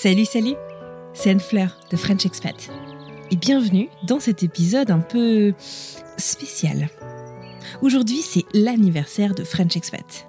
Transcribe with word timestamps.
Salut, 0.00 0.26
salut 0.26 0.54
C'est 1.12 1.30
Anne 1.30 1.40
Fleur 1.40 1.76
de 1.90 1.96
French 1.96 2.24
Expat. 2.24 2.70
Et 3.32 3.36
bienvenue 3.36 3.88
dans 4.04 4.20
cet 4.20 4.44
épisode 4.44 4.92
un 4.92 5.00
peu 5.00 5.54
spécial. 6.16 6.88
Aujourd'hui, 7.82 8.18
c'est 8.22 8.44
l'anniversaire 8.54 9.34
de 9.34 9.42
French 9.42 9.76
Expat. 9.76 10.28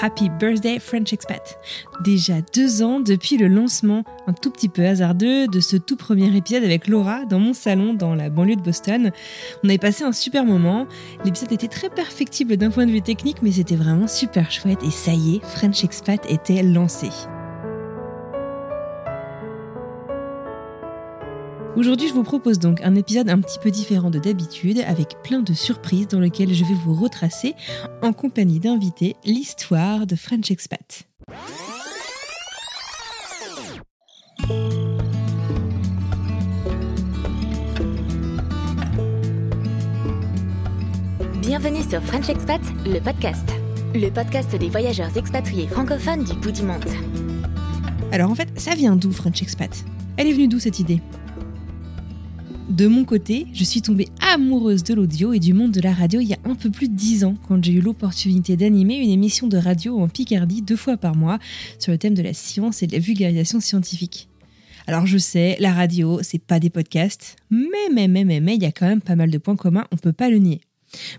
Happy 0.00 0.28
Birthday 0.28 0.78
French 0.78 1.12
Expat. 1.12 1.58
Déjà 2.04 2.34
deux 2.54 2.82
ans 2.82 3.00
depuis 3.00 3.36
le 3.36 3.48
lancement, 3.48 4.04
un 4.26 4.32
tout 4.32 4.50
petit 4.50 4.68
peu 4.68 4.86
hasardeux, 4.86 5.48
de 5.48 5.60
ce 5.60 5.76
tout 5.76 5.96
premier 5.96 6.34
épisode 6.36 6.64
avec 6.64 6.86
Laura 6.86 7.24
dans 7.24 7.40
mon 7.40 7.52
salon 7.52 7.94
dans 7.94 8.14
la 8.14 8.30
banlieue 8.30 8.56
de 8.56 8.62
Boston. 8.62 9.10
On 9.64 9.68
avait 9.68 9.78
passé 9.78 10.04
un 10.04 10.12
super 10.12 10.44
moment. 10.44 10.86
L'épisode 11.24 11.52
était 11.52 11.68
très 11.68 11.90
perfectible 11.90 12.56
d'un 12.56 12.70
point 12.70 12.86
de 12.86 12.92
vue 12.92 13.02
technique, 13.02 13.42
mais 13.42 13.52
c'était 13.52 13.76
vraiment 13.76 14.06
super 14.06 14.50
chouette. 14.50 14.82
Et 14.84 14.90
ça 14.90 15.12
y 15.12 15.36
est, 15.36 15.44
French 15.44 15.82
Expat 15.84 16.20
était 16.30 16.62
lancé. 16.62 17.08
Aujourd'hui, 21.78 22.08
je 22.08 22.12
vous 22.12 22.24
propose 22.24 22.58
donc 22.58 22.80
un 22.82 22.96
épisode 22.96 23.30
un 23.30 23.38
petit 23.40 23.60
peu 23.60 23.70
différent 23.70 24.10
de 24.10 24.18
d'habitude, 24.18 24.82
avec 24.88 25.14
plein 25.22 25.42
de 25.42 25.52
surprises 25.52 26.08
dans 26.08 26.18
lesquelles 26.18 26.52
je 26.52 26.64
vais 26.64 26.74
vous 26.74 26.92
retracer, 26.92 27.54
en 28.02 28.12
compagnie 28.12 28.58
d'invités, 28.58 29.14
l'histoire 29.24 30.04
de 30.04 30.16
French 30.16 30.50
Expat. 30.50 31.06
Bienvenue 41.40 41.82
sur 41.88 42.02
French 42.02 42.28
Expat, 42.28 42.60
le 42.86 42.98
podcast. 42.98 43.48
Le 43.94 44.10
podcast 44.10 44.56
des 44.56 44.68
voyageurs 44.68 45.16
expatriés 45.16 45.68
francophones 45.68 46.24
du 46.24 46.34
bout 46.40 46.50
du 46.50 46.62
monde. 46.62 46.82
Alors 48.10 48.32
en 48.32 48.34
fait, 48.34 48.48
ça 48.58 48.74
vient 48.74 48.96
d'où 48.96 49.12
French 49.12 49.42
Expat? 49.42 49.84
Elle 50.16 50.26
est 50.26 50.32
venue 50.32 50.48
d'où 50.48 50.58
cette 50.58 50.80
idée? 50.80 51.00
De 52.78 52.86
mon 52.86 53.04
côté, 53.04 53.48
je 53.52 53.64
suis 53.64 53.82
tombée 53.82 54.06
amoureuse 54.20 54.84
de 54.84 54.94
l'audio 54.94 55.32
et 55.32 55.40
du 55.40 55.52
monde 55.52 55.72
de 55.72 55.80
la 55.80 55.92
radio 55.92 56.20
il 56.20 56.28
y 56.28 56.34
a 56.34 56.38
un 56.44 56.54
peu 56.54 56.70
plus 56.70 56.88
de 56.88 56.94
dix 56.94 57.24
ans 57.24 57.34
quand 57.48 57.62
j'ai 57.64 57.72
eu 57.72 57.80
l'opportunité 57.80 58.56
d'animer 58.56 58.98
une 58.98 59.10
émission 59.10 59.48
de 59.48 59.56
radio 59.56 59.98
en 59.98 60.06
Picardie 60.06 60.62
deux 60.62 60.76
fois 60.76 60.96
par 60.96 61.16
mois 61.16 61.40
sur 61.80 61.90
le 61.90 61.98
thème 61.98 62.14
de 62.14 62.22
la 62.22 62.32
science 62.32 62.84
et 62.84 62.86
de 62.86 62.92
la 62.92 63.00
vulgarisation 63.00 63.58
scientifique. 63.58 64.28
Alors 64.86 65.06
je 65.06 65.18
sais, 65.18 65.56
la 65.58 65.72
radio, 65.72 66.20
c'est 66.22 66.38
pas 66.38 66.60
des 66.60 66.70
podcasts, 66.70 67.34
mais 67.50 67.66
mais 67.92 68.06
mais 68.06 68.22
mais 68.22 68.38
mais 68.38 68.54
il 68.54 68.62
y 68.62 68.66
a 68.66 68.70
quand 68.70 68.86
même 68.86 69.02
pas 69.02 69.16
mal 69.16 69.32
de 69.32 69.38
points 69.38 69.56
communs, 69.56 69.88
on 69.90 69.96
peut 69.96 70.12
pas 70.12 70.30
le 70.30 70.38
nier. 70.38 70.60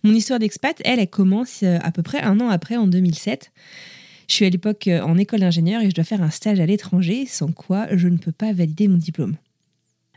Mon 0.06 0.14
histoire 0.14 0.40
d'expat, 0.40 0.82
elle, 0.86 1.00
elle 1.00 1.10
commence 1.10 1.64
euh, 1.64 1.78
à 1.82 1.92
peu 1.92 2.04
près 2.04 2.22
un 2.22 2.40
an 2.40 2.48
après, 2.48 2.78
en 2.78 2.88
2007. 2.88 3.52
Je 4.30 4.34
suis 4.34 4.46
à 4.46 4.50
l'époque 4.50 4.88
euh, 4.88 5.02
en 5.02 5.18
école 5.18 5.42
d'ingénieur 5.42 5.82
et 5.82 5.90
je 5.90 5.96
dois 5.96 6.06
faire 6.06 6.24
un 6.24 6.30
stage 6.30 6.62
à 6.62 6.66
l'étranger, 6.66 7.26
sans 7.26 7.52
quoi 7.52 7.88
je 7.98 8.08
ne 8.08 8.18
peux 8.18 8.32
pas 8.32 8.54
valider 8.54 8.88
mon 8.88 8.98
diplôme. 8.98 9.36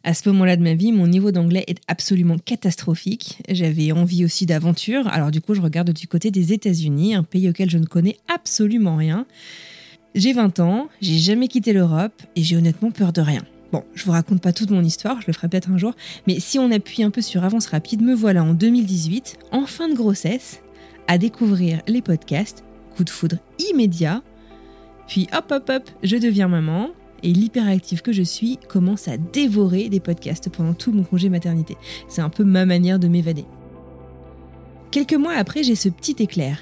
À 0.04 0.14
ce 0.14 0.28
moment-là 0.30 0.56
de 0.56 0.62
ma 0.62 0.74
vie, 0.74 0.90
mon 0.90 1.06
niveau 1.06 1.30
d'anglais 1.30 1.64
est 1.68 1.78
absolument 1.86 2.36
catastrophique. 2.36 3.38
J'avais 3.48 3.92
envie 3.92 4.24
aussi 4.24 4.46
d'aventure, 4.46 5.06
alors 5.06 5.30
du 5.30 5.40
coup 5.40 5.54
je 5.54 5.60
regarde 5.60 5.92
du 5.92 6.08
côté 6.08 6.32
des 6.32 6.52
États-Unis, 6.52 7.14
un 7.14 7.22
pays 7.22 7.48
auquel 7.48 7.70
je 7.70 7.78
ne 7.78 7.86
connais 7.86 8.16
absolument 8.32 8.96
rien. 8.96 9.26
J'ai 10.16 10.32
20 10.32 10.58
ans, 10.58 10.88
j'ai 11.00 11.18
jamais 11.18 11.46
quitté 11.46 11.72
l'Europe 11.72 12.20
et 12.34 12.42
j'ai 12.42 12.56
honnêtement 12.56 12.90
peur 12.90 13.12
de 13.12 13.20
rien. 13.20 13.42
Bon, 13.70 13.84
je 13.94 14.04
vous 14.04 14.10
raconte 14.10 14.42
pas 14.42 14.52
toute 14.52 14.70
mon 14.70 14.82
histoire, 14.82 15.20
je 15.20 15.28
le 15.28 15.32
ferai 15.32 15.48
peut-être 15.48 15.70
un 15.70 15.78
jour, 15.78 15.94
mais 16.26 16.40
si 16.40 16.58
on 16.58 16.70
appuie 16.72 17.04
un 17.04 17.10
peu 17.10 17.22
sur 17.22 17.44
avance 17.44 17.66
rapide, 17.66 18.02
me 18.02 18.12
voilà 18.12 18.42
en 18.42 18.54
2018, 18.54 19.38
en 19.52 19.66
fin 19.66 19.88
de 19.88 19.94
grossesse, 19.94 20.60
à 21.06 21.16
découvrir 21.16 21.80
les 21.86 22.02
podcasts, 22.02 22.64
coup 22.96 23.04
de 23.04 23.10
foudre 23.10 23.38
immédiat, 23.70 24.22
puis 25.06 25.28
hop 25.32 25.50
hop 25.50 25.70
hop, 25.70 25.90
je 26.02 26.16
deviens 26.16 26.48
maman, 26.48 26.90
et 27.22 27.32
l'hyperactive 27.32 28.02
que 28.02 28.12
je 28.12 28.22
suis 28.22 28.58
commence 28.68 29.08
à 29.08 29.16
dévorer 29.16 29.88
des 29.88 30.00
podcasts 30.00 30.50
pendant 30.50 30.74
tout 30.74 30.92
mon 30.92 31.04
congé 31.04 31.28
maternité. 31.28 31.76
C'est 32.08 32.22
un 32.22 32.30
peu 32.30 32.44
ma 32.44 32.66
manière 32.66 32.98
de 32.98 33.08
m'évader. 33.08 33.44
Quelques 34.90 35.14
mois 35.14 35.34
après, 35.34 35.62
j'ai 35.62 35.74
ce 35.74 35.88
petit 35.88 36.16
éclair. 36.18 36.58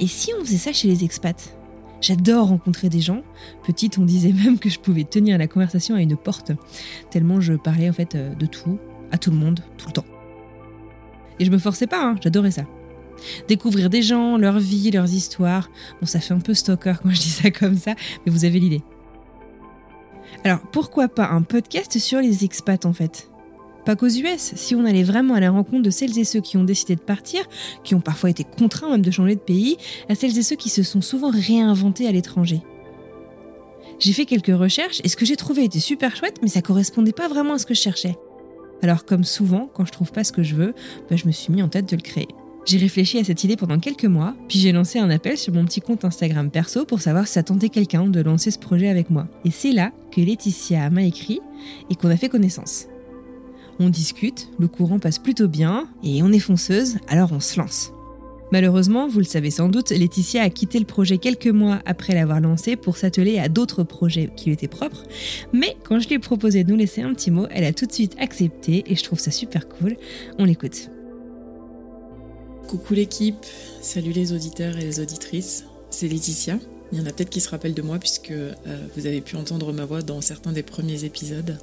Et 0.00 0.06
si 0.06 0.30
on 0.38 0.44
faisait 0.44 0.56
ça 0.56 0.72
chez 0.72 0.88
les 0.88 1.04
expats? 1.04 1.54
J'adore 2.00 2.48
rencontrer 2.48 2.88
des 2.88 3.00
gens. 3.00 3.22
Petite, 3.66 3.98
on 3.98 4.04
disait 4.04 4.32
même 4.32 4.58
que 4.58 4.70
je 4.70 4.78
pouvais 4.78 5.04
tenir 5.04 5.38
la 5.38 5.46
conversation 5.46 5.94
à 5.94 6.00
une 6.00 6.16
porte, 6.16 6.52
tellement 7.10 7.40
je 7.40 7.54
parlais 7.54 7.90
en 7.90 7.92
fait 7.92 8.14
euh, 8.14 8.34
de 8.34 8.46
tout, 8.46 8.78
à 9.12 9.18
tout 9.18 9.30
le 9.30 9.36
monde, 9.36 9.60
tout 9.76 9.86
le 9.88 9.92
temps. 9.92 10.04
Et 11.38 11.44
je 11.44 11.50
me 11.50 11.58
forçais 11.58 11.86
pas, 11.86 12.02
hein, 12.02 12.16
j'adorais 12.22 12.50
ça. 12.50 12.64
Découvrir 13.48 13.90
des 13.90 14.02
gens, 14.02 14.38
leur 14.38 14.58
vie, 14.58 14.90
leurs 14.90 15.12
histoires. 15.12 15.70
Bon, 16.00 16.06
ça 16.06 16.20
fait 16.20 16.34
un 16.34 16.40
peu 16.40 16.54
stalker 16.54 16.94
quand 17.02 17.10
je 17.10 17.20
dis 17.20 17.30
ça 17.30 17.50
comme 17.50 17.76
ça, 17.76 17.94
mais 18.24 18.32
vous 18.32 18.44
avez 18.44 18.60
l'idée. 18.60 18.82
Alors 20.44 20.60
pourquoi 20.72 21.08
pas 21.08 21.28
un 21.28 21.42
podcast 21.42 21.98
sur 21.98 22.20
les 22.20 22.44
expats 22.44 22.86
en 22.86 22.92
fait? 22.92 23.30
Pas 23.84 23.96
qu'aux 23.96 24.08
US, 24.08 24.52
si 24.56 24.74
on 24.74 24.84
allait 24.84 25.02
vraiment 25.02 25.34
à 25.34 25.40
la 25.40 25.50
rencontre 25.50 25.82
de 25.82 25.90
celles 25.90 26.18
et 26.18 26.24
ceux 26.24 26.40
qui 26.40 26.56
ont 26.56 26.64
décidé 26.64 26.96
de 26.96 27.00
partir, 27.00 27.42
qui 27.82 27.94
ont 27.94 28.00
parfois 28.00 28.30
été 28.30 28.44
contraints 28.44 28.90
même 28.90 29.02
de 29.02 29.10
changer 29.10 29.34
de 29.34 29.40
pays, 29.40 29.78
à 30.08 30.14
celles 30.14 30.38
et 30.38 30.42
ceux 30.42 30.56
qui 30.56 30.68
se 30.68 30.82
sont 30.82 31.00
souvent 31.00 31.30
réinventés 31.30 32.06
à 32.06 32.12
l'étranger. 32.12 32.60
J'ai 33.98 34.12
fait 34.12 34.26
quelques 34.26 34.56
recherches 34.56 35.00
et 35.04 35.08
ce 35.08 35.16
que 35.16 35.26
j'ai 35.26 35.36
trouvé 35.36 35.64
était 35.64 35.80
super 35.80 36.14
chouette, 36.16 36.38
mais 36.42 36.48
ça 36.48 36.62
correspondait 36.62 37.12
pas 37.12 37.28
vraiment 37.28 37.54
à 37.54 37.58
ce 37.58 37.66
que 37.66 37.74
je 37.74 37.80
cherchais. 37.80 38.16
Alors 38.82 39.04
comme 39.04 39.24
souvent, 39.24 39.70
quand 39.74 39.84
je 39.84 39.92
trouve 39.92 40.12
pas 40.12 40.24
ce 40.24 40.32
que 40.32 40.42
je 40.42 40.54
veux, 40.54 40.74
bah, 41.10 41.16
je 41.16 41.26
me 41.26 41.32
suis 41.32 41.52
mis 41.52 41.62
en 41.62 41.68
tête 41.68 41.88
de 41.88 41.96
le 41.96 42.02
créer. 42.02 42.28
J'ai 42.66 42.78
réfléchi 42.78 43.18
à 43.18 43.24
cette 43.24 43.42
idée 43.42 43.56
pendant 43.56 43.78
quelques 43.78 44.04
mois, 44.04 44.34
puis 44.48 44.58
j'ai 44.58 44.72
lancé 44.72 44.98
un 44.98 45.10
appel 45.10 45.38
sur 45.38 45.52
mon 45.54 45.64
petit 45.64 45.80
compte 45.80 46.04
Instagram 46.04 46.50
perso 46.50 46.84
pour 46.84 47.00
savoir 47.00 47.26
si 47.26 47.34
ça 47.34 47.42
tentait 47.42 47.70
quelqu'un 47.70 48.06
de 48.06 48.20
lancer 48.20 48.50
ce 48.50 48.58
projet 48.58 48.88
avec 48.88 49.10
moi. 49.10 49.26
Et 49.44 49.50
c'est 49.50 49.72
là 49.72 49.92
que 50.12 50.20
Laetitia 50.20 50.90
m'a 50.90 51.02
écrit 51.02 51.40
et 51.88 51.94
qu'on 51.94 52.10
a 52.10 52.16
fait 52.16 52.28
connaissance. 52.28 52.86
On 53.78 53.88
discute, 53.88 54.50
le 54.58 54.68
courant 54.68 54.98
passe 54.98 55.18
plutôt 55.18 55.48
bien 55.48 55.88
et 56.04 56.22
on 56.22 56.32
est 56.32 56.38
fonceuse, 56.38 56.98
alors 57.08 57.32
on 57.32 57.40
se 57.40 57.58
lance. 57.58 57.92
Malheureusement, 58.52 59.08
vous 59.08 59.20
le 59.20 59.24
savez 59.24 59.50
sans 59.50 59.68
doute, 59.68 59.90
Laetitia 59.90 60.42
a 60.42 60.50
quitté 60.50 60.78
le 60.78 60.84
projet 60.84 61.18
quelques 61.18 61.46
mois 61.46 61.78
après 61.86 62.14
l'avoir 62.14 62.40
lancé 62.40 62.76
pour 62.76 62.96
s'atteler 62.96 63.38
à 63.38 63.48
d'autres 63.48 63.84
projets 63.84 64.28
qui 64.36 64.46
lui 64.46 64.52
étaient 64.52 64.68
propres. 64.68 65.04
Mais 65.52 65.76
quand 65.84 65.98
je 65.98 66.08
lui 66.08 66.16
ai 66.16 66.18
proposé 66.18 66.64
de 66.64 66.70
nous 66.70 66.76
laisser 66.76 67.00
un 67.00 67.14
petit 67.14 67.30
mot, 67.30 67.46
elle 67.50 67.64
a 67.64 67.72
tout 67.72 67.86
de 67.86 67.92
suite 67.92 68.16
accepté 68.20 68.84
et 68.86 68.96
je 68.96 69.04
trouve 69.04 69.20
ça 69.20 69.30
super 69.30 69.68
cool. 69.68 69.96
On 70.38 70.44
l'écoute. 70.44 70.90
Coucou 72.70 72.94
l'équipe, 72.94 73.44
salut 73.82 74.12
les 74.12 74.32
auditeurs 74.32 74.76
et 74.76 74.82
les 74.82 75.00
auditrices, 75.00 75.64
c'est 75.90 76.06
Laetitia. 76.06 76.56
Il 76.92 77.00
y 77.00 77.02
en 77.02 77.06
a 77.06 77.12
peut-être 77.12 77.28
qui 77.28 77.40
se 77.40 77.48
rappellent 77.48 77.74
de 77.74 77.82
moi 77.82 77.98
puisque 77.98 78.30
euh, 78.30 78.52
vous 78.96 79.06
avez 79.06 79.20
pu 79.20 79.34
entendre 79.34 79.72
ma 79.72 79.84
voix 79.84 80.02
dans 80.02 80.20
certains 80.20 80.52
des 80.52 80.62
premiers 80.62 81.02
épisodes. 81.02 81.58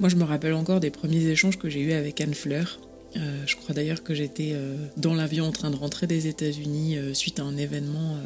Moi 0.00 0.10
je 0.10 0.16
me 0.16 0.24
rappelle 0.24 0.52
encore 0.52 0.80
des 0.80 0.90
premiers 0.90 1.24
échanges 1.28 1.58
que 1.58 1.70
j'ai 1.70 1.80
eus 1.80 1.94
avec 1.94 2.20
Anne 2.20 2.34
Fleur, 2.34 2.80
euh, 3.16 3.44
je 3.46 3.56
crois 3.56 3.74
d'ailleurs 3.74 4.02
que 4.02 4.12
j'étais 4.12 4.50
euh, 4.52 4.76
dans 4.98 5.14
l'avion 5.14 5.46
en 5.46 5.52
train 5.52 5.70
de 5.70 5.76
rentrer 5.76 6.06
des 6.06 6.26
États-Unis 6.26 6.98
suite 7.14 7.40
à 7.40 7.44
un 7.44 7.56
événement, 7.56 8.18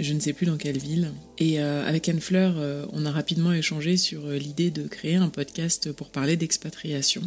je 0.00 0.12
ne 0.12 0.18
sais 0.18 0.32
plus 0.32 0.46
dans 0.46 0.56
quelle 0.56 0.78
ville. 0.78 1.12
Et 1.38 1.60
avec 1.60 2.08
Anne 2.08 2.18
Fleur, 2.20 2.56
on 2.92 3.06
a 3.06 3.12
rapidement 3.12 3.52
échangé 3.52 3.96
sur 3.96 4.26
l'idée 4.30 4.72
de 4.72 4.88
créer 4.88 5.14
un 5.14 5.28
podcast 5.28 5.92
pour 5.92 6.08
parler 6.08 6.36
d'expatriation. 6.36 7.22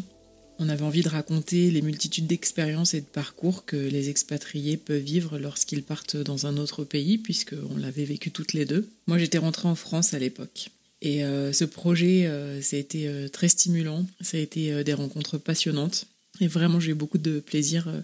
On 0.60 0.70
avait 0.70 0.84
envie 0.84 1.02
de 1.02 1.10
raconter 1.10 1.72
les 1.72 1.82
multitudes 1.82 2.28
d'expériences 2.28 2.94
et 2.94 3.02
de 3.02 3.06
parcours 3.06 3.66
que 3.66 3.76
les 3.76 4.10
expatriés 4.10 4.78
peuvent 4.78 5.02
vivre 5.02 5.38
lorsqu'ils 5.38 5.84
partent 5.84 6.18
dans 6.18 6.46
un 6.46 6.58
autre 6.58 6.84
pays, 6.84 7.18
puisqu'on 7.18 7.78
l'avait 7.78 8.06
vécu 8.06 8.32
toutes 8.32 8.54
les 8.54 8.66
deux. 8.66 8.90
Moi, 9.08 9.18
j'étais 9.18 9.40
rentrée 9.40 9.68
en 9.68 9.76
France 9.76 10.14
à 10.14 10.20
l'époque. 10.20 10.70
Et 11.02 11.20
ce 11.20 11.66
projet, 11.66 12.30
ça 12.62 12.78
a 12.78 12.80
été 12.80 13.12
très 13.34 13.50
stimulant, 13.50 14.06
ça 14.22 14.38
a 14.38 14.40
été 14.40 14.86
des 14.86 14.94
rencontres 14.94 15.38
passionnantes. 15.38 16.08
Et 16.40 16.48
vraiment, 16.48 16.80
j'ai 16.80 16.92
eu 16.92 16.96
beaucoup 16.96 17.18
de 17.18 17.40
plaisir 17.40 17.88
euh, 17.88 18.02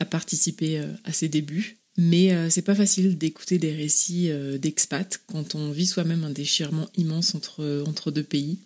à 0.00 0.04
participer 0.04 0.78
euh, 0.78 0.86
à 1.04 1.12
ces 1.12 1.28
débuts. 1.28 1.76
Mais 1.96 2.32
euh, 2.32 2.50
c'est 2.50 2.62
pas 2.62 2.74
facile 2.74 3.16
d'écouter 3.18 3.58
des 3.58 3.72
récits 3.72 4.30
d'expats 4.58 5.20
quand 5.26 5.54
on 5.54 5.70
vit 5.70 5.86
soi-même 5.86 6.24
un 6.24 6.30
déchirement 6.30 6.88
immense 6.96 7.34
entre, 7.34 7.84
entre 7.86 8.10
deux 8.10 8.24
pays. 8.24 8.58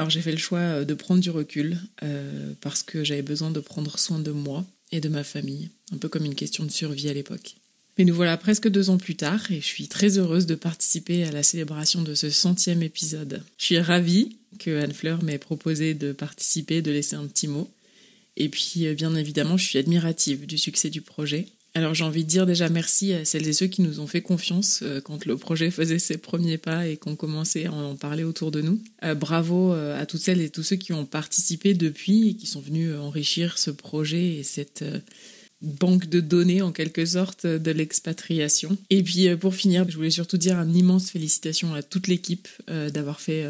Alors 0.00 0.08
j'ai 0.08 0.22
fait 0.22 0.32
le 0.32 0.38
choix 0.38 0.82
de 0.82 0.94
prendre 0.94 1.20
du 1.20 1.28
recul 1.28 1.78
parce 2.62 2.82
que 2.82 3.04
j'avais 3.04 3.20
besoin 3.20 3.50
de 3.50 3.60
prendre 3.60 3.98
soin 3.98 4.18
de 4.18 4.30
moi 4.30 4.64
et 4.92 5.00
de 5.02 5.10
ma 5.10 5.24
famille, 5.24 5.68
un 5.92 5.98
peu 5.98 6.08
comme 6.08 6.24
une 6.24 6.34
question 6.34 6.64
de 6.64 6.70
survie 6.70 7.10
à 7.10 7.12
l'époque. 7.12 7.56
Mais 7.98 8.06
nous 8.06 8.14
voilà 8.14 8.38
presque 8.38 8.70
deux 8.70 8.88
ans 8.88 8.96
plus 8.96 9.14
tard 9.14 9.52
et 9.52 9.60
je 9.60 9.66
suis 9.66 9.88
très 9.88 10.16
heureuse 10.16 10.46
de 10.46 10.54
participer 10.54 11.24
à 11.24 11.32
la 11.32 11.42
célébration 11.42 12.00
de 12.00 12.14
ce 12.14 12.30
centième 12.30 12.82
épisode. 12.82 13.42
Je 13.58 13.64
suis 13.66 13.78
ravie 13.78 14.38
que 14.58 14.82
Anne 14.82 14.94
Fleur 14.94 15.22
m'ait 15.22 15.36
proposé 15.36 15.92
de 15.92 16.12
participer, 16.12 16.80
de 16.80 16.92
laisser 16.92 17.16
un 17.16 17.26
petit 17.26 17.46
mot. 17.46 17.70
Et 18.38 18.48
puis, 18.48 18.86
euh, 18.86 18.94
bien 18.94 19.14
évidemment, 19.14 19.58
je 19.58 19.66
suis 19.66 19.78
admirative 19.78 20.46
du 20.46 20.56
succès 20.56 20.88
du 20.88 21.02
projet. 21.02 21.46
Alors 21.74 21.94
j'ai 21.94 22.04
envie 22.04 22.24
de 22.24 22.28
dire 22.28 22.46
déjà 22.46 22.68
merci 22.68 23.12
à 23.12 23.24
celles 23.24 23.46
et 23.46 23.52
ceux 23.52 23.68
qui 23.68 23.82
nous 23.82 24.00
ont 24.00 24.06
fait 24.06 24.22
confiance 24.22 24.80
euh, 24.82 25.00
quand 25.00 25.24
le 25.24 25.36
projet 25.36 25.70
faisait 25.70 26.00
ses 26.00 26.18
premiers 26.18 26.58
pas 26.58 26.88
et 26.88 26.96
qu'on 26.96 27.14
commençait 27.14 27.66
à 27.66 27.72
en 27.72 27.94
parler 27.94 28.24
autour 28.24 28.50
de 28.50 28.60
nous. 28.60 28.82
Euh, 29.04 29.14
bravo 29.14 29.72
à 29.72 30.04
toutes 30.06 30.20
celles 30.20 30.40
et 30.40 30.50
tous 30.50 30.62
ceux 30.62 30.76
qui 30.76 30.92
ont 30.92 31.06
participé 31.06 31.74
depuis 31.74 32.30
et 32.30 32.34
qui 32.34 32.46
sont 32.46 32.60
venus 32.60 32.94
enrichir 32.96 33.58
ce 33.58 33.70
projet 33.70 34.36
et 34.36 34.42
cette 34.42 34.84
banque 35.62 36.08
de 36.08 36.20
données 36.20 36.62
en 36.62 36.72
quelque 36.72 37.04
sorte 37.04 37.46
de 37.46 37.70
l'expatriation. 37.70 38.76
Et 38.88 39.02
puis 39.02 39.28
pour 39.36 39.54
finir, 39.54 39.84
je 39.88 39.96
voulais 39.96 40.10
surtout 40.10 40.38
dire 40.38 40.58
un 40.58 40.72
immense 40.72 41.10
félicitations 41.10 41.74
à 41.74 41.82
toute 41.82 42.08
l'équipe 42.08 42.48
d'avoir 42.68 43.20
fait 43.20 43.46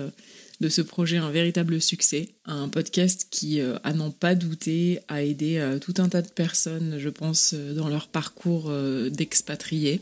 de 0.60 0.68
ce 0.68 0.82
projet 0.82 1.16
un 1.16 1.30
véritable 1.30 1.80
succès. 1.80 2.28
Un 2.44 2.68
podcast 2.68 3.28
qui, 3.30 3.60
euh, 3.60 3.78
à 3.82 3.92
n'en 3.92 4.10
pas 4.10 4.34
douter, 4.34 5.00
a 5.08 5.22
aidé 5.22 5.56
euh, 5.56 5.78
tout 5.78 5.94
un 5.98 6.08
tas 6.08 6.22
de 6.22 6.28
personnes, 6.28 6.96
je 6.98 7.08
pense, 7.08 7.54
euh, 7.54 7.74
dans 7.74 7.88
leur 7.88 8.08
parcours 8.08 8.70
d'expatriés. 9.10 10.00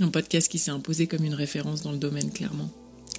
Un 0.00 0.08
podcast 0.08 0.50
qui 0.50 0.58
s'est 0.58 0.70
imposé 0.70 1.06
comme 1.06 1.24
une 1.24 1.34
référence 1.34 1.82
dans 1.82 1.92
le 1.92 1.98
domaine, 1.98 2.30
clairement. 2.30 2.70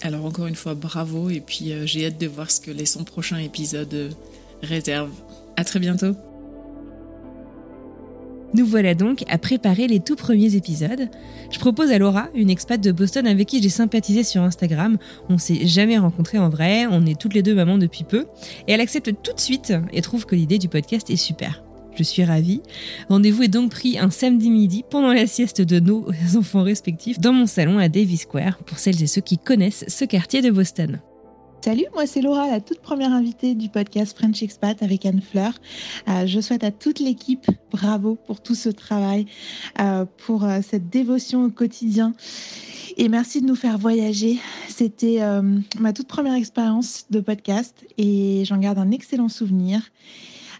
Alors 0.01 0.25
encore 0.25 0.47
une 0.47 0.55
fois, 0.55 0.73
bravo, 0.73 1.29
et 1.29 1.39
puis 1.39 1.71
j'ai 1.85 2.07
hâte 2.07 2.19
de 2.19 2.27
voir 2.27 2.51
ce 2.51 2.59
que 2.59 2.71
les 2.71 2.85
100 2.85 3.03
prochains 3.03 3.37
épisodes 3.37 4.13
réservent. 4.61 5.13
À 5.55 5.63
très 5.63 5.79
bientôt 5.79 6.15
nous 8.53 8.65
voilà 8.65 8.95
donc 8.95 9.23
à 9.27 9.37
préparer 9.37 9.87
les 9.87 9.99
tout 9.99 10.15
premiers 10.15 10.55
épisodes. 10.55 11.09
Je 11.51 11.59
propose 11.59 11.91
à 11.91 11.97
Laura, 11.97 12.29
une 12.35 12.49
expat 12.49 12.79
de 12.79 12.91
Boston 12.91 13.27
avec 13.27 13.47
qui 13.47 13.61
j'ai 13.61 13.69
sympathisé 13.69 14.23
sur 14.23 14.41
Instagram. 14.41 14.97
On 15.29 15.37
s'est 15.37 15.65
jamais 15.65 15.97
rencontrés 15.97 16.37
en 16.37 16.49
vrai, 16.49 16.85
on 16.85 17.05
est 17.05 17.19
toutes 17.19 17.33
les 17.33 17.43
deux 17.43 17.55
mamans 17.55 17.77
depuis 17.77 18.03
peu, 18.03 18.25
et 18.67 18.73
elle 18.73 18.81
accepte 18.81 19.11
tout 19.23 19.33
de 19.33 19.39
suite 19.39 19.73
et 19.91 20.01
trouve 20.01 20.25
que 20.25 20.35
l'idée 20.35 20.59
du 20.59 20.69
podcast 20.69 21.09
est 21.09 21.15
super. 21.15 21.63
Je 21.95 22.03
suis 22.03 22.23
ravie. 22.23 22.61
Rendez-vous 23.09 23.43
est 23.43 23.47
donc 23.47 23.71
pris 23.71 23.99
un 23.99 24.09
samedi 24.09 24.49
midi 24.49 24.83
pendant 24.89 25.13
la 25.13 25.27
sieste 25.27 25.61
de 25.61 25.79
nos 25.79 26.07
enfants 26.35 26.63
respectifs 26.63 27.19
dans 27.19 27.33
mon 27.33 27.45
salon 27.45 27.77
à 27.77 27.87
Davis 27.89 28.21
Square 28.21 28.57
pour 28.59 28.79
celles 28.79 29.01
et 29.03 29.07
ceux 29.07 29.21
qui 29.21 29.37
connaissent 29.37 29.85
ce 29.87 30.05
quartier 30.05 30.41
de 30.41 30.49
Boston. 30.49 31.01
Salut, 31.63 31.85
moi 31.93 32.05
c'est 32.05 32.19
Laura, 32.19 32.49
la 32.49 32.59
toute 32.59 32.81
première 32.81 33.13
invitée 33.13 33.55
du 33.55 33.69
podcast 33.69 34.17
French 34.17 34.43
Expat 34.43 34.83
avec 34.83 35.05
Anne 35.05 35.21
Fleur. 35.21 35.53
Euh, 36.09 36.27
je 36.27 36.41
souhaite 36.41 36.65
à 36.65 36.71
toute 36.71 36.99
l'équipe 36.99 37.49
bravo 37.71 38.15
pour 38.27 38.43
tout 38.43 38.53
ce 38.53 38.67
travail, 38.67 39.27
euh, 39.79 40.03
pour 40.25 40.43
euh, 40.43 40.59
cette 40.61 40.89
dévotion 40.89 41.45
au 41.45 41.49
quotidien. 41.49 42.15
Et 42.97 43.07
merci 43.07 43.39
de 43.39 43.47
nous 43.47 43.55
faire 43.55 43.77
voyager. 43.77 44.39
C'était 44.67 45.21
ma 45.79 45.93
toute 45.93 46.07
première 46.07 46.33
expérience 46.33 47.05
de 47.09 47.21
podcast 47.21 47.85
et 47.97 48.43
j'en 48.43 48.57
garde 48.57 48.77
un 48.77 48.91
excellent 48.91 49.29
souvenir. 49.29 49.83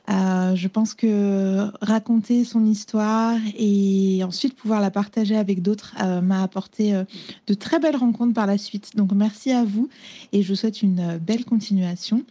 Euh, 0.09 0.55
je 0.55 0.67
pense 0.67 0.93
que 0.93 1.69
raconter 1.81 2.43
son 2.43 2.65
histoire 2.65 3.37
et 3.57 4.21
ensuite 4.23 4.53
pouvoir 4.53 4.81
la 4.81 4.91
partager 4.91 5.37
avec 5.37 5.61
d'autres 5.61 5.95
euh, 6.01 6.19
m'a 6.19 6.43
apporté 6.43 6.93
euh, 6.93 7.05
de 7.47 7.53
très 7.53 7.79
belles 7.79 7.95
rencontres 7.95 8.33
par 8.33 8.45
la 8.45 8.57
suite. 8.57 8.97
Donc 8.97 9.13
merci 9.13 9.51
à 9.51 9.63
vous 9.63 9.87
et 10.33 10.43
je 10.43 10.49
vous 10.49 10.55
souhaite 10.55 10.81
une 10.81 11.17
belle 11.19 11.45
continuation 11.45 12.23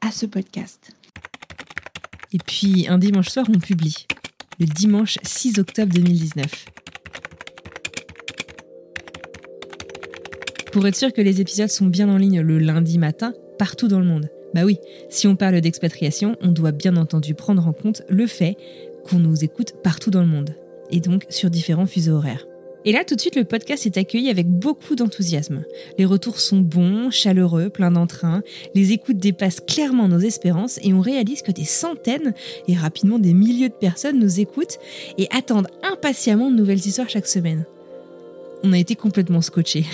à 0.00 0.12
ce 0.12 0.26
podcast. 0.26 0.92
Et 2.32 2.38
puis 2.38 2.86
un 2.88 2.98
dimanche 2.98 3.28
soir, 3.28 3.46
on 3.48 3.58
publie. 3.58 4.06
Le 4.60 4.66
dimanche 4.66 5.18
6 5.22 5.58
octobre 5.58 5.92
2019. 5.92 6.66
Pour 10.72 10.86
être 10.86 10.96
sûr 10.96 11.12
que 11.12 11.22
les 11.22 11.40
épisodes 11.40 11.70
sont 11.70 11.86
bien 11.86 12.08
en 12.08 12.18
ligne 12.18 12.40
le 12.40 12.58
lundi 12.58 12.98
matin, 12.98 13.32
partout 13.58 13.88
dans 13.88 13.98
le 13.98 14.06
monde. 14.06 14.28
Bah 14.56 14.64
oui, 14.64 14.78
si 15.10 15.28
on 15.28 15.36
parle 15.36 15.60
d'expatriation, 15.60 16.34
on 16.40 16.50
doit 16.50 16.72
bien 16.72 16.96
entendu 16.96 17.34
prendre 17.34 17.68
en 17.68 17.74
compte 17.74 18.00
le 18.08 18.26
fait 18.26 18.56
qu'on 19.04 19.18
nous 19.18 19.44
écoute 19.44 19.74
partout 19.84 20.10
dans 20.10 20.22
le 20.22 20.26
monde, 20.26 20.54
et 20.90 21.00
donc 21.00 21.26
sur 21.28 21.50
différents 21.50 21.84
fuseaux 21.84 22.14
horaires. 22.14 22.46
Et 22.86 22.92
là, 22.92 23.04
tout 23.04 23.16
de 23.16 23.20
suite, 23.20 23.36
le 23.36 23.44
podcast 23.44 23.84
est 23.84 23.98
accueilli 23.98 24.30
avec 24.30 24.48
beaucoup 24.48 24.94
d'enthousiasme. 24.94 25.64
Les 25.98 26.06
retours 26.06 26.40
sont 26.40 26.60
bons, 26.60 27.10
chaleureux, 27.10 27.68
pleins 27.68 27.90
d'entrain. 27.90 28.42
Les 28.74 28.92
écoutes 28.92 29.18
dépassent 29.18 29.60
clairement 29.60 30.08
nos 30.08 30.20
espérances 30.20 30.80
et 30.82 30.94
on 30.94 31.02
réalise 31.02 31.42
que 31.42 31.52
des 31.52 31.64
centaines 31.64 32.32
et 32.66 32.76
rapidement 32.76 33.18
des 33.18 33.34
milliers 33.34 33.68
de 33.68 33.74
personnes 33.74 34.18
nous 34.18 34.40
écoutent 34.40 34.78
et 35.18 35.28
attendent 35.36 35.68
impatiemment 35.82 36.50
de 36.50 36.56
nouvelles 36.56 36.86
histoires 36.86 37.10
chaque 37.10 37.26
semaine. 37.26 37.66
On 38.62 38.72
a 38.72 38.78
été 38.78 38.96
complètement 38.96 39.42
scotchés. 39.42 39.84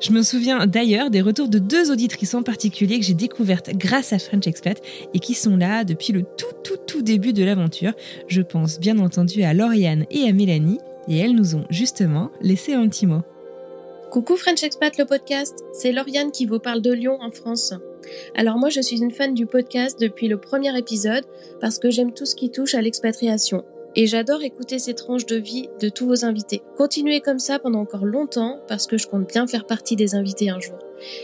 Je 0.00 0.12
me 0.12 0.22
souviens 0.22 0.66
d'ailleurs 0.66 1.10
des 1.10 1.20
retours 1.20 1.48
de 1.48 1.58
deux 1.58 1.90
auditrices 1.90 2.34
en 2.34 2.42
particulier 2.42 2.98
que 2.98 3.04
j'ai 3.04 3.14
découvertes 3.14 3.70
grâce 3.74 4.12
à 4.12 4.18
French 4.18 4.46
Expat 4.46 4.80
et 5.14 5.18
qui 5.18 5.34
sont 5.34 5.56
là 5.56 5.84
depuis 5.84 6.12
le 6.12 6.22
tout 6.22 6.46
tout 6.64 6.76
tout 6.86 7.02
début 7.02 7.32
de 7.32 7.44
l'aventure. 7.44 7.92
Je 8.28 8.42
pense 8.42 8.78
bien 8.78 8.98
entendu 8.98 9.42
à 9.42 9.54
Lauriane 9.54 10.06
et 10.10 10.28
à 10.28 10.32
Mélanie 10.32 10.78
et 11.08 11.18
elles 11.18 11.34
nous 11.34 11.54
ont 11.54 11.64
justement 11.70 12.30
laissé 12.40 12.74
un 12.74 12.88
petit 12.88 13.06
mot. 13.06 13.22
Coucou 14.10 14.36
French 14.36 14.62
Expat 14.62 14.96
le 14.98 15.04
podcast, 15.04 15.64
c'est 15.72 15.92
Lauriane 15.92 16.30
qui 16.30 16.46
vous 16.46 16.58
parle 16.58 16.80
de 16.80 16.92
Lyon 16.92 17.18
en 17.20 17.30
France. 17.30 17.74
Alors 18.34 18.56
moi 18.56 18.68
je 18.68 18.80
suis 18.80 19.02
une 19.02 19.10
fan 19.10 19.34
du 19.34 19.46
podcast 19.46 20.00
depuis 20.00 20.28
le 20.28 20.38
premier 20.38 20.76
épisode 20.78 21.24
parce 21.60 21.78
que 21.78 21.90
j'aime 21.90 22.12
tout 22.12 22.26
ce 22.26 22.36
qui 22.36 22.50
touche 22.50 22.74
à 22.74 22.82
l'expatriation 22.82 23.64
et 23.96 24.06
j'adore 24.06 24.42
écouter 24.42 24.78
ces 24.78 24.94
tranches 24.94 25.26
de 25.26 25.36
vie 25.36 25.68
de 25.80 25.88
tous 25.88 26.06
vos 26.06 26.24
invités. 26.24 26.60
Continuez 26.76 27.20
comme 27.20 27.38
ça 27.38 27.58
pendant 27.58 27.80
encore 27.80 28.04
longtemps 28.04 28.60
parce 28.68 28.86
que 28.86 28.98
je 28.98 29.06
compte 29.06 29.28
bien 29.28 29.46
faire 29.46 29.66
partie 29.66 29.96
des 29.96 30.14
invités 30.14 30.50
un 30.50 30.60
jour. 30.60 30.78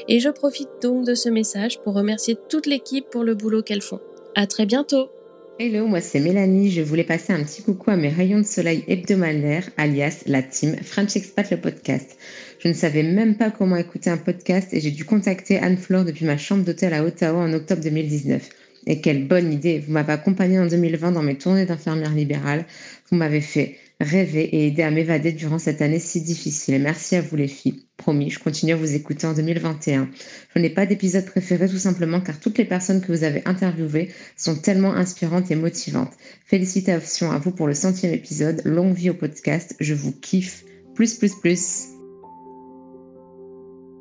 Et 0.08 0.20
je 0.20 0.30
profite 0.30 0.70
donc 0.80 1.06
de 1.06 1.14
ce 1.14 1.28
message 1.28 1.78
pour 1.80 1.94
remercier 1.94 2.36
toute 2.48 2.66
l'équipe 2.66 3.08
pour 3.10 3.24
le 3.24 3.34
boulot 3.34 3.62
qu'elles 3.62 3.82
font. 3.82 4.00
À 4.34 4.46
très 4.46 4.64
bientôt! 4.64 5.10
Hello, 5.58 5.86
moi 5.86 6.00
c'est 6.00 6.18
Mélanie. 6.18 6.70
Je 6.70 6.80
voulais 6.80 7.04
passer 7.04 7.34
un 7.34 7.44
petit 7.44 7.62
coucou 7.62 7.90
à 7.90 7.96
mes 7.96 8.08
rayons 8.08 8.38
de 8.38 8.46
soleil 8.46 8.84
hebdomadaires, 8.88 9.68
alias 9.76 10.22
la 10.26 10.42
team 10.42 10.76
French 10.82 11.14
Expat 11.14 11.50
le 11.50 11.58
podcast. 11.58 12.16
Je 12.58 12.68
ne 12.68 12.72
savais 12.72 13.02
même 13.02 13.36
pas 13.36 13.50
comment 13.50 13.76
écouter 13.76 14.08
un 14.08 14.16
podcast 14.16 14.72
et 14.72 14.80
j'ai 14.80 14.90
dû 14.90 15.04
contacter 15.04 15.58
Anne-Flore 15.58 16.04
depuis 16.04 16.24
ma 16.24 16.38
chambre 16.38 16.64
d'hôtel 16.64 16.94
à 16.94 17.04
Ottawa 17.04 17.40
en 17.42 17.52
octobre 17.52 17.82
2019. 17.82 18.48
Et 18.86 19.00
quelle 19.00 19.26
bonne 19.26 19.52
idée 19.52 19.78
Vous 19.78 19.92
m'avez 19.92 20.12
accompagnée 20.12 20.58
en 20.58 20.66
2020 20.66 21.12
dans 21.12 21.22
mes 21.22 21.36
tournées 21.36 21.66
d'infirmière 21.66 22.12
libérale. 22.12 22.66
Vous 23.10 23.16
m'avez 23.16 23.40
fait 23.40 23.76
rêver 24.00 24.42
et 24.42 24.66
aider 24.66 24.82
à 24.82 24.90
m'évader 24.90 25.32
durant 25.32 25.58
cette 25.58 25.80
année 25.80 25.98
si 25.98 26.20
difficile. 26.20 26.80
merci 26.80 27.16
à 27.16 27.20
vous 27.20 27.36
les 27.36 27.48
filles. 27.48 27.84
Promis, 27.96 28.30
je 28.30 28.40
continue 28.40 28.72
à 28.72 28.76
vous 28.76 28.94
écouter 28.94 29.26
en 29.26 29.32
2021. 29.32 30.08
Je 30.54 30.60
n'ai 30.60 30.70
pas 30.70 30.86
d'épisode 30.86 31.24
préféré 31.24 31.68
tout 31.68 31.78
simplement 31.78 32.20
car 32.20 32.40
toutes 32.40 32.58
les 32.58 32.64
personnes 32.64 33.00
que 33.00 33.12
vous 33.12 33.22
avez 33.22 33.42
interviewées 33.44 34.10
sont 34.36 34.56
tellement 34.56 34.92
inspirantes 34.94 35.50
et 35.52 35.56
motivantes. 35.56 36.12
Félicitations 36.44 37.30
à 37.30 37.38
vous 37.38 37.52
pour 37.52 37.68
le 37.68 37.74
centième 37.74 38.12
épisode. 38.12 38.60
Longue 38.64 38.94
vie 38.94 39.10
au 39.10 39.14
podcast. 39.14 39.76
Je 39.78 39.94
vous 39.94 40.12
kiffe. 40.12 40.64
Plus, 40.94 41.14
plus, 41.14 41.34
plus. 41.36 41.86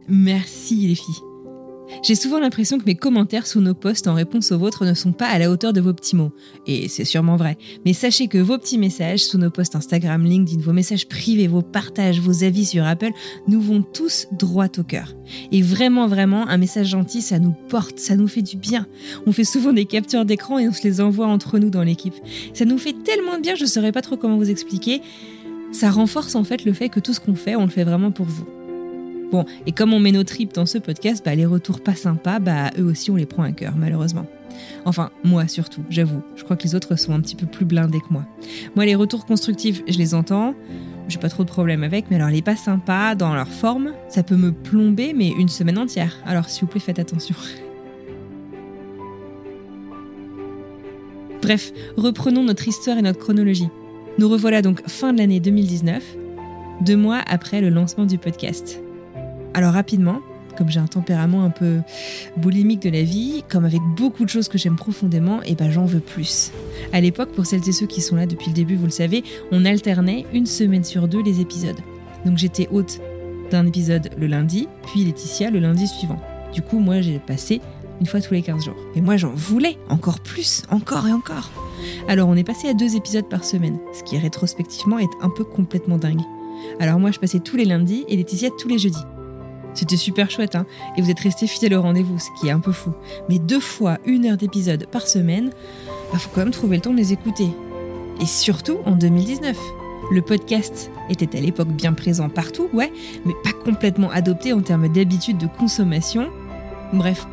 Merci 0.07 0.87
les 0.87 0.95
filles. 0.95 1.30
J'ai 2.03 2.15
souvent 2.15 2.39
l'impression 2.39 2.79
que 2.79 2.85
mes 2.85 2.95
commentaires 2.95 3.45
sous 3.45 3.61
nos 3.61 3.73
posts 3.73 4.07
en 4.07 4.13
réponse 4.13 4.51
aux 4.51 4.57
vôtres 4.57 4.85
ne 4.85 4.93
sont 4.93 5.11
pas 5.11 5.27
à 5.27 5.37
la 5.37 5.51
hauteur 5.51 5.73
de 5.73 5.81
vos 5.81 5.93
petits 5.93 6.15
mots. 6.15 6.31
Et 6.65 6.87
c'est 6.87 7.05
sûrement 7.05 7.35
vrai. 7.35 7.57
Mais 7.85 7.93
sachez 7.93 8.27
que 8.27 8.37
vos 8.37 8.57
petits 8.57 8.77
messages 8.77 9.23
sous 9.23 9.37
nos 9.37 9.49
posts 9.49 9.75
Instagram, 9.75 10.23
LinkedIn, 10.23 10.61
vos 10.61 10.73
messages 10.73 11.07
privés, 11.07 11.47
vos 11.47 11.61
partages, 11.61 12.19
vos 12.19 12.43
avis 12.43 12.65
sur 12.65 12.85
Apple 12.85 13.11
nous 13.47 13.61
vont 13.61 13.81
tous 13.81 14.27
droit 14.31 14.67
au 14.77 14.83
cœur. 14.83 15.15
Et 15.51 15.61
vraiment, 15.61 16.07
vraiment, 16.07 16.47
un 16.47 16.57
message 16.57 16.87
gentil, 16.87 17.21
ça 17.21 17.39
nous 17.39 17.55
porte, 17.69 17.99
ça 17.99 18.15
nous 18.15 18.27
fait 18.27 18.41
du 18.41 18.57
bien. 18.57 18.87
On 19.25 19.31
fait 19.31 19.43
souvent 19.43 19.73
des 19.73 19.85
captures 19.85 20.25
d'écran 20.25 20.59
et 20.59 20.67
on 20.67 20.73
se 20.73 20.83
les 20.83 21.01
envoie 21.01 21.27
entre 21.27 21.59
nous 21.59 21.69
dans 21.69 21.83
l'équipe. 21.83 22.15
Ça 22.53 22.65
nous 22.65 22.77
fait 22.77 22.95
tellement 23.03 23.37
de 23.37 23.41
bien, 23.41 23.55
je 23.55 23.63
ne 23.63 23.69
saurais 23.69 23.91
pas 23.91 24.01
trop 24.01 24.17
comment 24.17 24.37
vous 24.37 24.49
expliquer. 24.49 25.01
Ça 25.71 25.89
renforce 25.89 26.35
en 26.35 26.43
fait 26.43 26.65
le 26.65 26.73
fait 26.73 26.89
que 26.89 26.99
tout 26.99 27.13
ce 27.13 27.19
qu'on 27.19 27.35
fait, 27.35 27.55
on 27.55 27.63
le 27.63 27.71
fait 27.71 27.83
vraiment 27.83 28.11
pour 28.11 28.25
vous. 28.25 28.45
Bon, 29.31 29.45
et 29.65 29.71
comme 29.71 29.93
on 29.93 29.99
met 29.99 30.11
nos 30.11 30.25
tripes 30.25 30.53
dans 30.53 30.65
ce 30.65 30.77
podcast, 30.77 31.23
bah, 31.23 31.35
les 31.35 31.45
retours 31.45 31.81
pas 31.81 31.95
sympas, 31.95 32.39
bah, 32.39 32.71
eux 32.77 32.83
aussi 32.83 33.11
on 33.11 33.15
les 33.15 33.25
prend 33.25 33.43
à 33.43 33.51
cœur, 33.51 33.73
malheureusement. 33.77 34.25
Enfin, 34.83 35.11
moi 35.23 35.47
surtout, 35.47 35.83
j'avoue. 35.89 36.21
Je 36.35 36.43
crois 36.43 36.57
que 36.57 36.63
les 36.63 36.75
autres 36.75 36.97
sont 36.97 37.13
un 37.13 37.21
petit 37.21 37.37
peu 37.37 37.45
plus 37.45 37.63
blindés 37.65 38.01
que 38.01 38.11
moi. 38.11 38.25
Moi, 38.75 38.85
les 38.85 38.95
retours 38.95 39.25
constructifs, 39.25 39.81
je 39.87 39.97
les 39.97 40.13
entends. 40.13 40.53
J'ai 41.07 41.17
pas 41.17 41.29
trop 41.29 41.45
de 41.45 41.49
problème 41.49 41.83
avec, 41.83 42.09
mais 42.09 42.17
alors 42.17 42.29
les 42.29 42.41
pas 42.41 42.57
sympas, 42.57 43.15
dans 43.15 43.33
leur 43.33 43.47
forme, 43.47 43.93
ça 44.09 44.23
peut 44.23 44.35
me 44.35 44.51
plomber, 44.51 45.13
mais 45.13 45.29
une 45.29 45.49
semaine 45.49 45.77
entière. 45.77 46.17
Alors 46.25 46.49
s'il 46.49 46.61
vous 46.61 46.67
plaît, 46.67 46.81
faites 46.81 46.99
attention. 46.99 47.35
Bref, 51.41 51.71
reprenons 51.97 52.43
notre 52.43 52.67
histoire 52.67 52.97
et 52.97 53.01
notre 53.01 53.19
chronologie. 53.19 53.69
Nous 54.19 54.29
revoilà 54.29 54.61
donc 54.61 54.87
fin 54.87 55.13
de 55.13 55.17
l'année 55.17 55.39
2019, 55.39 56.03
deux 56.81 56.97
mois 56.97 57.21
après 57.27 57.61
le 57.61 57.69
lancement 57.69 58.05
du 58.05 58.17
podcast. 58.17 58.81
Alors 59.53 59.73
rapidement, 59.73 60.21
comme 60.57 60.69
j'ai 60.69 60.79
un 60.79 60.87
tempérament 60.87 61.43
un 61.43 61.49
peu 61.49 61.79
boulimique 62.37 62.81
de 62.81 62.89
la 62.89 63.03
vie, 63.03 63.43
comme 63.49 63.65
avec 63.65 63.81
beaucoup 63.95 64.25
de 64.25 64.29
choses 64.29 64.47
que 64.47 64.57
j'aime 64.57 64.75
profondément, 64.75 65.41
et 65.41 65.51
eh 65.51 65.55
ben 65.55 65.71
j'en 65.71 65.85
veux 65.85 65.99
plus. 65.99 66.51
À 66.93 67.01
l'époque, 67.01 67.31
pour 67.31 67.45
celles 67.45 67.67
et 67.67 67.71
ceux 67.71 67.87
qui 67.87 68.01
sont 68.01 68.15
là 68.15 68.25
depuis 68.25 68.47
le 68.47 68.53
début, 68.53 68.75
vous 68.75 68.85
le 68.85 68.91
savez, 68.91 69.23
on 69.51 69.65
alternait 69.65 70.25
une 70.33 70.45
semaine 70.45 70.83
sur 70.83 71.07
deux 71.07 71.21
les 71.23 71.41
épisodes. 71.41 71.79
Donc 72.25 72.37
j'étais 72.37 72.67
hôte 72.71 72.99
d'un 73.49 73.65
épisode 73.65 74.09
le 74.17 74.27
lundi, 74.27 74.67
puis 74.87 75.03
Laetitia 75.03 75.49
le 75.49 75.59
lundi 75.59 75.87
suivant. 75.87 76.21
Du 76.53 76.61
coup, 76.61 76.79
moi 76.79 77.01
j'ai 77.01 77.19
passé 77.19 77.61
une 77.99 78.07
fois 78.07 78.21
tous 78.21 78.33
les 78.33 78.41
15 78.41 78.65
jours. 78.65 78.77
Mais 78.95 79.01
moi 79.01 79.17
j'en 79.17 79.31
voulais 79.33 79.77
encore 79.89 80.19
plus, 80.19 80.63
encore 80.69 81.07
et 81.07 81.13
encore. 81.13 81.51
Alors 82.07 82.29
on 82.29 82.35
est 82.35 82.43
passé 82.43 82.67
à 82.67 82.73
deux 82.73 82.95
épisodes 82.95 83.27
par 83.29 83.43
semaine, 83.43 83.77
ce 83.93 84.03
qui 84.03 84.17
rétrospectivement 84.17 84.99
est 84.99 85.09
un 85.21 85.29
peu 85.29 85.43
complètement 85.43 85.97
dingue. 85.97 86.21
Alors 86.79 86.99
moi 86.99 87.11
je 87.11 87.19
passais 87.19 87.39
tous 87.39 87.57
les 87.57 87.65
lundis 87.65 88.05
et 88.07 88.17
Laetitia 88.17 88.49
tous 88.59 88.67
les 88.67 88.77
jeudis. 88.77 89.03
C'était 89.73 89.97
super 89.97 90.29
chouette, 90.29 90.55
hein 90.55 90.65
Et 90.97 91.01
vous 91.01 91.09
êtes 91.09 91.19
resté 91.19 91.47
fidèle 91.47 91.75
au 91.75 91.81
rendez-vous, 91.81 92.19
ce 92.19 92.27
qui 92.39 92.47
est 92.47 92.51
un 92.51 92.59
peu 92.59 92.71
fou. 92.71 92.91
Mais 93.29 93.39
deux 93.39 93.59
fois 93.59 93.97
une 94.05 94.25
heure 94.25 94.37
d'épisode 94.37 94.87
par 94.87 95.07
semaine, 95.07 95.51
bah 96.11 96.17
faut 96.17 96.29
quand 96.33 96.41
même 96.41 96.51
trouver 96.51 96.77
le 96.77 96.81
temps 96.81 96.91
de 96.91 96.97
les 96.97 97.13
écouter. 97.13 97.49
Et 98.19 98.25
surtout 98.25 98.79
en 98.85 98.95
2019. 98.95 99.57
Le 100.11 100.21
podcast 100.21 100.91
était 101.09 101.37
à 101.37 101.41
l'époque 101.41 101.69
bien 101.69 101.93
présent 101.93 102.27
partout, 102.27 102.69
ouais, 102.73 102.91
mais 103.25 103.33
pas 103.43 103.53
complètement 103.53 104.09
adopté 104.09 104.51
en 104.51 104.59
termes 104.61 104.89
d'habitude 104.89 105.37
de 105.37 105.47
consommation. 105.47 106.29
Bref, 106.91 107.25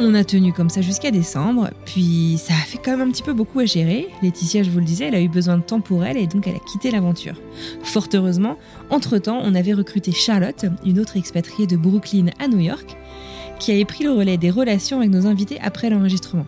on 0.00 0.14
a 0.14 0.24
tenu 0.24 0.52
comme 0.52 0.70
ça 0.70 0.80
jusqu'à 0.80 1.10
décembre, 1.10 1.70
puis 1.84 2.38
ça 2.38 2.54
a 2.54 2.64
fait 2.64 2.78
quand 2.78 2.92
même 2.92 3.08
un 3.08 3.10
petit 3.10 3.22
peu 3.22 3.32
beaucoup 3.32 3.60
à 3.60 3.66
gérer. 3.66 4.08
Laetitia, 4.22 4.62
je 4.62 4.70
vous 4.70 4.78
le 4.78 4.84
disais, 4.84 5.06
elle 5.06 5.14
a 5.14 5.20
eu 5.20 5.28
besoin 5.28 5.58
de 5.58 5.62
temps 5.62 5.80
pour 5.80 6.04
elle 6.04 6.16
et 6.16 6.26
donc 6.26 6.46
elle 6.46 6.56
a 6.56 6.60
quitté 6.60 6.90
l'aventure. 6.90 7.34
Fort 7.82 8.08
heureusement, 8.14 8.56
entre-temps, 8.88 9.40
on 9.42 9.54
avait 9.54 9.74
recruté 9.74 10.12
Charlotte, 10.12 10.64
une 10.84 10.98
autre 10.98 11.16
expatriée 11.16 11.66
de 11.66 11.76
Brooklyn 11.76 12.26
à 12.38 12.48
New 12.48 12.60
York, 12.60 12.96
qui 13.58 13.72
avait 13.72 13.84
pris 13.84 14.04
le 14.04 14.12
relais 14.12 14.38
des 14.38 14.50
relations 14.50 14.98
avec 14.98 15.10
nos 15.10 15.26
invités 15.26 15.58
après 15.60 15.90
l'enregistrement. 15.90 16.46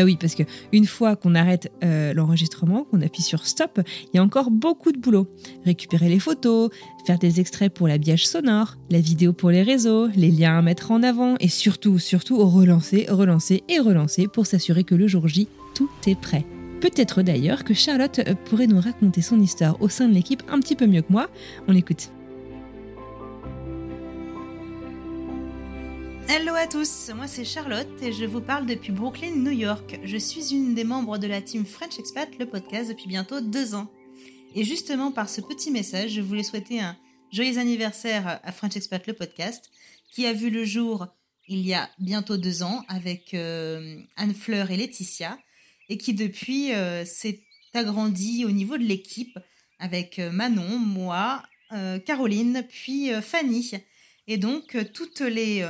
Bah 0.00 0.06
oui, 0.06 0.16
parce 0.18 0.34
que 0.34 0.44
une 0.72 0.86
fois 0.86 1.14
qu'on 1.14 1.34
arrête 1.34 1.70
euh, 1.84 2.14
l'enregistrement, 2.14 2.84
qu'on 2.84 3.02
appuie 3.02 3.20
sur 3.20 3.44
stop, 3.46 3.80
il 3.84 4.16
y 4.16 4.18
a 4.18 4.22
encore 4.22 4.50
beaucoup 4.50 4.92
de 4.92 4.98
boulot. 4.98 5.28
Récupérer 5.66 6.08
les 6.08 6.18
photos, 6.18 6.70
faire 7.04 7.18
des 7.18 7.38
extraits 7.38 7.70
pour 7.70 7.86
l'habillage 7.86 8.26
sonore, 8.26 8.76
la 8.88 8.98
vidéo 8.98 9.34
pour 9.34 9.50
les 9.50 9.62
réseaux, 9.62 10.06
les 10.16 10.30
liens 10.30 10.56
à 10.56 10.62
mettre 10.62 10.90
en 10.90 11.02
avant 11.02 11.34
et 11.38 11.48
surtout, 11.48 11.98
surtout 11.98 12.38
relancer, 12.38 13.04
relancer 13.10 13.62
et 13.68 13.78
relancer 13.78 14.26
pour 14.26 14.46
s'assurer 14.46 14.84
que 14.84 14.94
le 14.94 15.06
jour 15.06 15.28
J, 15.28 15.48
tout 15.74 15.90
est 16.06 16.18
prêt. 16.18 16.46
Peut-être 16.80 17.20
d'ailleurs 17.20 17.62
que 17.62 17.74
Charlotte 17.74 18.22
pourrait 18.46 18.68
nous 18.68 18.80
raconter 18.80 19.20
son 19.20 19.38
histoire 19.38 19.82
au 19.82 19.90
sein 19.90 20.08
de 20.08 20.14
l'équipe 20.14 20.42
un 20.48 20.60
petit 20.60 20.76
peu 20.76 20.86
mieux 20.86 21.02
que 21.02 21.12
moi. 21.12 21.28
On 21.68 21.72
l'écoute. 21.72 22.10
Hello 26.32 26.54
à 26.54 26.68
tous, 26.68 27.10
moi 27.16 27.26
c'est 27.26 27.44
Charlotte 27.44 28.00
et 28.02 28.12
je 28.12 28.24
vous 28.24 28.40
parle 28.40 28.64
depuis 28.64 28.92
Brooklyn, 28.92 29.34
New 29.34 29.50
York. 29.50 29.98
Je 30.04 30.16
suis 30.16 30.52
une 30.52 30.76
des 30.76 30.84
membres 30.84 31.18
de 31.18 31.26
la 31.26 31.42
team 31.42 31.66
French 31.66 31.98
Expat, 31.98 32.28
le 32.38 32.46
podcast, 32.46 32.88
depuis 32.88 33.08
bientôt 33.08 33.40
deux 33.40 33.74
ans. 33.74 33.90
Et 34.54 34.62
justement 34.62 35.10
par 35.10 35.28
ce 35.28 35.40
petit 35.40 35.72
message, 35.72 36.12
je 36.12 36.20
voulais 36.20 36.44
souhaiter 36.44 36.78
un 36.78 36.96
joyeux 37.32 37.58
anniversaire 37.58 38.38
à 38.44 38.52
French 38.52 38.76
Expat, 38.76 39.04
le 39.08 39.14
podcast, 39.14 39.72
qui 40.12 40.24
a 40.24 40.32
vu 40.32 40.50
le 40.50 40.64
jour 40.64 41.08
il 41.48 41.66
y 41.66 41.74
a 41.74 41.90
bientôt 41.98 42.36
deux 42.36 42.62
ans 42.62 42.84
avec 42.86 43.34
euh, 43.34 44.00
Anne 44.14 44.34
Fleur 44.34 44.70
et 44.70 44.76
Laetitia, 44.76 45.36
et 45.88 45.98
qui 45.98 46.14
depuis 46.14 46.72
euh, 46.74 47.04
s'est 47.04 47.40
agrandi 47.74 48.44
au 48.44 48.52
niveau 48.52 48.78
de 48.78 48.84
l'équipe 48.84 49.36
avec 49.80 50.20
euh, 50.20 50.30
Manon, 50.30 50.78
moi, 50.78 51.42
Caroline, 52.06 52.64
puis 52.68 53.10
Fanny. 53.20 53.72
Et 54.28 54.36
donc 54.38 54.76
toutes 54.92 55.20
les 55.22 55.64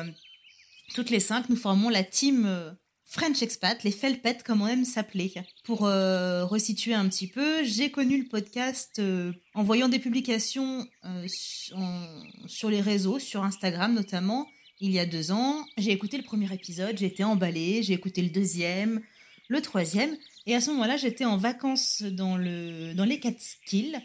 toutes 0.95 1.11
les 1.11 1.21
cinq, 1.21 1.49
nous 1.49 1.57
formons 1.57 1.89
la 1.89 2.03
team 2.03 2.45
euh, 2.47 2.71
French 3.05 3.43
Expat, 3.43 3.83
les 3.85 3.91
Felpet 3.91 4.39
comme 4.45 4.63
on 4.63 4.67
aime 4.67 4.85
s'appeler. 4.85 5.33
Pour 5.65 5.87
euh, 5.87 6.45
resituer 6.45 6.95
un 6.95 7.09
petit 7.09 7.29
peu, 7.29 7.65
j'ai 7.65 7.91
connu 7.91 8.19
le 8.19 8.29
podcast 8.29 8.99
euh, 8.99 9.33
en 9.55 9.63
voyant 9.63 9.89
des 9.89 9.99
publications 9.99 10.87
sur 11.27 12.71
les 12.71 12.81
réseaux, 12.81 13.19
sur 13.19 13.45
Instagram 13.45 13.95
notamment, 13.95 14.49
il 14.81 14.93
y 14.93 14.99
a 14.99 15.07
deux 15.07 15.33
ans. 15.33 15.65
J'ai 15.77 15.93
écouté 15.93 16.17
le 16.17 16.25
premier 16.25 16.53
épisode, 16.53 16.97
j'ai 16.99 17.07
été 17.07 17.25
emballée, 17.25 17.83
j'ai 17.83 17.95
écouté 17.95 18.23
le 18.23 18.31
deuxième, 18.31 19.01
le 19.49 19.61
troisième, 19.61 20.17
et 20.47 20.55
à 20.55 20.61
ce 20.61 20.71
moment-là, 20.71 20.97
j'étais 20.97 21.25
en 21.25 21.37
vacances 21.37 22.03
dans, 22.03 22.37
le, 22.37 22.95
dans 22.95 23.05
les 23.05 23.21
Catskills, 23.21 24.01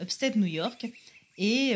upstate 0.00 0.36
New 0.36 0.46
York, 0.46 0.86
et 1.38 1.74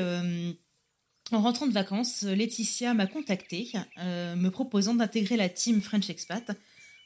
en 1.32 1.40
rentrant 1.40 1.66
de 1.66 1.72
vacances, 1.72 2.22
Laetitia 2.22 2.94
m'a 2.94 3.06
contacté, 3.06 3.72
euh, 3.98 4.36
me 4.36 4.50
proposant 4.50 4.94
d'intégrer 4.94 5.36
la 5.36 5.48
team 5.48 5.80
French 5.80 6.08
Expat 6.10 6.52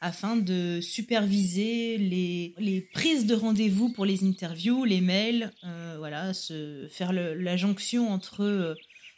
afin 0.02 0.36
de 0.36 0.80
superviser 0.80 1.98
les, 1.98 2.88
prises 2.92 3.26
de 3.26 3.34
rendez-vous 3.34 3.90
pour 3.90 4.06
les 4.06 4.24
interviews, 4.24 4.84
les 4.84 5.00
mails, 5.00 5.52
euh, 5.64 5.96
voilà, 5.98 6.32
se, 6.32 6.86
faire 6.90 7.12
la 7.12 7.56
jonction 7.56 8.10
entre 8.10 8.42
euh, 8.42 8.74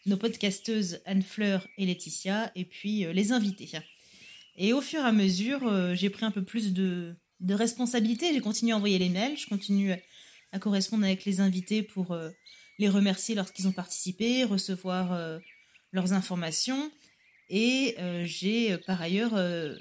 nos 0.06 0.16
podcasteuses 0.16 1.00
Anne 1.04 1.23
Fleur 1.23 1.66
et 1.78 1.87
Laetitia, 1.87 2.50
et 2.56 2.64
puis 2.64 3.04
les 3.12 3.32
invités. 3.32 3.71
Et 4.56 4.73
au 4.73 4.80
fur 4.80 5.00
et 5.00 5.04
à 5.04 5.12
mesure, 5.12 5.94
j'ai 5.94 6.11
pris 6.11 6.25
un 6.25 6.32
peu 6.32 6.42
plus 6.42 6.73
de, 6.73 7.14
de 7.38 7.54
responsabilité, 7.54 8.32
j'ai 8.32 8.40
continué 8.40 8.73
à 8.73 8.76
envoyer 8.76 8.99
les 8.99 9.09
mails, 9.09 9.38
je 9.38 9.47
continue 9.47 9.92
à 10.50 10.59
correspondre 10.59 11.04
avec 11.04 11.25
les 11.25 11.40
invités 11.40 11.85
pour 11.85 12.16
les 12.82 12.88
remercier 12.88 13.34
lorsqu'ils 13.34 13.68
ont 13.68 13.72
participé, 13.72 14.44
recevoir 14.44 15.12
euh, 15.12 15.38
leurs 15.92 16.12
informations. 16.12 16.90
Et 17.48 17.94
euh, 17.98 18.24
j'ai 18.26 18.72
euh, 18.72 18.78
par 18.78 19.00
ailleurs 19.00 19.34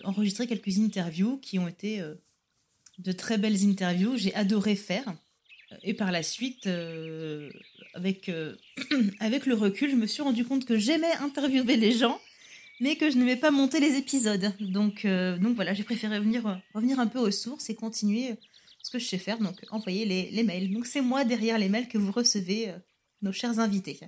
enregistré 0.04 0.48
quelques 0.48 0.78
interviews 0.78 1.38
qui 1.38 1.60
ont 1.60 1.68
été 1.68 2.02
de 3.00 3.12
très 3.12 3.38
belles 3.38 3.66
interviews. 3.66 4.16
J'ai 4.16 4.34
adoré 4.36 4.76
faire. 4.76 5.14
Et 5.84 5.94
par 5.94 6.12
la 6.12 6.22
suite, 6.22 6.70
avec, 7.94 8.30
avec 9.20 9.46
le 9.46 9.56
recul, 9.56 9.90
je 9.90 9.96
me 9.96 10.06
suis 10.06 10.22
rendu 10.22 10.46
compte 10.46 10.66
que 10.66 10.78
j'aimais 10.78 11.14
interviewer 11.22 11.78
les 11.78 11.94
gens, 11.94 12.20
mais 12.82 12.98
que 12.98 13.10
je 13.10 13.18
n'aimais 13.18 13.38
pas 13.38 13.52
monter 13.52 13.80
les 13.80 13.96
épisodes. 13.98 14.54
Donc, 14.60 15.08
donc 15.08 15.56
voilà, 15.56 15.74
j'ai 15.74 15.84
préféré 15.84 16.20
venir, 16.20 16.62
revenir 16.74 17.00
un 17.00 17.08
peu 17.08 17.20
aux 17.20 17.32
sources 17.32 17.70
et 17.70 17.76
continuer 17.76 18.36
ce 18.84 18.92
que 18.92 19.00
je 19.00 19.06
sais 19.06 19.18
faire, 19.18 19.40
donc 19.40 19.64
envoyer 19.72 20.06
les, 20.06 20.30
les 20.30 20.44
mails. 20.44 20.74
Donc 20.74 20.86
c'est 20.86 21.02
moi 21.02 21.24
derrière 21.24 21.58
les 21.58 21.70
mails 21.70 21.88
que 21.88 21.98
vous 21.98 22.12
recevez 22.12 22.74
nos 23.22 23.32
chers 23.32 23.60
invités. 23.60 24.00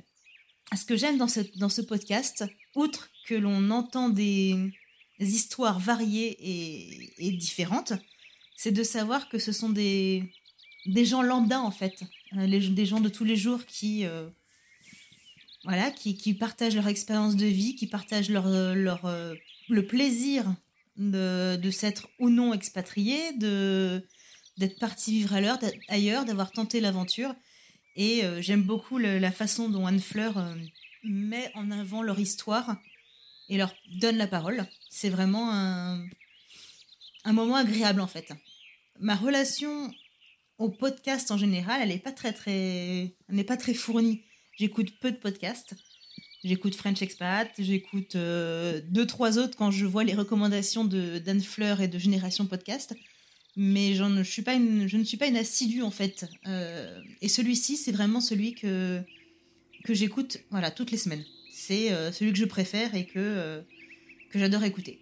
Ce 0.76 0.86
que 0.86 0.96
j'aime 0.96 1.18
dans 1.18 1.28
ce, 1.28 1.42
dans 1.58 1.70
ce 1.70 1.82
podcast, 1.82 2.46
outre 2.76 3.10
que 3.28 3.36
l'on 3.36 3.70
entend 3.70 4.10
des 4.10 4.72
histoires 5.20 5.80
variées 5.80 6.38
et, 7.20 7.32
différentes, 7.32 7.94
c'est 8.56 8.72
de 8.72 8.84
savoir 8.84 9.30
que 9.30 9.40
ce 9.40 9.52
sont 9.52 9.70
des, 9.70 10.24
des 10.86 11.06
gens 11.06 11.22
lambda 11.22 11.60
en 11.60 11.72
fait, 11.72 12.04
des 12.34 12.86
gens 12.86 13.02
de 13.02 13.10
tous 13.10 13.24
les 13.24 13.36
jours 13.36 13.66
qui 13.66 14.06
voilà, 15.64 15.92
qui, 15.92 16.18
qui, 16.18 16.34
partagent 16.34 16.76
leur 16.76 16.88
expérience 16.88 17.36
de 17.36 17.46
vie, 17.46 17.76
qui 17.76 17.88
partagent 17.88 18.30
leur, 18.30 18.48
leur 18.50 19.08
le 19.70 19.86
plaisir 19.86 20.54
de, 20.98 21.56
de 21.56 21.72
s'être 21.72 22.10
ou 22.20 22.30
non 22.30 22.54
expatrié, 22.54 23.34
d'être 23.34 24.80
parti 24.80 25.12
vivre 25.12 25.34
ailleurs, 25.88 26.26
d'avoir 26.26 26.52
tenté 26.52 26.80
l'aventure. 26.80 27.34
Et 27.96 28.24
j'aime 28.40 28.64
beaucoup 28.64 28.98
la 28.98 29.32
façon 29.32 29.70
dont 29.70 29.86
Anne 29.86 30.00
Fleur 30.00 30.36
met 31.04 31.52
en 31.56 31.70
avant 31.72 32.02
leur 32.02 32.20
histoire 32.20 32.78
et 33.50 33.58
leur 33.58 33.74
donne 33.96 34.18
la 34.18 34.28
parole. 34.28 34.66
C'est 34.90 35.10
vraiment 35.10 35.52
un, 35.52 36.08
moment 37.26 37.56
agréable 37.56 38.02
en 38.02 38.08
fait. 38.08 38.34
Ma 39.00 39.16
relation 39.16 39.94
au 40.58 40.70
podcast 40.70 41.32
en 41.32 41.38
général, 41.38 41.82
elle 41.82 41.90
n'est 41.90 42.00
pas 42.00 42.12
très 42.12 42.34
très, 42.34 43.16
pas 43.48 43.58
très 43.58 43.74
fournie. 43.74 44.24
J'écoute 44.58 45.00
peu 45.00 45.12
de 45.12 45.18
podcasts. 45.18 45.76
J'écoute 46.44 46.76
French 46.76 47.02
Expat, 47.02 47.50
j'écoute 47.58 48.18
euh, 48.18 48.82
deux 48.90 49.08
trois 49.08 49.38
autres 49.38 49.58
quand 49.58 49.72
je 49.72 49.86
vois 49.86 50.04
les 50.04 50.14
recommandations 50.14 50.84
d'Anne 50.84 51.42
Fleur 51.42 51.80
et 51.80 51.88
de 51.88 51.98
Génération 51.98 52.46
Podcast. 52.48 52.94
Mais 53.56 53.94
je 53.94 54.04
ne 54.04 54.24
suis 54.24 54.42
pas 54.42 54.56
une, 54.56 54.88
je 54.88 54.98
ne 54.98 55.04
suis 55.04 55.18
pas 55.18 55.28
une 55.28 55.38
assidue 55.38 55.84
en 55.84 55.92
fait. 55.92 56.26
Euh, 56.48 57.00
et 57.22 57.28
celui-ci, 57.28 57.78
c'est 57.78 57.92
vraiment 57.92 58.22
celui 58.22 58.56
que 58.56 59.02
que 59.84 59.94
j'écoute, 59.94 60.40
voilà, 60.50 60.72
toutes 60.72 60.92
les 60.92 60.98
semaines. 60.98 61.24
C'est 61.52 61.92
euh, 61.92 62.12
celui 62.12 62.32
que 62.32 62.40
je 62.40 62.46
préfère 62.46 62.96
et 62.96 63.06
que 63.06 63.64
que 64.30 64.40
j'adore 64.40 64.64
écouter. 64.64 65.00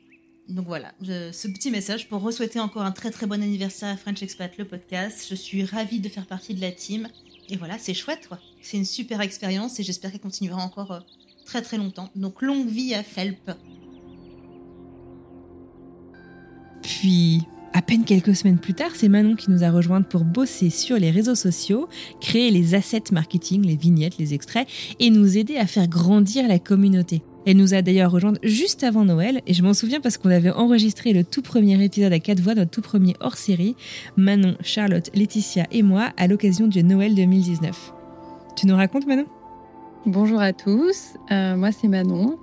Donc 0.49 0.65
voilà, 0.65 0.93
ce 1.01 1.47
petit 1.47 1.71
message 1.71 2.09
pour 2.09 2.21
re-souhaiter 2.21 2.59
encore 2.59 2.81
un 2.81 2.91
très 2.91 3.09
très 3.09 3.25
bon 3.25 3.41
anniversaire 3.41 3.89
à 3.89 3.95
French 3.95 4.21
Expat, 4.21 4.57
le 4.57 4.65
podcast. 4.65 5.27
Je 5.29 5.35
suis 5.35 5.63
ravie 5.63 5.99
de 5.99 6.09
faire 6.09 6.25
partie 6.25 6.53
de 6.53 6.59
la 6.59 6.71
team. 6.71 7.07
Et 7.49 7.57
voilà, 7.57 7.77
c'est 7.77 7.93
chouette, 7.93 8.27
quoi. 8.27 8.39
C'est 8.61 8.77
une 8.77 8.85
super 8.85 9.21
expérience 9.21 9.79
et 9.79 9.83
j'espère 9.83 10.11
qu'elle 10.11 10.21
continuera 10.21 10.61
encore 10.61 10.91
euh, 10.91 10.99
très 11.45 11.61
très 11.61 11.77
longtemps. 11.77 12.09
Donc 12.15 12.41
longue 12.41 12.67
vie 12.67 12.93
à 12.93 13.03
Felp. 13.03 13.51
Puis, 16.81 17.41
peine 17.91 18.05
quelques 18.05 18.37
semaines 18.37 18.57
plus 18.57 18.73
tard, 18.73 18.91
c'est 18.93 19.09
Manon 19.09 19.35
qui 19.35 19.51
nous 19.51 19.65
a 19.65 19.69
rejointes 19.69 20.07
pour 20.07 20.23
bosser 20.23 20.69
sur 20.69 20.95
les 20.95 21.11
réseaux 21.11 21.35
sociaux, 21.35 21.89
créer 22.21 22.49
les 22.49 22.73
assets 22.73 23.11
marketing, 23.11 23.65
les 23.65 23.75
vignettes, 23.75 24.17
les 24.17 24.33
extraits, 24.33 24.65
et 25.01 25.09
nous 25.09 25.37
aider 25.37 25.57
à 25.57 25.67
faire 25.67 25.89
grandir 25.89 26.47
la 26.47 26.57
communauté. 26.57 27.21
Elle 27.45 27.57
nous 27.57 27.73
a 27.73 27.81
d'ailleurs 27.81 28.09
rejointe 28.09 28.39
juste 28.43 28.85
avant 28.85 29.03
Noël, 29.03 29.41
et 29.45 29.53
je 29.53 29.61
m'en 29.61 29.73
souviens 29.73 29.99
parce 29.99 30.17
qu'on 30.17 30.29
avait 30.29 30.51
enregistré 30.51 31.11
le 31.11 31.25
tout 31.25 31.41
premier 31.41 31.83
épisode 31.83 32.13
à 32.13 32.19
quatre 32.19 32.39
voix, 32.39 32.55
notre 32.55 32.71
tout 32.71 32.81
premier 32.81 33.13
hors-série, 33.19 33.75
Manon, 34.15 34.55
Charlotte, 34.61 35.09
Laetitia 35.13 35.67
et 35.73 35.83
moi, 35.83 36.13
à 36.15 36.27
l'occasion 36.27 36.67
du 36.67 36.81
Noël 36.85 37.13
2019. 37.13 37.93
Tu 38.55 38.67
nous 38.67 38.75
racontes 38.77 39.05
Manon? 39.05 39.25
Bonjour 40.05 40.39
à 40.39 40.53
tous, 40.53 41.15
euh, 41.29 41.57
moi 41.57 41.73
c'est 41.73 41.89
Manon, 41.89 42.39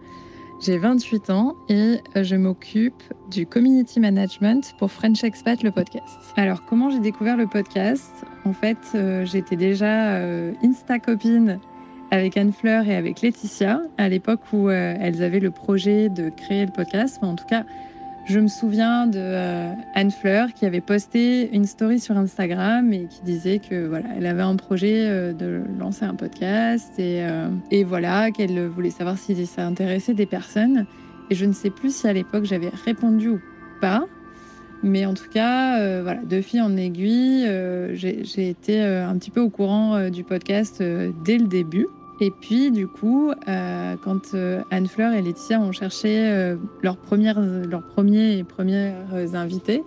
j'ai 0.60 0.76
28 0.76 1.30
ans 1.30 1.56
et 1.70 2.00
euh, 2.16 2.22
je 2.22 2.36
m'occupe 2.36 3.02
du 3.30 3.46
community 3.46 4.00
management 4.00 4.74
pour 4.78 4.90
French 4.90 5.24
Expat, 5.24 5.62
le 5.62 5.70
podcast. 5.70 6.18
Alors 6.36 6.64
comment 6.64 6.90
j'ai 6.90 7.00
découvert 7.00 7.36
le 7.36 7.46
podcast? 7.46 8.24
En 8.44 8.52
fait, 8.52 8.78
euh, 8.94 9.24
j'étais 9.24 9.56
déjà 9.56 10.18
Insta-copine 10.62 11.58
avec 12.10 12.36
Anne 12.36 12.52
Fleur 12.52 12.86
et 12.88 12.96
avec 12.96 13.20
Laetitia 13.20 13.82
à 13.96 14.08
l'époque 14.08 14.40
où 14.52 14.68
euh, 14.68 14.96
elles 15.00 15.22
avaient 15.22 15.40
le 15.40 15.50
projet 15.50 16.08
de 16.08 16.30
créer 16.30 16.64
le 16.64 16.72
podcast. 16.72 17.18
en 17.22 17.34
tout 17.34 17.44
cas, 17.44 17.64
je 18.26 18.38
me 18.40 18.48
souviens 18.48 19.06
de 19.06 19.18
euh, 19.18 19.72
Anne 19.94 20.10
Fleur 20.10 20.52
qui 20.52 20.66
avait 20.66 20.82
posté 20.82 21.48
une 21.54 21.64
story 21.64 21.98
sur 21.98 22.16
Instagram 22.18 22.92
et 22.92 23.06
qui 23.06 23.22
disait 23.22 23.58
que 23.58 23.86
voilà, 23.86 24.06
elle 24.16 24.26
avait 24.26 24.42
un 24.42 24.56
projet 24.56 25.06
euh, 25.06 25.32
de 25.32 25.62
lancer 25.78 26.04
un 26.04 26.14
podcast 26.14 26.98
et, 26.98 27.22
et 27.70 27.84
voilà 27.84 28.30
qu'elle 28.30 28.66
voulait 28.68 28.90
savoir 28.90 29.16
si 29.16 29.46
ça 29.46 29.66
intéressait 29.66 30.14
des 30.14 30.26
personnes. 30.26 30.86
Et 31.30 31.34
je 31.34 31.44
ne 31.44 31.52
sais 31.52 31.70
plus 31.70 31.94
si 31.94 32.06
à 32.06 32.12
l'époque 32.12 32.44
j'avais 32.44 32.70
répondu 32.84 33.28
ou 33.28 33.40
pas. 33.80 34.06
Mais 34.82 35.06
en 35.06 35.14
tout 35.14 35.28
cas, 35.28 36.02
voilà, 36.02 36.22
de 36.22 36.40
fil 36.40 36.62
en 36.62 36.76
aiguille, 36.76 37.44
j'ai 37.94 38.48
été 38.48 38.80
un 38.80 39.18
petit 39.18 39.32
peu 39.32 39.40
au 39.40 39.50
courant 39.50 40.08
du 40.08 40.22
podcast 40.22 40.80
dès 40.80 41.36
le 41.36 41.48
début. 41.48 41.88
Et 42.20 42.30
puis, 42.32 42.70
du 42.70 42.88
coup, 42.88 43.30
euh, 43.30 43.96
quand 44.02 44.34
euh, 44.34 44.62
Anne 44.70 44.88
Fleur 44.88 45.12
et 45.12 45.22
Laetitia 45.22 45.60
ont 45.60 45.70
cherché 45.70 46.28
euh, 46.28 46.56
leurs, 46.82 46.96
premières, 46.96 47.40
leurs 47.40 47.86
premiers 47.86 48.38
et 48.38 48.44
premières 48.44 49.34
invités, 49.34 49.84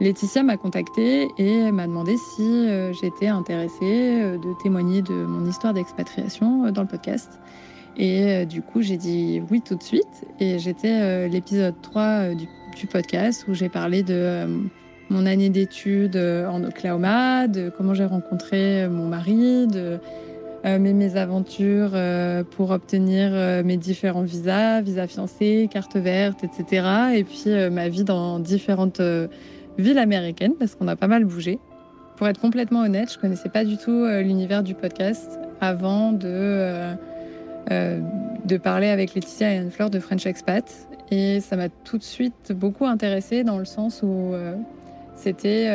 Laetitia 0.00 0.44
m'a 0.44 0.56
contactée 0.56 1.28
et 1.38 1.72
m'a 1.72 1.86
demandé 1.86 2.16
si 2.16 2.66
j'étais 3.00 3.28
intéressée 3.28 4.38
de 4.38 4.62
témoigner 4.62 5.02
de 5.02 5.14
mon 5.14 5.46
histoire 5.46 5.72
d'expatriation 5.72 6.72
dans 6.72 6.82
le 6.82 6.88
podcast. 6.88 7.38
Et 7.96 8.46
du 8.46 8.60
coup, 8.62 8.82
j'ai 8.82 8.96
dit 8.96 9.42
oui 9.50 9.60
tout 9.60 9.76
de 9.76 9.82
suite. 9.82 10.24
Et 10.40 10.58
j'étais 10.58 11.28
l'épisode 11.28 11.74
3 11.82 12.34
du, 12.34 12.46
du, 12.76 12.86
podcast 12.86 13.46
où 13.48 13.54
j'ai 13.54 13.68
parlé 13.68 14.02
de 14.02 14.46
mon 15.10 15.26
année 15.26 15.50
d'études 15.50 16.16
en 16.16 16.64
Oklahoma, 16.64 17.46
de 17.46 17.70
comment 17.70 17.94
j'ai 17.94 18.06
rencontré 18.06 18.88
mon 18.88 19.06
mari, 19.06 19.66
de 19.68 20.00
euh, 20.64 20.78
mes 20.78 21.16
aventures 21.16 21.90
euh, 21.92 22.42
pour 22.42 22.70
obtenir 22.70 23.32
euh, 23.34 23.62
mes 23.62 23.76
différents 23.76 24.22
visas, 24.22 24.80
visa 24.80 25.06
fiancé, 25.06 25.68
carte 25.70 25.96
verte, 25.96 26.42
etc. 26.42 26.86
Et 27.14 27.24
puis 27.24 27.50
ma 27.70 27.88
vie 27.90 28.04
dans 28.04 28.38
différentes 28.38 29.02
villes 29.76 29.98
américaines 29.98 30.54
parce 30.58 30.74
qu'on 30.74 30.88
a 30.88 30.96
pas 30.96 31.06
mal 31.06 31.24
bougé. 31.26 31.58
Pour 32.16 32.28
être 32.28 32.40
complètement 32.40 32.80
honnête, 32.80 33.12
je 33.12 33.18
connaissais 33.18 33.50
pas 33.50 33.64
du 33.64 33.76
tout 33.76 34.06
l'univers 34.06 34.62
du 34.62 34.74
podcast 34.74 35.38
avant 35.60 36.12
de, 36.12 36.94
de 37.70 38.56
parler 38.56 38.88
avec 38.88 39.14
Laetitia 39.14 39.54
et 39.54 39.58
Anne-Fleur 39.58 39.90
de 39.90 39.98
French 39.98 40.26
Expat. 40.26 40.88
Et 41.10 41.40
ça 41.40 41.56
m'a 41.56 41.68
tout 41.68 41.98
de 41.98 42.02
suite 42.02 42.52
beaucoup 42.52 42.86
intéressée 42.86 43.44
dans 43.44 43.58
le 43.58 43.64
sens 43.64 44.02
où 44.02 44.34
c'était 45.16 45.68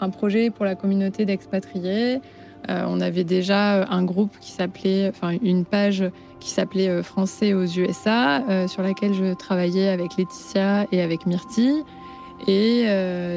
un 0.00 0.10
projet 0.10 0.50
pour 0.50 0.64
la 0.64 0.74
communauté 0.74 1.24
d'expatriés, 1.24 2.20
euh, 2.68 2.84
on 2.86 3.00
avait 3.00 3.24
déjà 3.24 3.86
un 3.90 4.04
groupe 4.04 4.36
qui 4.40 4.50
s'appelait, 4.50 5.08
enfin 5.08 5.36
une 5.42 5.64
page 5.64 6.04
qui 6.40 6.50
s'appelait 6.50 6.88
euh, 6.88 7.02
Français 7.02 7.54
aux 7.54 7.64
USA, 7.64 8.42
euh, 8.48 8.68
sur 8.68 8.82
laquelle 8.82 9.14
je 9.14 9.34
travaillais 9.34 9.88
avec 9.88 10.16
Laetitia 10.16 10.86
et 10.92 11.00
avec 11.00 11.26
Myrtille. 11.26 11.82
Et 12.46 12.86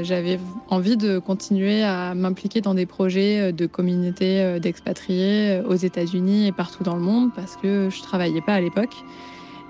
j'avais 0.03 0.39
envie 0.69 0.97
de 0.97 1.19
continuer 1.19 1.83
à 1.83 2.15
m'impliquer 2.15 2.61
dans 2.61 2.73
des 2.73 2.85
projets 2.85 3.51
de 3.51 3.65
communauté 3.65 4.59
d'expatriés 4.59 5.61
aux 5.67 5.75
États-Unis 5.75 6.47
et 6.47 6.51
partout 6.51 6.83
dans 6.83 6.95
le 6.95 7.01
monde 7.01 7.31
parce 7.35 7.55
que 7.57 7.89
je 7.89 8.01
travaillais 8.01 8.41
pas 8.41 8.53
à 8.53 8.61
l'époque. 8.61 8.95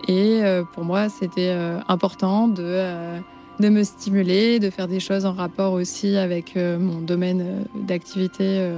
Et 0.08 0.42
pour 0.74 0.84
moi, 0.84 1.10
c'était 1.10 1.54
important 1.88 2.48
de, 2.48 3.20
de 3.60 3.70
me 3.70 3.84
stimuler, 3.84 4.60
de 4.60 4.70
faire 4.70 4.88
des 4.88 5.00
choses 5.00 5.26
en 5.26 5.34
rapport 5.34 5.74
aussi 5.74 6.16
avec 6.16 6.56
mon 6.56 7.02
domaine 7.02 7.66
d'activité 7.74 8.70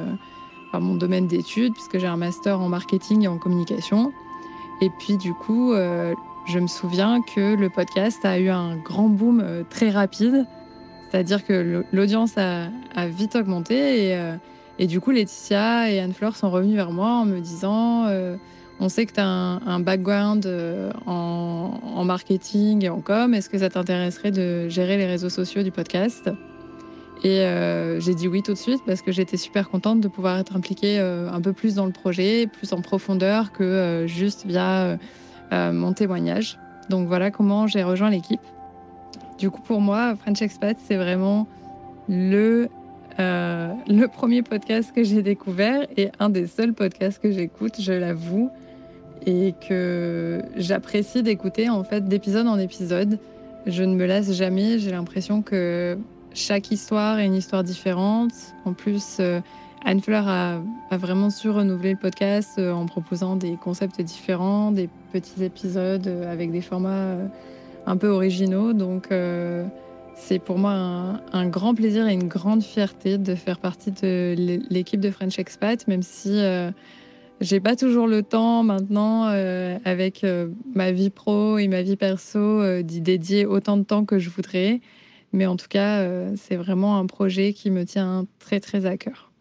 mon 0.80 0.96
domaine 0.96 1.28
d'études, 1.28 1.74
puisque 1.74 1.98
j'ai 1.98 2.08
un 2.08 2.18
master 2.18 2.60
en 2.60 2.70
marketing 2.70 3.24
et 3.24 3.28
en 3.28 3.38
communication. 3.38 4.12
Et 4.82 4.89
puis 5.00 5.18
du 5.18 5.34
coup, 5.34 5.74
euh, 5.74 6.13
je 6.47 6.60
me 6.60 6.67
souviens 6.67 7.21
que 7.21 7.55
le 7.55 7.69
podcast 7.69 8.23
a 8.23 8.39
eu 8.39 8.49
un 8.49 8.75
grand 8.77 9.10
boom 9.10 9.41
euh, 9.43 9.63
très 9.69 9.89
rapide. 9.89 10.45
C'est-à-dire 11.10 11.45
que 11.45 11.84
l'audience 11.91 12.38
a, 12.38 12.69
vite 13.08 13.36
augmenté 13.36 14.08
et, 14.08 14.15
euh, 14.15 14.36
et, 14.79 14.88
du 14.88 14.99
coup, 14.99 15.12
Laetitia 15.12 15.91
et 15.91 15.99
Anne-Fleur 15.99 16.36
sont 16.36 16.49
revenus 16.49 16.75
vers 16.75 16.91
moi 16.91 17.10
en 17.10 17.25
me 17.25 17.39
disant 17.39 18.05
On 18.79 18.89
sait 18.89 19.05
que 19.05 19.13
tu 19.13 19.19
as 19.21 19.25
un, 19.25 19.79
background 19.79 20.45
en, 21.05 22.03
marketing 22.03 22.86
et 22.86 22.89
en 22.89 22.99
com. 22.99 23.34
Est-ce 23.34 23.49
que 23.49 23.58
ça 23.58 23.69
t'intéresserait 23.69 24.31
de 24.31 24.67
gérer 24.67 24.97
les 24.97 25.05
réseaux 25.05 25.29
sociaux 25.29 25.63
du 25.63 25.71
podcast? 25.71 26.29
Et 27.25 27.39
euh, 27.41 27.99
j'ai 27.99 28.13
dit 28.13 28.27
oui 28.27 28.43
tout 28.43 28.53
de 28.53 28.58
suite 28.58 28.84
parce 28.86 29.01
que 29.01 29.12
j'étais 29.12 29.38
super 29.38 29.69
contente 29.69 29.99
de 29.99 30.08
pouvoir 30.08 30.38
être 30.38 30.55
impliquée 30.55 30.99
euh, 30.99 31.27
un 31.31 31.41
peu 31.41 31.53
plus 31.53 31.73
dans 31.73 31.88
le 31.88 31.91
projet, 31.91 32.45
plus 32.45 32.71
en 32.71 32.81
profondeur 32.81 33.51
que 33.51 33.63
euh, 33.63 34.05
juste 34.05 34.45
via 34.45 34.99
mon 35.51 35.93
témoignage. 35.93 36.58
Donc 36.89 37.08
voilà 37.08 37.31
comment 37.31 37.67
j'ai 37.67 37.84
rejoint 37.84 38.10
l'équipe. 38.10 38.41
Du 39.38 39.49
coup, 39.49 39.62
pour 39.62 39.81
moi, 39.81 40.15
French 40.15 40.41
Expat, 40.41 40.77
c'est 40.84 40.97
vraiment 40.97 41.47
le, 42.08 42.69
le 43.17 44.05
premier 44.05 44.41
podcast 44.41 44.91
que 44.93 45.03
j'ai 45.03 45.21
découvert 45.21 45.88
et 45.97 46.10
un 46.19 46.29
des 46.29 46.47
seuls 46.47 46.73
podcasts 46.73 47.19
que 47.21 47.31
j'écoute, 47.31 47.75
je 47.79 47.93
l'avoue, 47.93 48.49
et 49.25 49.53
que 49.67 50.41
j'apprécie 50.55 51.23
d'écouter 51.23 51.69
en 51.69 51.84
fait 51.84 52.08
d'épisode 52.08 52.47
en 52.47 52.58
épisode. 52.60 53.19
Je 53.65 53.84
ne 53.84 53.95
me 53.95 54.05
lasse 54.05 54.31
jamais. 54.34 54.79
J'ai 54.79 54.91
l'impression 54.91 55.41
que 55.41 55.97
chaque 56.34 56.71
histoire 56.71 57.19
est 57.19 57.25
une 57.25 57.34
histoire 57.36 57.63
différente. 57.63 58.34
En 58.65 58.73
plus, 58.73 59.17
euh, 59.19 59.39
Anne 59.86 60.02
Fleur 60.02 60.28
a, 60.28 60.60
vraiment 60.91 61.30
su 61.30 61.50
renouveler 61.50 61.91
le 61.91 61.98
podcast 61.98 62.58
euh, 62.58 62.71
en 62.71 62.86
proposant 62.86 63.36
des 63.36 63.56
concepts 63.56 64.02
différents, 64.02 64.71
des 64.71 64.89
petits 65.13 65.43
épisodes 65.43 66.08
euh, 66.08 66.32
avec 66.32 66.52
des 66.52 66.62
formats 66.62 67.15
un 67.86 67.98
peu 67.98 68.08
originaux. 68.08 68.74
Donc, 68.74 69.10
C'est 70.15 70.39
pour 70.39 70.58
moi 70.58 70.71
un, 71.34 71.48
grand 71.48 71.76
plaisir 71.76 72.08
et 72.08 72.13
une 72.13 72.28
grande 72.28 72.63
fierté 72.63 73.17
de 73.17 73.36
faire 73.36 73.60
partie 73.60 73.91
de 73.91 74.36
l'équipe 74.69 75.00
de 75.00 75.12
French 75.12 75.38
Expat, 75.39 75.88
même 75.88 76.02
si 76.02 76.41
j'ai 77.41 77.60
pas 77.60 77.76
toujours 77.76 78.08
le 78.08 78.24
temps 78.24 78.63
maintenant, 78.63 79.28
euh, 79.28 79.78
avec 79.84 80.24
euh, 80.24 80.48
ma 80.74 80.91
vie 80.91 81.10
pro 81.10 81.58
et 81.58 81.67
ma 81.67 81.82
vie 81.82 81.98
perso, 81.98 82.39
euh, 82.39 82.82
d'y 82.82 83.02
dédier 83.02 83.45
autant 83.45 83.78
de 83.78 83.84
temps 83.84 84.06
que 84.06 84.19
je 84.19 84.30
voudrais. 84.30 84.82
Mais 85.34 85.45
en 85.45 85.58
tout 85.58 85.67
cas, 85.67 86.08
c'est 86.38 86.56
vraiment 86.56 86.98
un 86.98 87.06
projet 87.08 87.52
qui 87.52 87.69
me 87.69 87.84
tient 87.84 88.26
très 88.39 88.62
très 88.62 88.86
à 88.86 88.95
cœur. 88.95 89.34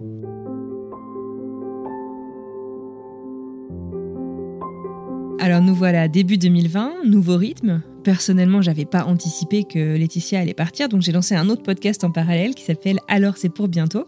Alors 5.40 5.60
nous 5.60 5.74
voilà 5.74 6.08
début 6.08 6.38
2020, 6.38 7.04
nouveau 7.04 7.36
rythme, 7.36 7.82
Personnellement, 8.04 8.60
j'avais 8.60 8.84
pas 8.84 9.06
anticipé 9.06 9.64
que 9.64 9.96
Laetitia 9.96 10.40
allait 10.40 10.52
partir, 10.52 10.90
donc 10.90 11.00
j'ai 11.00 11.10
lancé 11.10 11.34
un 11.34 11.48
autre 11.48 11.62
podcast 11.62 12.04
en 12.04 12.10
parallèle 12.10 12.54
qui 12.54 12.62
s'appelle 12.62 13.00
Alors 13.08 13.38
c'est 13.38 13.48
pour 13.48 13.66
bientôt 13.66 14.04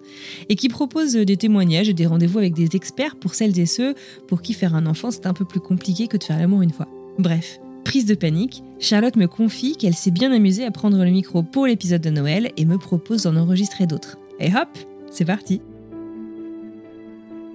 et 0.50 0.54
qui 0.54 0.68
propose 0.68 1.14
des 1.14 1.36
témoignages 1.38 1.88
et 1.88 1.94
des 1.94 2.04
rendez-vous 2.04 2.38
avec 2.38 2.52
des 2.52 2.76
experts 2.76 3.16
pour 3.16 3.34
celles 3.34 3.58
et 3.58 3.64
ceux 3.64 3.94
pour 4.28 4.42
qui 4.42 4.52
faire 4.52 4.74
un 4.74 4.84
enfant 4.84 5.10
c'est 5.10 5.26
un 5.26 5.32
peu 5.32 5.46
plus 5.46 5.60
compliqué 5.60 6.08
que 6.08 6.18
de 6.18 6.24
faire 6.24 6.38
l'amour 6.38 6.60
une 6.60 6.72
fois. 6.72 6.86
Bref, 7.18 7.58
prise 7.84 8.04
de 8.04 8.14
panique, 8.14 8.62
Charlotte 8.78 9.16
me 9.16 9.26
confie 9.26 9.76
qu'elle 9.76 9.94
s'est 9.94 10.10
bien 10.10 10.30
amusée 10.30 10.66
à 10.66 10.70
prendre 10.70 11.02
le 11.02 11.10
micro 11.10 11.42
pour 11.42 11.66
l'épisode 11.66 12.02
de 12.02 12.10
Noël 12.10 12.52
et 12.58 12.66
me 12.66 12.76
propose 12.76 13.22
d'en 13.22 13.36
enregistrer 13.36 13.86
d'autres. 13.86 14.18
Et 14.40 14.48
hop, 14.48 14.68
c'est 15.10 15.24
parti. 15.24 15.62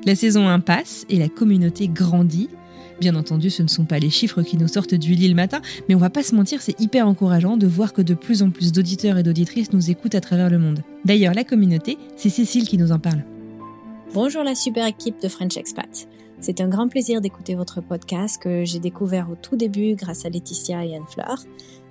La 0.03 0.15
saison 0.15 0.47
1 0.47 0.61
passe 0.61 1.05
et 1.09 1.19
la 1.19 1.29
communauté 1.29 1.87
grandit 1.87 2.49
Bien 2.99 3.15
entendu, 3.15 3.51
ce 3.51 3.61
ne 3.61 3.67
sont 3.67 3.85
pas 3.85 3.99
les 3.99 4.09
chiffres 4.09 4.41
qui 4.41 4.57
nous 4.57 4.67
sortent 4.67 4.95
du 4.95 5.13
lit 5.13 5.27
le 5.27 5.35
matin, 5.35 5.61
mais 5.87 5.95
on 5.95 5.99
va 5.99 6.09
pas 6.09 6.23
se 6.23 6.33
mentir, 6.35 6.61
c'est 6.61 6.79
hyper 6.79 7.07
encourageant 7.07 7.55
de 7.55 7.67
voir 7.67 7.93
que 7.93 8.01
de 8.01 8.15
plus 8.15 8.41
en 8.41 8.49
plus 8.49 8.71
d'auditeurs 8.71 9.17
et 9.17 9.23
d'auditrices 9.23 9.73
nous 9.73 9.91
écoutent 9.91 10.15
à 10.15 10.21
travers 10.21 10.49
le 10.49 10.57
monde. 10.57 10.83
D'ailleurs, 11.05 11.33
la 11.33 11.43
communauté, 11.43 11.97
c'est 12.15 12.29
Cécile 12.29 12.67
qui 12.67 12.77
nous 12.77 12.91
en 12.91 12.99
parle. 12.99 13.23
Bonjour 14.13 14.43
la 14.43 14.55
super 14.55 14.87
équipe 14.87 15.21
de 15.21 15.27
French 15.27 15.57
Expat. 15.57 16.07
C'est 16.41 16.59
un 16.59 16.67
grand 16.67 16.87
plaisir 16.87 17.21
d'écouter 17.21 17.53
votre 17.53 17.81
podcast 17.81 18.41
que 18.41 18.65
j'ai 18.65 18.79
découvert 18.79 19.29
au 19.29 19.35
tout 19.35 19.55
début 19.55 19.93
grâce 19.93 20.25
à 20.25 20.29
Laetitia 20.29 20.83
et 20.83 20.95
Anne-Fleur. 20.95 21.37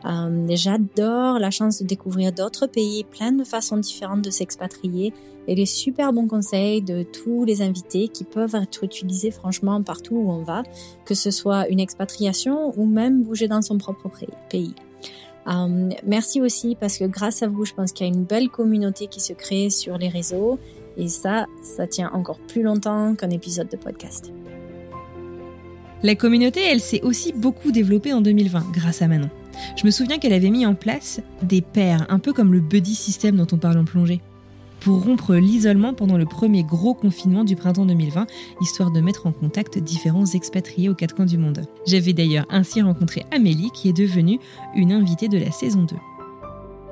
Euh, 0.07 0.47
J'adore 0.57 1.39
la 1.39 1.53
chance 1.53 1.81
de 1.81 1.87
découvrir 1.87 2.33
d'autres 2.33 2.67
pays, 2.67 3.05
plein 3.05 3.31
de 3.31 3.45
façons 3.45 3.77
différentes 3.77 4.23
de 4.23 4.31
s'expatrier 4.31 5.15
et 5.47 5.55
les 5.55 5.67
super 5.67 6.13
bons 6.13 6.27
conseils 6.27 6.83
de 6.83 7.05
tous 7.05 7.45
les 7.45 7.63
invités 7.63 8.09
qui 8.09 8.25
peuvent 8.25 8.57
être 8.57 8.83
utilisés 8.83 9.31
franchement 9.31 9.81
partout 9.85 10.17
où 10.17 10.33
on 10.33 10.43
va, 10.43 10.65
que 11.05 11.15
ce 11.15 11.31
soit 11.31 11.69
une 11.69 11.79
expatriation 11.79 12.77
ou 12.77 12.87
même 12.87 13.23
bouger 13.23 13.47
dans 13.47 13.63
son 13.63 13.79
propre 13.79 14.11
pays. 14.49 14.75
Euh, 15.47 15.91
merci 16.05 16.41
aussi 16.41 16.77
parce 16.79 16.99
que 16.99 17.05
grâce 17.05 17.45
à 17.45 17.47
vous, 17.47 17.65
je 17.65 17.73
pense 17.73 17.93
qu'il 17.93 18.05
y 18.05 18.11
a 18.11 18.13
une 18.13 18.25
belle 18.25 18.49
communauté 18.49 19.07
qui 19.07 19.21
se 19.21 19.33
crée 19.33 19.71
sur 19.71 19.97
les 19.97 20.09
réseaux 20.09 20.59
et 20.97 21.09
ça, 21.09 21.47
ça 21.63 21.87
tient 21.87 22.11
encore 22.13 22.39
plus 22.39 22.63
longtemps 22.63 23.15
qu'un 23.15 23.31
épisode 23.31 23.69
de 23.69 23.77
podcast. 23.77 24.33
La 26.03 26.15
communauté, 26.15 26.61
elle 26.63 26.81
s'est 26.81 27.03
aussi 27.03 27.33
beaucoup 27.33 27.73
développée 27.73 28.13
en 28.13 28.23
2020 28.23 28.73
grâce 28.73 29.03
à 29.03 29.09
Manon. 29.09 29.29
Je 29.77 29.85
me 29.85 29.91
souviens 29.91 30.19
qu'elle 30.19 30.33
avait 30.33 30.51
mis 30.51 30.65
en 30.65 30.75
place 30.75 31.21
des 31.43 31.61
pairs, 31.61 32.07
un 32.09 32.19
peu 32.19 32.33
comme 32.33 32.53
le 32.53 32.61
buddy 32.61 32.95
system 32.95 33.37
dont 33.37 33.47
on 33.53 33.59
parle 33.59 33.79
en 33.79 33.85
plongée, 33.85 34.21
pour 34.81 35.05
rompre 35.05 35.35
l'isolement 35.35 35.93
pendant 35.93 36.17
le 36.17 36.25
premier 36.25 36.65
gros 36.65 36.95
confinement 36.95 37.45
du 37.45 37.55
printemps 37.55 37.85
2020, 37.85 38.27
histoire 38.63 38.91
de 38.91 39.01
mettre 39.01 39.27
en 39.27 39.33
contact 39.33 39.79
différents 39.79 40.25
expatriés 40.25 40.89
aux 40.89 40.95
quatre 40.95 41.15
coins 41.15 41.27
du 41.27 41.37
monde. 41.37 41.67
J'avais 41.87 42.15
d'ailleurs 42.15 42.47
ainsi 42.49 42.81
rencontré 42.81 43.25
Amélie, 43.31 43.71
qui 43.75 43.91
est 43.91 43.97
devenue 43.97 44.39
une 44.75 44.93
invitée 44.93 45.29
de 45.29 45.39
la 45.39 45.51
saison 45.51 45.83
2. 45.83 45.97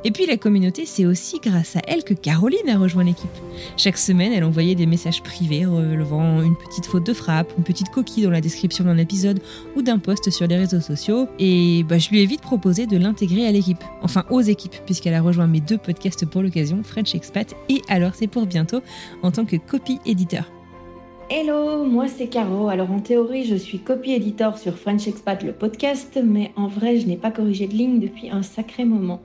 Et 0.05 0.13
puis 0.13 0.27
la 0.27 0.37
communauté, 0.37 0.87
c'est 0.87 1.07
aussi 1.07 1.41
grâce 1.41 1.75
à 1.75 1.81
elle 1.89 2.05
que 2.05 2.15
Caroline 2.15 2.69
a 2.69 2.79
rejoint 2.79 3.03
l'équipe. 3.03 3.29
Chaque 3.77 3.99
semaine, 3.99 4.33
elle 4.33 4.45
envoyait 4.45 4.77
des 4.77 4.87
messages 4.87 5.23
privés 5.25 5.67
relevant 5.67 6.41
une 6.41 6.55
petite 6.57 6.87
faute 6.87 7.05
de 7.05 7.13
frappe, 7.13 7.53
une 7.59 7.65
petite 7.65 7.91
coquille 7.91 8.23
dans 8.23 8.31
la 8.31 8.41
description 8.41 8.85
d'un 8.85 8.97
épisode 8.97 9.41
ou 9.75 9.83
d'un 9.83 9.99
post 9.99 10.31
sur 10.31 10.47
les 10.47 10.57
réseaux 10.57 10.81
sociaux. 10.81 11.27
Et 11.41 11.83
bah, 11.83 11.99
je 11.99 12.11
lui 12.11 12.23
ai 12.23 12.27
vite 12.27 12.43
proposé 12.43 12.87
de 12.87 12.97
l'intégrer 12.97 13.45
à 13.47 13.51
l'équipe, 13.51 13.83
enfin 14.01 14.25
aux 14.31 14.41
équipes, 14.41 14.77
puisqu'elle 14.87 15.15
a 15.15 15.21
rejoint 15.21 15.49
mes 15.49 15.61
deux 15.61 15.79
podcasts 15.79 16.27
pour 16.27 16.43
l'occasion, 16.43 16.85
French 16.85 17.17
Expat 17.17 17.57
et 17.69 17.83
Alors 17.89 18.15
c'est 18.15 18.29
pour 18.29 18.47
bientôt, 18.47 18.83
en 19.23 19.33
tant 19.33 19.45
que 19.45 19.57
copy-éditeur. 19.57 20.45
Hello, 21.29 21.85
moi 21.85 22.07
c'est 22.07 22.29
Caro. 22.29 22.69
Alors 22.69 22.93
en 22.93 23.01
théorie, 23.01 23.45
je 23.45 23.57
suis 23.57 23.81
copy-éditeur 23.81 24.59
sur 24.59 24.79
French 24.79 25.09
Expat 25.09 25.43
le 25.43 25.53
podcast, 25.53 26.19
mais 26.25 26.53
en 26.55 26.69
vrai, 26.69 27.01
je 27.01 27.07
n'ai 27.07 27.17
pas 27.17 27.33
corrigé 27.33 27.67
de 27.67 27.75
ligne 27.75 27.99
depuis 27.99 28.31
un 28.31 28.43
sacré 28.43 28.85
moment. 28.85 29.21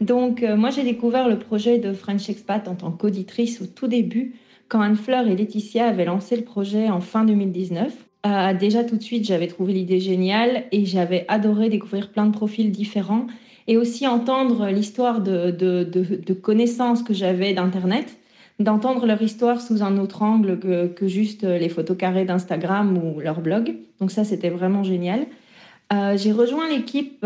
Donc, 0.00 0.42
euh, 0.42 0.56
moi, 0.56 0.70
j'ai 0.70 0.82
découvert 0.82 1.28
le 1.28 1.38
projet 1.38 1.78
de 1.78 1.92
French 1.92 2.28
Expat 2.28 2.68
en 2.68 2.74
tant 2.74 2.90
qu'auditrice 2.90 3.62
au 3.62 3.66
tout 3.66 3.88
début, 3.88 4.34
quand 4.68 4.80
Anne-Fleur 4.80 5.26
et 5.26 5.36
Laetitia 5.36 5.86
avaient 5.86 6.04
lancé 6.04 6.36
le 6.36 6.42
projet 6.42 6.88
en 6.88 7.00
fin 7.00 7.24
2019. 7.24 7.92
Euh, 8.26 8.54
déjà, 8.54 8.84
tout 8.84 8.96
de 8.96 9.02
suite, 9.02 9.24
j'avais 9.24 9.46
trouvé 9.46 9.72
l'idée 9.72 10.00
géniale 10.00 10.64
et 10.72 10.84
j'avais 10.84 11.24
adoré 11.28 11.68
découvrir 11.68 12.10
plein 12.10 12.26
de 12.26 12.32
profils 12.32 12.70
différents 12.70 13.26
et 13.68 13.76
aussi 13.76 14.06
entendre 14.06 14.68
l'histoire 14.68 15.20
de, 15.20 16.34
connaissances 16.42 17.02
que 17.02 17.14
j'avais 17.14 17.54
d'Internet, 17.54 18.16
d'entendre 18.58 19.06
leur 19.06 19.20
histoire 19.22 19.60
sous 19.60 19.82
un 19.82 19.98
autre 19.98 20.22
angle 20.22 20.58
que, 20.58 21.06
juste 21.06 21.44
les 21.44 21.68
photos 21.68 21.96
carrées 21.96 22.24
d'Instagram 22.24 22.98
ou 22.98 23.20
leur 23.20 23.40
blog. 23.40 23.74
Donc 24.00 24.10
ça, 24.10 24.24
c'était 24.24 24.50
vraiment 24.50 24.82
génial. 24.82 25.26
Euh, 25.92 26.16
j'ai 26.16 26.32
rejoint 26.32 26.68
l'équipe 26.68 27.24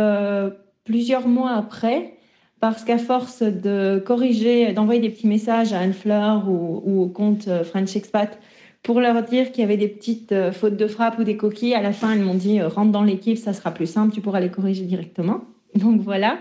plusieurs 0.84 1.28
mois 1.28 1.52
après 1.52 2.14
parce 2.60 2.84
qu'à 2.84 2.98
force 2.98 3.42
de 3.42 4.02
corriger, 4.04 4.72
d'envoyer 4.72 5.00
des 5.00 5.08
petits 5.08 5.26
messages 5.26 5.72
à 5.72 5.80
Anne-Fleur 5.80 6.44
ou, 6.48 7.02
au 7.02 7.08
compte 7.08 7.48
euh, 7.48 7.64
French 7.64 7.96
Expat 7.96 8.38
pour 8.82 9.00
leur 9.00 9.22
dire 9.22 9.50
qu'il 9.50 9.62
y 9.62 9.64
avait 9.64 9.78
des 9.78 9.88
petites 9.88 10.32
euh, 10.32 10.52
fautes 10.52 10.76
de 10.76 10.86
frappe 10.86 11.18
ou 11.18 11.24
des 11.24 11.36
coquilles, 11.36 11.74
à 11.74 11.82
la 11.82 11.92
fin, 11.92 12.12
elles 12.12 12.22
m'ont 12.22 12.34
dit 12.34 12.60
euh, 12.60 12.68
rentre 12.68 12.92
dans 12.92 13.02
l'équipe, 13.02 13.38
ça 13.38 13.54
sera 13.54 13.72
plus 13.72 13.86
simple, 13.86 14.14
tu 14.14 14.20
pourras 14.20 14.40
les 14.40 14.50
corriger 14.50 14.84
directement. 14.84 15.40
Donc 15.74 16.02
voilà. 16.02 16.38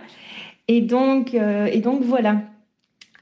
Et 0.68 0.82
donc, 0.82 1.36
voilà. 2.04 2.42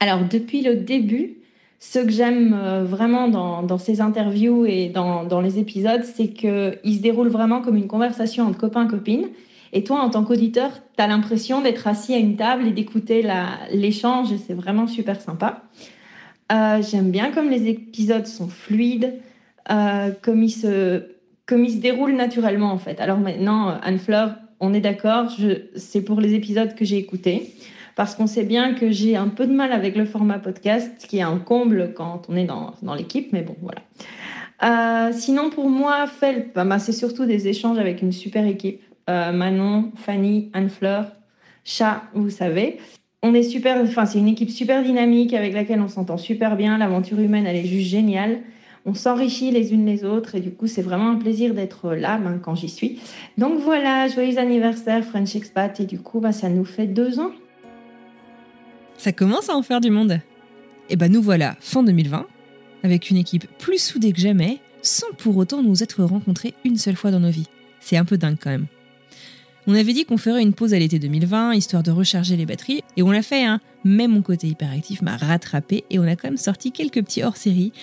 Alors 0.00 0.20
depuis 0.28 0.62
le 0.62 0.76
début, 0.76 1.38
ce 1.80 2.00
que 2.00 2.10
j'aime 2.10 2.54
vraiment 2.84 3.28
dans, 3.28 3.78
ces 3.78 4.00
interviews 4.00 4.66
et 4.66 4.88
dans, 4.88 5.24
dans 5.24 5.40
les 5.40 5.58
épisodes, 5.58 6.04
c'est 6.04 6.28
qu'ils 6.28 6.96
se 6.96 7.00
déroulent 7.00 7.28
vraiment 7.28 7.62
comme 7.62 7.76
une 7.76 7.86
conversation 7.86 8.46
entre 8.46 8.58
copains-copines. 8.58 9.28
Et 9.72 9.84
toi, 9.84 10.00
en 10.00 10.10
tant 10.10 10.24
qu'auditeur, 10.24 10.70
tu 10.96 11.02
as 11.02 11.06
l'impression 11.06 11.60
d'être 11.60 11.86
assis 11.86 12.14
à 12.14 12.18
une 12.18 12.36
table 12.36 12.66
et 12.66 12.70
d'écouter 12.70 13.26
l'échange 13.72 14.28
c'est 14.46 14.54
vraiment 14.54 14.86
super 14.86 15.20
sympa. 15.20 15.62
Euh, 16.50 16.82
j'aime 16.82 17.10
bien 17.10 17.30
comme 17.30 17.50
les 17.50 17.68
épisodes 17.68 18.26
sont 18.26 18.48
fluides, 18.48 19.14
euh, 19.70 20.10
comme, 20.22 20.42
ils 20.42 20.50
se, 20.50 21.02
déroulent 21.46 22.16
naturellement 22.16 22.72
en 22.72 22.78
fait. 22.78 23.00
Alors 23.00 23.18
maintenant, 23.18 23.78
Anne-Fleur, 23.82 24.34
on 24.60 24.72
est 24.72 24.80
d'accord, 24.80 25.26
c'est 25.76 26.02
pour 26.02 26.20
les 26.20 26.34
épisodes 26.34 26.74
que 26.74 26.84
j'ai 26.84 26.96
écoutés 26.96 27.54
parce 27.98 28.14
qu'on 28.14 28.28
sait 28.28 28.44
bien 28.44 28.74
que 28.74 28.92
j'ai 28.92 29.16
un 29.16 29.26
peu 29.26 29.44
de 29.44 29.52
mal 29.52 29.72
avec 29.72 29.96
le 29.96 30.04
format 30.04 30.38
podcast, 30.38 31.04
qui 31.08 31.18
est 31.18 31.22
un 31.22 31.38
comble 31.38 31.94
quand 31.96 32.22
on 32.28 32.36
est 32.36 32.44
dans, 32.44 32.74
dans 32.80 32.94
l'équipe, 32.94 33.32
mais 33.32 33.42
bon, 33.42 33.56
voilà. 33.60 33.80
Euh, 34.62 35.12
sinon, 35.12 35.50
pour 35.50 35.68
moi, 35.68 36.06
FELP, 36.06 36.54
bah, 36.54 36.78
c'est 36.78 36.92
surtout 36.92 37.26
des 37.26 37.48
échanges 37.48 37.78
avec 37.78 38.00
une 38.00 38.12
super 38.12 38.46
équipe. 38.46 38.80
Euh, 39.08 39.32
Manon, 39.32 39.90
Fanny, 39.96 40.50
Anne-Fleur, 40.52 41.12
Chat, 41.64 42.02
vous 42.14 42.30
savez. 42.30 42.78
On 43.22 43.34
est 43.34 43.42
super, 43.42 43.80
enfin, 43.82 44.06
c'est 44.06 44.18
une 44.18 44.28
équipe 44.28 44.50
super 44.50 44.82
dynamique 44.82 45.34
avec 45.34 45.52
laquelle 45.52 45.80
on 45.80 45.88
s'entend 45.88 46.18
super 46.18 46.56
bien. 46.56 46.78
L'aventure 46.78 47.18
humaine, 47.18 47.46
elle 47.46 47.56
est 47.56 47.64
juste 47.64 47.88
géniale. 47.88 48.40
On 48.86 48.94
s'enrichit 48.94 49.50
les 49.50 49.74
unes 49.74 49.84
les 49.86 50.04
autres 50.04 50.34
et 50.34 50.40
du 50.40 50.50
coup, 50.50 50.66
c'est 50.66 50.82
vraiment 50.82 51.10
un 51.10 51.16
plaisir 51.16 51.52
d'être 51.52 51.94
là 51.94 52.18
ben, 52.18 52.38
quand 52.38 52.54
j'y 52.54 52.68
suis. 52.68 53.00
Donc 53.36 53.58
voilà, 53.60 54.08
joyeux 54.08 54.38
anniversaire 54.38 55.04
French 55.04 55.34
Expat 55.34 55.78
et 55.80 55.84
du 55.84 55.98
coup, 55.98 56.20
ben, 56.20 56.32
ça 56.32 56.48
nous 56.48 56.64
fait 56.64 56.86
deux 56.86 57.18
ans. 57.18 57.32
Ça 58.96 59.12
commence 59.12 59.50
à 59.50 59.56
en 59.56 59.62
faire 59.62 59.80
du 59.80 59.90
monde. 59.90 60.20
Et 60.90 60.96
ben 60.96 61.12
nous 61.12 61.20
voilà, 61.20 61.56
fin 61.60 61.82
2020, 61.82 62.26
avec 62.82 63.10
une 63.10 63.16
équipe 63.16 63.46
plus 63.58 63.78
soudée 63.82 64.12
que 64.12 64.20
jamais, 64.20 64.58
sans 64.80 65.12
pour 65.18 65.36
autant 65.36 65.62
nous 65.62 65.82
être 65.82 66.02
rencontrés 66.02 66.54
une 66.64 66.76
seule 66.76 66.96
fois 66.96 67.10
dans 67.10 67.20
nos 67.20 67.30
vies. 67.30 67.48
C'est 67.80 67.96
un 67.96 68.04
peu 68.04 68.16
dingue 68.16 68.38
quand 68.40 68.50
même. 68.50 68.66
On 69.70 69.74
avait 69.74 69.92
dit 69.92 70.06
qu'on 70.06 70.16
ferait 70.16 70.40
une 70.40 70.54
pause 70.54 70.72
à 70.72 70.78
l'été 70.78 70.98
2020, 70.98 71.52
histoire 71.52 71.82
de 71.82 71.90
recharger 71.90 72.38
les 72.38 72.46
batteries, 72.46 72.80
et 72.96 73.02
on 73.02 73.10
l'a 73.10 73.20
fait, 73.20 73.44
hein. 73.44 73.60
Même 73.84 74.12
mon 74.12 74.22
côté 74.22 74.46
hyperactif 74.48 75.02
m'a 75.02 75.18
rattrapé, 75.18 75.84
et 75.90 75.98
on 75.98 76.04
a 76.04 76.16
quand 76.16 76.28
même 76.28 76.38
sorti 76.38 76.72
quelques 76.72 77.04
petits 77.04 77.22
hors-série 77.22 77.74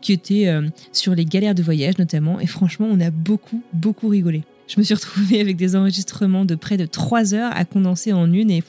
qui 0.00 0.12
étaient 0.12 0.46
euh, 0.46 0.68
sur 0.92 1.16
les 1.16 1.24
galères 1.24 1.56
de 1.56 1.62
voyage 1.64 1.98
notamment, 1.98 2.38
et 2.38 2.46
franchement, 2.46 2.86
on 2.88 3.00
a 3.00 3.10
beaucoup, 3.10 3.60
beaucoup 3.72 4.06
rigolé. 4.06 4.44
Je 4.68 4.78
me 4.78 4.84
suis 4.84 4.94
retrouvée 4.94 5.40
avec 5.40 5.56
des 5.56 5.74
enregistrements 5.74 6.44
de 6.44 6.54
près 6.54 6.76
de 6.76 6.86
3 6.86 7.34
heures 7.34 7.50
à 7.56 7.64
condenser 7.64 8.12
en 8.12 8.32
une, 8.32 8.52
et 8.52 8.62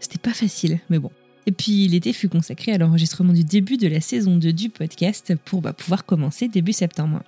c'était 0.00 0.18
pas 0.18 0.34
facile, 0.34 0.80
mais 0.90 0.98
bon. 0.98 1.12
Et 1.46 1.52
puis 1.52 1.86
l'été 1.86 2.12
fut 2.12 2.28
consacré 2.28 2.72
à 2.72 2.78
l'enregistrement 2.78 3.32
du 3.32 3.44
début 3.44 3.76
de 3.76 3.86
la 3.86 4.00
saison 4.00 4.36
2 4.36 4.52
du 4.52 4.68
podcast 4.68 5.34
pour 5.44 5.62
bah, 5.62 5.72
pouvoir 5.72 6.04
commencer 6.04 6.48
début 6.48 6.72
septembre. 6.72 7.22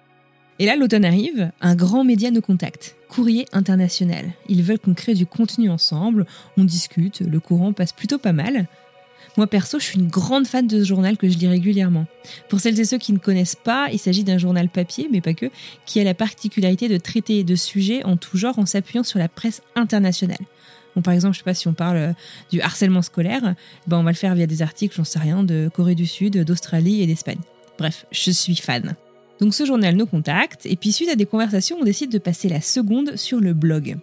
Et 0.63 0.67
là, 0.67 0.77
l'automne 0.77 1.05
arrive, 1.05 1.51
un 1.61 1.75
grand 1.75 2.05
média 2.05 2.31
nous 2.31 2.41
contacte. 2.41 2.95
Courrier 3.09 3.47
international. 3.53 4.27
Ils 4.49 4.63
veulent 4.63 4.79
qu'on 4.79 4.95
crée 4.95 5.15
du 5.15 5.27
contenu 5.27 5.69
ensemble, 5.69 6.25
on 6.57 6.63
discute, 6.63 7.19
le 7.19 7.41
courant 7.41 7.73
passe 7.73 7.93
plutôt 7.93 8.19
pas 8.19 8.33
mal. 8.33 8.69
Moi 9.37 9.49
perso, 9.49 9.81
je 9.81 9.85
suis 9.85 9.99
une 9.99 10.07
grande 10.07 10.47
fan 10.47 10.69
de 10.69 10.79
ce 10.79 10.87
journal 10.87 11.17
que 11.17 11.29
je 11.29 11.37
lis 11.37 11.49
régulièrement. 11.49 12.07
Pour 12.49 12.61
celles 12.61 12.79
et 12.79 12.85
ceux 12.85 12.99
qui 12.99 13.13
ne 13.13 13.19
connaissent 13.19 13.57
pas, 13.57 13.89
il 13.93 13.99
s'agit 13.99 14.23
d'un 14.23 14.39
journal 14.39 14.69
papier, 14.69 15.09
mais 15.11 15.21
pas 15.21 15.35
que, 15.35 15.47
qui 15.85 15.99
a 15.99 16.05
la 16.05 16.15
particularité 16.15 16.89
de 16.89 16.97
traiter 16.97 17.43
de 17.43 17.57
sujets 17.57 18.05
en 18.05 18.17
tout 18.17 18.39
genre 18.39 18.61
en 18.61 18.65
s'appuyant 18.65 19.03
sur 19.03 19.19
la 19.19 19.29
presse 19.29 19.63
internationale. 19.75 20.39
Bon, 20.95 21.03
par 21.03 21.13
exemple, 21.13 21.35
je 21.35 21.39
sais 21.39 21.45
pas 21.45 21.55
si 21.55 21.67
on 21.67 21.75
parle 21.75 21.97
euh, 21.97 22.13
du 22.53 22.61
harcèlement 22.61 23.03
scolaire, 23.03 23.57
ben 23.89 23.99
on 23.99 24.05
va 24.05 24.13
le 24.13 24.17
faire 24.17 24.37
via 24.37 24.47
des 24.47 24.63
articles, 24.63 24.95
j'en 24.95 25.03
sais 25.03 25.19
rien, 25.19 25.43
de 25.43 25.69
Corée 25.75 25.97
du 25.97 26.07
Sud, 26.07 26.45
d'Australie 26.45 27.03
et 27.03 27.09
d'Espagne. 27.09 27.41
Bref, 27.79 28.07
je 28.13 28.31
suis 28.31 28.55
fan. 28.55 28.95
Donc 29.43 29.55
ce 29.55 29.65
journal 29.65 29.97
nous 29.97 30.07
contacte, 30.07 30.67
et 30.67 30.77
puis 30.77 30.93
suite 30.93 31.09
à 31.09 31.17
des 31.17 31.27
conversations, 31.27 31.77
on 31.81 31.85
décide 31.85 32.13
de 32.13 32.19
passer 32.19 32.49
la 32.49 32.61
seconde 32.61 33.17
sur 33.17 33.41
le 33.41 33.55
blog. 33.55 33.97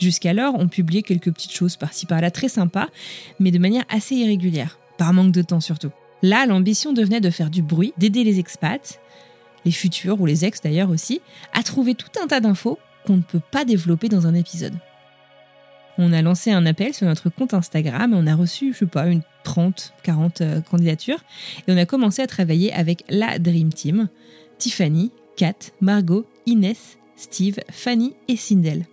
Jusqu'alors, 0.00 0.56
on 0.58 0.66
publiait 0.66 1.02
quelques 1.02 1.32
petites 1.32 1.52
choses 1.52 1.76
par-ci 1.76 2.06
par-là 2.06 2.32
très 2.32 2.48
sympas, 2.48 2.88
mais 3.38 3.52
de 3.52 3.60
manière 3.60 3.84
assez 3.88 4.16
irrégulière, 4.16 4.80
par 4.98 5.12
manque 5.12 5.30
de 5.30 5.42
temps 5.42 5.60
surtout. 5.60 5.92
Là, 6.22 6.44
l'ambition 6.44 6.92
devenait 6.92 7.20
de 7.20 7.30
faire 7.30 7.50
du 7.50 7.62
bruit, 7.62 7.94
d'aider 7.98 8.24
les 8.24 8.40
expats, 8.40 8.98
les 9.64 9.70
futurs 9.70 10.20
ou 10.20 10.26
les 10.26 10.44
ex 10.44 10.60
d'ailleurs 10.60 10.90
aussi, 10.90 11.20
à 11.52 11.62
trouver 11.62 11.94
tout 11.94 12.10
un 12.20 12.26
tas 12.26 12.40
d'infos 12.40 12.80
qu'on 13.06 13.18
ne 13.18 13.22
peut 13.22 13.42
pas 13.52 13.64
développer 13.64 14.08
dans 14.08 14.26
un 14.26 14.34
épisode. 14.34 14.74
On 15.98 16.12
a 16.12 16.20
lancé 16.20 16.50
un 16.50 16.66
appel 16.66 16.94
sur 16.94 17.06
notre 17.06 17.30
compte 17.30 17.54
Instagram 17.54 18.12
et 18.12 18.16
on 18.16 18.26
a 18.26 18.34
reçu, 18.34 18.72
je 18.72 18.80
sais 18.80 18.86
pas, 18.86 19.06
une 19.06 19.22
30, 19.44 19.92
40 20.02 20.40
euh, 20.40 20.60
candidatures. 20.62 21.22
Et 21.68 21.72
on 21.72 21.76
a 21.76 21.86
commencé 21.86 22.22
à 22.22 22.26
travailler 22.26 22.72
avec 22.72 23.04
la 23.08 23.38
Dream 23.38 23.72
Team 23.72 24.08
Tiffany, 24.60 25.10
Kat, 25.36 25.72
Margot, 25.80 26.26
Inès, 26.44 26.98
Steve, 27.16 27.60
Fanny 27.70 28.12
et 28.28 28.36
Sindel. 28.36 28.84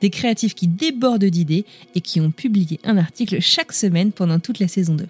Des 0.00 0.10
créatifs 0.10 0.54
qui 0.54 0.68
débordent 0.68 1.24
d'idées 1.24 1.64
et 1.96 2.00
qui 2.00 2.20
ont 2.20 2.30
publié 2.30 2.78
un 2.84 2.96
article 2.96 3.40
chaque 3.40 3.72
semaine 3.72 4.12
pendant 4.12 4.38
toute 4.38 4.60
la 4.60 4.68
saison 4.68 4.94
2. 4.94 5.06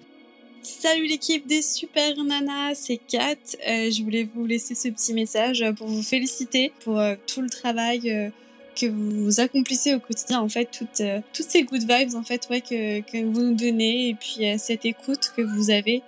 Salut 0.63 1.07
l'équipe 1.07 1.47
des 1.47 1.61
super 1.61 2.17
nanas, 2.23 2.75
c'est 2.77 2.99
Kat. 2.99 3.37
Euh, 3.69 3.91
je 3.91 4.03
voulais 4.03 4.29
vous 4.35 4.47
laisser 4.47 4.75
ce 4.75 4.89
petit 4.89 5.13
message 5.13 5.65
pour 5.77 5.87
vous 5.87 6.03
féliciter 6.03 6.73
pour 6.83 6.99
euh, 6.99 7.15
tout 7.27 7.43
le 7.43 7.51
travail 7.51 8.11
euh, 8.11 8.31
que 8.75 8.87
vous 8.87 9.39
accomplissez 9.41 9.95
au 9.95 10.01
quotidien. 10.01 10.41
En 10.41 10.49
fait, 10.49 10.71
toutes, 10.71 11.03
toutes 11.35 11.51
ces 11.51 11.65
good 11.65 11.83
vibes 11.83 12.15
en 12.15 12.23
fait, 12.23 12.49
ouais, 12.49 12.63
que 12.63 13.25
vous 13.25 13.41
nous 13.43 13.55
donnez 13.55 14.09
et 14.09 14.15
puis 14.15 14.47
cette 14.59 14.87
écoute 14.87 15.33
que 15.37 15.43
vous 15.43 15.69
avez 15.71 16.03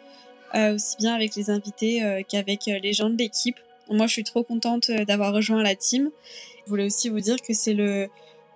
aussi 0.55 0.97
bien 0.99 1.15
avec 1.15 1.35
les 1.35 1.51
invités 1.51 2.25
qu'avec 2.29 2.67
les 2.67 2.93
gens 2.93 3.11
de 3.11 3.17
l'équipe. 3.17 3.57
Moi, 3.91 4.07
je 4.07 4.13
suis 4.13 4.25
trop 4.25 4.43
contente 4.43 4.91
d'avoir 4.91 5.33
rejoint 5.35 5.63
la 5.63 5.75
team. 5.75 6.11
Je 6.65 6.71
voulais 6.71 6.87
aussi 6.87 7.09
vous 7.09 7.21
dire 7.21 7.37
que 7.43 7.55
c'est 7.55 7.75
le 7.75 8.09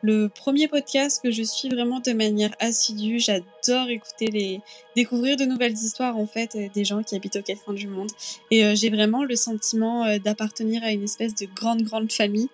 le 0.03 0.29
premier 0.29 0.69
podcast 0.69 1.21
que 1.23 1.31
je 1.31 1.43
suis 1.43 1.69
vraiment 1.69 2.01
de 2.01 2.13
manière 2.13 2.55
assidue. 2.61 3.19
J'adore 3.19 3.89
écouter 3.89 4.27
les, 4.27 4.61
découvrir 4.95 5.37
de 5.37 5.45
nouvelles 5.45 5.73
histoires 5.73 6.17
en 6.17 6.27
fait 6.27 6.55
euh, 6.55 6.69
des 6.73 6.85
gens 6.85 7.03
qui 7.03 7.17
habitent 7.17 7.37
aux 7.37 7.43
quatre 7.43 7.65
coins 7.65 7.75
du 7.75 7.89
monde. 7.89 8.11
Et 8.51 8.65
euh, 8.65 8.75
j'ai 8.77 8.91
vraiment 8.91 9.25
le 9.25 9.35
sentiment 9.37 10.05
euh, 10.05 10.19
d'appartenir 10.19 10.85
à 10.85 10.93
une 10.93 11.03
espèce 11.03 11.35
de 11.35 11.47
grande 11.47 11.83
grande 11.83 12.13
famille. 12.13 12.49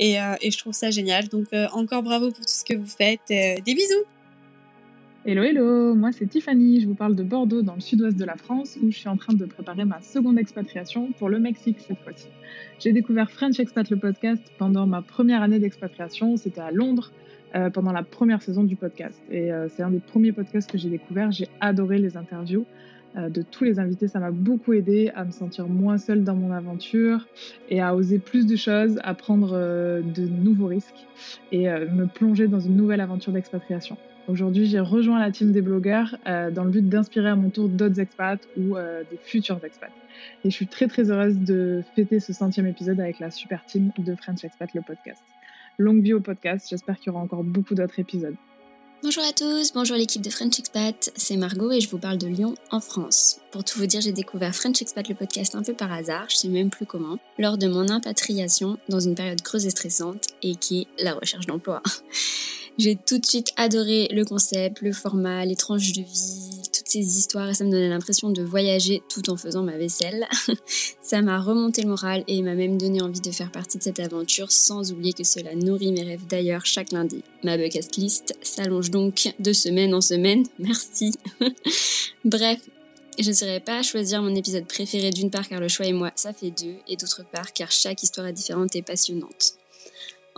Et, 0.00 0.14
et 0.42 0.52
je 0.52 0.58
trouve 0.58 0.74
ça 0.74 0.92
génial. 0.92 1.26
Donc 1.26 1.48
encore 1.72 2.04
bravo 2.04 2.30
pour 2.30 2.46
tout 2.46 2.52
ce 2.52 2.64
que 2.64 2.76
vous 2.76 2.86
faites. 2.86 3.20
des 3.28 3.74
bisous. 3.74 4.04
Hello 5.26 5.42
hello, 5.42 5.96
moi 5.96 6.12
c'est 6.12 6.26
Tiffany, 6.26 6.80
je 6.80 6.86
vous 6.86 6.94
parle 6.94 7.16
de 7.16 7.24
Bordeaux 7.24 7.60
dans 7.60 7.74
le 7.74 7.80
sud-ouest 7.80 8.16
de 8.16 8.24
la 8.24 8.36
France 8.36 8.78
où 8.80 8.92
je 8.92 8.98
suis 8.98 9.08
en 9.08 9.16
train 9.16 9.34
de 9.34 9.44
préparer 9.46 9.84
ma 9.84 10.00
seconde 10.00 10.38
expatriation 10.38 11.10
pour 11.18 11.28
le 11.28 11.40
Mexique 11.40 11.80
cette 11.80 11.98
fois-ci. 11.98 12.28
J'ai 12.78 12.92
découvert 12.92 13.28
French 13.28 13.58
Expat 13.58 13.90
le 13.90 13.96
podcast 13.96 14.40
pendant 14.58 14.86
ma 14.86 15.02
première 15.02 15.42
année 15.42 15.58
d'expatriation, 15.58 16.36
c'était 16.36 16.60
à 16.60 16.70
Londres 16.70 17.10
euh, 17.56 17.68
pendant 17.68 17.90
la 17.90 18.04
première 18.04 18.42
saison 18.42 18.62
du 18.62 18.76
podcast 18.76 19.20
et 19.28 19.52
euh, 19.52 19.68
c'est 19.68 19.82
un 19.82 19.90
des 19.90 19.98
premiers 19.98 20.30
podcasts 20.30 20.70
que 20.70 20.78
j'ai 20.78 20.88
découvert, 20.88 21.32
j'ai 21.32 21.48
adoré 21.60 21.98
les 21.98 22.16
interviews 22.16 22.64
euh, 23.16 23.28
de 23.28 23.42
tous 23.42 23.64
les 23.64 23.80
invités, 23.80 24.06
ça 24.06 24.20
m'a 24.20 24.30
beaucoup 24.30 24.72
aidé 24.72 25.10
à 25.16 25.24
me 25.24 25.32
sentir 25.32 25.66
moins 25.66 25.98
seule 25.98 26.22
dans 26.22 26.36
mon 26.36 26.52
aventure 26.52 27.26
et 27.70 27.80
à 27.80 27.96
oser 27.96 28.20
plus 28.20 28.46
de 28.46 28.54
choses, 28.54 29.00
à 29.02 29.14
prendre 29.14 29.50
de 29.50 30.28
nouveaux 30.28 30.68
risques 30.68 31.06
et 31.50 31.66
me 31.66 32.06
plonger 32.06 32.46
dans 32.46 32.60
une 32.60 32.76
nouvelle 32.76 33.00
aventure 33.00 33.32
d'expatriation. 33.32 33.98
Aujourd'hui, 34.28 34.66
j'ai 34.66 34.78
rejoint 34.78 35.18
la 35.18 35.30
team 35.30 35.52
des 35.52 35.62
blogueurs 35.62 36.18
euh, 36.26 36.50
dans 36.50 36.64
le 36.64 36.70
but 36.70 36.86
d'inspirer 36.86 37.30
à 37.30 37.34
mon 37.34 37.48
tour 37.48 37.70
d'autres 37.70 37.98
expats 37.98 38.46
ou 38.58 38.76
euh, 38.76 39.02
des 39.10 39.16
futurs 39.16 39.58
expats. 39.64 39.90
Et 40.44 40.50
je 40.50 40.54
suis 40.54 40.66
très 40.66 40.86
très 40.86 41.10
heureuse 41.10 41.38
de 41.38 41.82
fêter 41.96 42.20
ce 42.20 42.34
centième 42.34 42.66
épisode 42.66 43.00
avec 43.00 43.20
la 43.20 43.30
super 43.30 43.64
team 43.64 43.90
de 43.96 44.14
French 44.14 44.44
Expat, 44.44 44.74
le 44.74 44.82
podcast. 44.82 45.22
Longue 45.78 46.02
vie 46.02 46.12
au 46.12 46.20
podcast, 46.20 46.66
j'espère 46.68 46.98
qu'il 46.98 47.06
y 47.06 47.10
aura 47.10 47.22
encore 47.22 47.42
beaucoup 47.42 47.74
d'autres 47.74 47.98
épisodes. 47.98 48.36
Bonjour 49.00 49.22
à 49.22 49.32
tous, 49.32 49.72
bonjour 49.72 49.96
l'équipe 49.96 50.22
de 50.22 50.28
French 50.28 50.58
Expat, 50.58 51.12
c'est 51.14 51.36
Margot 51.36 51.70
et 51.70 51.80
je 51.80 51.88
vous 51.88 52.00
parle 52.00 52.18
de 52.18 52.26
Lyon 52.26 52.56
en 52.72 52.80
France. 52.80 53.38
Pour 53.52 53.62
tout 53.62 53.78
vous 53.78 53.86
dire, 53.86 54.00
j'ai 54.00 54.10
découvert 54.10 54.52
French 54.52 54.82
Expat 54.82 55.08
le 55.08 55.14
podcast 55.14 55.54
un 55.54 55.62
peu 55.62 55.72
par 55.72 55.92
hasard, 55.92 56.26
je 56.28 56.34
sais 56.34 56.48
même 56.48 56.68
plus 56.68 56.84
comment, 56.84 57.16
lors 57.38 57.58
de 57.58 57.68
mon 57.68 57.90
impatriation 57.90 58.76
dans 58.88 58.98
une 58.98 59.14
période 59.14 59.40
creuse 59.40 59.66
et 59.66 59.70
stressante 59.70 60.24
et 60.42 60.56
qui 60.56 60.88
est 60.98 61.04
la 61.04 61.14
recherche 61.14 61.46
d'emploi. 61.46 61.80
J'ai 62.78 62.96
tout 62.96 63.18
de 63.18 63.26
suite 63.26 63.52
adoré 63.56 64.08
le 64.10 64.24
concept, 64.24 64.80
le 64.80 64.92
format, 64.92 65.44
les 65.44 65.56
tranches 65.56 65.92
de 65.92 66.02
vie, 66.02 66.57
ces 66.88 67.18
histoires 67.18 67.48
et 67.50 67.54
ça 67.54 67.64
me 67.64 67.70
donnait 67.70 67.88
l'impression 67.88 68.30
de 68.30 68.42
voyager 68.42 69.02
tout 69.08 69.30
en 69.30 69.36
faisant 69.36 69.62
ma 69.62 69.76
vaisselle. 69.76 70.26
ça 71.02 71.22
m'a 71.22 71.40
remonté 71.40 71.82
le 71.82 71.88
moral 71.88 72.24
et 72.26 72.42
m'a 72.42 72.54
même 72.54 72.78
donné 72.78 73.02
envie 73.02 73.20
de 73.20 73.30
faire 73.30 73.50
partie 73.50 73.78
de 73.78 73.82
cette 73.82 74.00
aventure 74.00 74.50
sans 74.50 74.92
oublier 74.92 75.12
que 75.12 75.24
cela 75.24 75.54
nourrit 75.54 75.92
mes 75.92 76.02
rêves 76.02 76.26
d'ailleurs 76.28 76.66
chaque 76.66 76.92
lundi. 76.92 77.22
Ma 77.44 77.56
bucket 77.56 77.96
list 77.96 78.36
s'allonge 78.42 78.90
donc 78.90 79.34
de 79.38 79.52
semaine 79.52 79.94
en 79.94 80.00
semaine. 80.00 80.44
Merci. 80.58 81.12
Bref, 82.24 82.60
je 83.18 83.28
ne 83.28 83.34
saurais 83.34 83.60
pas 83.60 83.82
choisir 83.82 84.22
mon 84.22 84.34
épisode 84.34 84.66
préféré 84.66 85.10
d'une 85.10 85.30
part 85.30 85.48
car 85.48 85.60
le 85.60 85.68
choix 85.68 85.86
et 85.86 85.92
moi 85.92 86.12
ça 86.14 86.32
fait 86.32 86.50
deux 86.50 86.76
et 86.86 86.96
d'autre 86.96 87.24
part 87.32 87.52
car 87.52 87.70
chaque 87.70 88.02
histoire 88.02 88.26
est 88.26 88.32
différente 88.32 88.74
et 88.76 88.82
passionnante. 88.82 89.58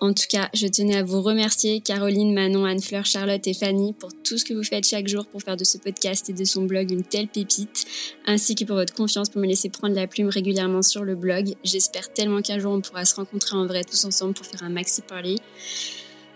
En 0.01 0.15
tout 0.15 0.25
cas, 0.31 0.49
je 0.55 0.67
tenais 0.67 0.97
à 0.97 1.03
vous 1.03 1.21
remercier, 1.21 1.81
Caroline, 1.81 2.33
Manon, 2.33 2.65
Anne-Fleur, 2.65 3.05
Charlotte 3.05 3.47
et 3.47 3.53
Fanny, 3.53 3.93
pour 3.93 4.11
tout 4.25 4.39
ce 4.39 4.47
que 4.47 4.55
vous 4.55 4.65
faites 4.65 4.87
chaque 4.87 5.09
jour 5.09 5.27
pour 5.27 5.43
faire 5.43 5.59
de 5.59 5.65
ce 5.65 5.77
podcast 5.77 6.31
et 6.31 6.33
de 6.33 6.45
son 6.45 6.63
blog 6.63 6.91
une 6.91 7.05
telle 7.05 7.29
pépite, 7.29 7.85
ainsi 8.27 8.55
que 8.55 8.65
pour 8.65 8.77
votre 8.77 8.95
confiance 8.95 9.29
pour 9.29 9.43
me 9.43 9.47
laisser 9.47 9.69
prendre 9.69 9.95
la 9.95 10.07
plume 10.07 10.29
régulièrement 10.29 10.83
sur 10.83 11.05
le 11.05 11.17
blog. 11.17 11.55
J'espère 11.65 12.11
tellement 12.13 12.41
qu'un 12.41 12.59
jour 12.59 12.73
on 12.73 12.81
pourra 12.81 13.05
se 13.05 13.15
rencontrer 13.15 13.57
en 13.57 13.67
vrai 13.67 13.85
tous 13.85 14.05
ensemble 14.07 14.33
pour 14.33 14.47
faire 14.47 14.63
un 14.63 14.71
maxi 14.71 15.03
parler 15.03 15.37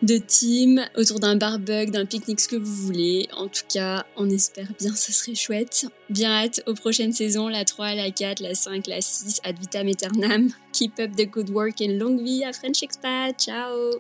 de 0.05 0.19
team 0.19 0.85
autour 0.97 1.19
d'un 1.19 1.37
barbug, 1.37 1.90
d'un 1.90 2.05
pique-nique, 2.05 2.40
ce 2.40 2.49
que 2.49 2.57
vous 2.57 2.75
voulez. 2.75 3.29
En 3.37 3.49
tout 3.49 3.64
cas, 3.69 4.05
on 4.17 4.29
espère 4.29 4.69
bien, 4.79 4.95
ça 4.95 5.12
serait 5.12 5.35
chouette. 5.35 5.87
Bien 6.11 6.31
hâte 6.31 6.62
aux 6.67 6.75
prochaines 6.75 7.12
saisons, 7.12 7.49
la 7.49 7.64
3, 7.64 7.95
la 7.95 8.11
4, 8.11 8.40
la 8.40 8.55
5, 8.55 8.87
la 8.87 9.01
6, 9.01 9.40
ad 9.45 9.59
vitam 9.59 9.88
aeternam. 9.88 10.51
Keep 10.73 10.99
up 11.01 11.17
the 11.17 11.29
good 11.29 11.51
work 11.51 11.81
et 11.81 11.88
longue 11.88 12.23
vie 12.23 12.45
à 12.45 12.53
French 12.53 12.83
Expat. 12.83 13.35
Ciao 13.38 13.99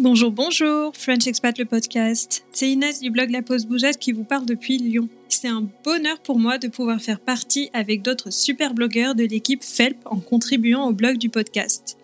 Bonjour, 0.00 0.30
bonjour, 0.30 0.92
French 0.96 1.26
Expat 1.26 1.58
le 1.58 1.64
podcast. 1.64 2.44
C'est 2.52 2.70
Inès 2.70 3.00
du 3.00 3.10
blog 3.10 3.30
La 3.30 3.42
Pause 3.42 3.66
Bougeette 3.66 3.98
qui 3.98 4.12
vous 4.12 4.22
parle 4.22 4.46
depuis 4.46 4.78
Lyon. 4.78 5.08
C'est 5.28 5.48
un 5.48 5.68
bonheur 5.84 6.20
pour 6.20 6.38
moi 6.38 6.58
de 6.58 6.68
pouvoir 6.68 7.00
faire 7.00 7.18
partie 7.18 7.68
avec 7.72 8.02
d'autres 8.02 8.32
super 8.32 8.74
blogueurs 8.74 9.16
de 9.16 9.24
l'équipe 9.24 9.64
FELP 9.64 9.98
en 10.04 10.20
contribuant 10.20 10.86
au 10.86 10.92
blog 10.92 11.18
du 11.18 11.30
podcast. 11.30 11.97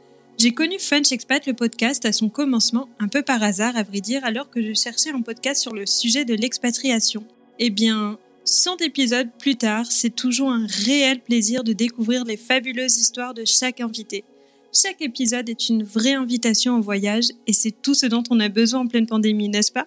J'ai 0.44 0.52
connu 0.52 0.78
French 0.78 1.11
Expat 1.11 1.46
le 1.46 1.54
podcast 1.54 2.04
à 2.04 2.12
son 2.12 2.28
commencement, 2.28 2.90
un 2.98 3.09
peu 3.09 3.22
par 3.22 3.42
hasard 3.42 3.78
à 3.78 3.83
vrai 3.83 4.02
dire, 4.02 4.22
alors 4.26 4.50
que 4.50 4.61
je 4.61 4.74
cherchais 4.74 5.09
un 5.09 5.22
podcast 5.22 5.62
sur 5.62 5.72
le 5.72 5.87
sujet 5.87 6.26
de 6.26 6.35
l'expatriation. 6.35 7.24
Eh 7.59 7.70
bien, 7.70 8.18
100 8.44 8.83
épisodes 8.83 9.30
plus 9.38 9.57
tard, 9.57 9.90
c'est 9.90 10.14
toujours 10.14 10.50
un 10.50 10.66
réel 10.68 11.20
plaisir 11.20 11.64
de 11.64 11.72
découvrir 11.72 12.26
les 12.26 12.37
fabuleuses 12.37 12.98
histoires 12.98 13.33
de 13.33 13.46
chaque 13.46 13.80
invité. 13.80 14.22
Chaque 14.70 15.00
épisode 15.00 15.48
est 15.48 15.70
une 15.70 15.83
vraie 15.83 16.12
invitation 16.12 16.76
au 16.76 16.83
voyage 16.83 17.28
et 17.46 17.54
c'est 17.54 17.80
tout 17.80 17.94
ce 17.94 18.04
dont 18.04 18.24
on 18.28 18.38
a 18.38 18.50
besoin 18.50 18.80
en 18.80 18.87
pleine 18.87 19.07
pandémie, 19.07 19.48
n'est-ce 19.48 19.72
pas? 19.72 19.87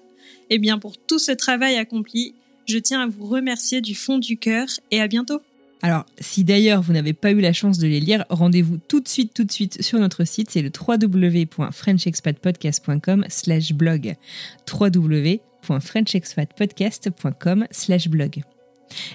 Eh 0.50 0.58
bien, 0.58 0.80
pour 0.80 0.98
tout 0.98 1.20
ce 1.20 1.34
travail 1.34 1.76
accompli, 1.76 2.34
je 2.66 2.80
tiens 2.80 3.02
à 3.02 3.08
vous 3.08 3.28
remercier 3.28 3.80
du 3.80 3.94
fond 3.94 4.18
du 4.18 4.38
cœur 4.38 4.66
et 4.90 5.02
à 5.02 5.08
bientôt 5.08 5.40
alors, 5.82 6.06
si 6.20 6.44
d'ailleurs 6.44 6.82
vous 6.82 6.92
n'avez 6.94 7.14
pas 7.14 7.32
eu 7.32 7.40
la 7.40 7.54
chance 7.54 7.78
de 7.78 7.86
les 7.88 8.00
lire, 8.00 8.26
rendez-vous 8.30 8.78
tout 8.78 9.00
de 9.00 9.08
suite, 9.08 9.32
tout 9.34 9.44
de 9.44 9.52
suite 9.52 9.84
sur 9.84 10.00
notre 10.00 10.24
site, 10.26 10.50
c'est 10.50 10.64
le 10.64 10.72
www.frenchexpatpodcast.com 10.72 13.26
slash 13.30 13.74
blog. 13.74 14.16
www.frenchexpatpodcast.com 14.72 17.68
slash 17.72 18.10
blog. 18.10 18.42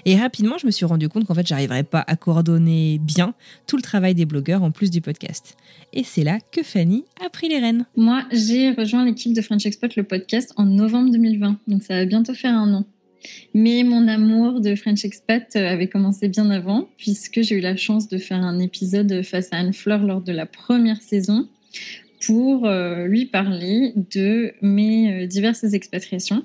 Et 0.05 0.15
rapidement, 0.15 0.57
je 0.57 0.65
me 0.65 0.71
suis 0.71 0.85
rendu 0.85 1.09
compte 1.09 1.25
qu'en 1.25 1.33
fait, 1.33 1.47
j'arriverais 1.47 1.83
pas 1.83 2.03
à 2.05 2.15
coordonner 2.15 2.99
bien 2.99 3.33
tout 3.67 3.75
le 3.75 3.81
travail 3.81 4.15
des 4.15 4.25
blogueurs 4.25 4.63
en 4.63 4.71
plus 4.71 4.91
du 4.91 5.01
podcast. 5.01 5.57
Et 5.93 6.03
c'est 6.03 6.23
là 6.23 6.39
que 6.51 6.63
Fanny 6.63 7.05
a 7.25 7.29
pris 7.29 7.49
les 7.49 7.59
rênes. 7.59 7.85
Moi, 7.95 8.23
j'ai 8.31 8.71
rejoint 8.71 9.05
l'équipe 9.05 9.33
de 9.33 9.41
French 9.41 9.65
Expat, 9.65 9.95
le 9.95 10.03
podcast, 10.03 10.53
en 10.57 10.65
novembre 10.65 11.11
2020. 11.11 11.57
Donc 11.67 11.83
ça 11.83 11.95
va 11.95 12.05
bientôt 12.05 12.33
faire 12.33 12.55
un 12.55 12.73
an. 12.73 12.85
Mais 13.53 13.83
mon 13.83 14.07
amour 14.07 14.59
de 14.59 14.75
French 14.75 15.05
Expat 15.05 15.55
avait 15.55 15.87
commencé 15.87 16.27
bien 16.27 16.49
avant, 16.49 16.87
puisque 16.97 17.41
j'ai 17.41 17.55
eu 17.55 17.61
la 17.61 17.75
chance 17.75 18.07
de 18.07 18.17
faire 18.17 18.41
un 18.41 18.59
épisode 18.59 19.21
face 19.23 19.49
à 19.51 19.57
Anne 19.57 19.73
Fleur 19.73 20.03
lors 20.03 20.21
de 20.21 20.31
la 20.31 20.45
première 20.45 21.01
saison 21.01 21.47
pour 22.25 22.65
euh, 22.65 23.07
lui 23.07 23.25
parler 23.25 23.93
de 24.11 24.53
mes 24.61 25.23
euh, 25.23 25.27
diverses 25.27 25.63
expatriations. 25.73 26.43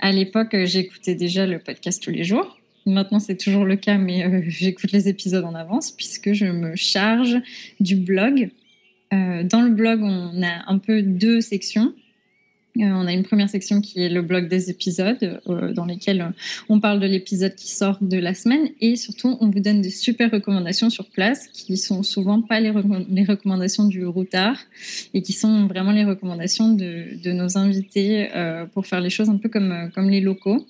À 0.00 0.12
l'époque, 0.12 0.54
euh, 0.54 0.66
j'écoutais 0.66 1.14
déjà 1.14 1.46
le 1.46 1.58
podcast 1.58 2.02
tous 2.02 2.10
les 2.10 2.24
jours. 2.24 2.58
Maintenant, 2.86 3.18
c'est 3.18 3.36
toujours 3.36 3.64
le 3.64 3.76
cas, 3.76 3.98
mais 3.98 4.44
j'écoute 4.50 4.92
les 4.92 5.08
épisodes 5.08 5.44
en 5.44 5.54
avance 5.54 5.90
puisque 5.90 6.32
je 6.32 6.46
me 6.46 6.76
charge 6.76 7.36
du 7.78 7.96
blog. 7.96 8.50
dans 9.12 9.62
le 9.62 9.70
blog, 9.70 10.00
on 10.02 10.42
a 10.42 10.70
un 10.70 10.78
peu 10.78 11.02
deux 11.02 11.40
sections. 11.40 11.92
Euh, 12.78 12.82
on 12.84 13.06
a 13.06 13.12
une 13.12 13.24
première 13.24 13.48
section 13.48 13.80
qui 13.80 14.00
est 14.00 14.08
le 14.08 14.22
blog 14.22 14.48
des 14.48 14.70
épisodes, 14.70 15.40
euh, 15.48 15.72
dans 15.72 15.86
lesquels 15.86 16.32
on 16.68 16.78
parle 16.78 17.00
de 17.00 17.06
l'épisode 17.06 17.54
qui 17.56 17.68
sort 17.68 17.98
de 18.00 18.16
la 18.16 18.32
semaine 18.32 18.68
et 18.80 18.94
surtout 18.94 19.36
on 19.40 19.50
vous 19.50 19.58
donne 19.58 19.80
des 19.80 19.90
super 19.90 20.30
recommandations 20.30 20.88
sur 20.88 21.06
place 21.06 21.48
qui 21.48 21.76
sont 21.76 22.04
souvent 22.04 22.42
pas 22.42 22.60
les, 22.60 22.70
recommandations 22.70 23.86
du 23.86 24.06
routard 24.06 24.56
et 25.14 25.22
qui 25.22 25.32
sont 25.32 25.66
vraiment 25.66 25.90
les 25.90 26.04
recommandations 26.04 26.72
de, 26.72 27.32
nos 27.32 27.58
invités 27.58 28.28
euh, 28.34 28.66
pour 28.66 28.86
faire 28.86 29.00
les 29.00 29.10
choses 29.10 29.30
un 29.30 29.36
peu 29.36 29.48
comme, 29.48 29.90
les 30.08 30.20
locaux. 30.20 30.64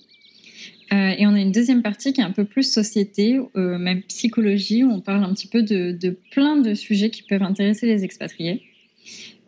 et 0.91 1.25
on 1.27 1.33
a 1.33 1.39
une 1.39 1.51
deuxième 1.51 1.83
partie 1.83 2.13
qui 2.13 2.21
est 2.21 2.23
un 2.23 2.31
peu 2.31 2.45
plus 2.45 2.63
société, 2.63 3.39
même 3.55 4.01
psychologie, 4.03 4.83
où 4.83 4.91
on 4.91 4.99
parle 5.01 5.23
un 5.23 5.33
petit 5.33 5.47
peu 5.47 5.63
de 5.63 6.17
plein 6.31 6.57
de 6.57 6.73
sujets 6.73 7.09
qui 7.09 7.23
peuvent 7.23 7.43
intéresser 7.43 7.85
les 7.87 8.03
expatriés. 8.03 8.63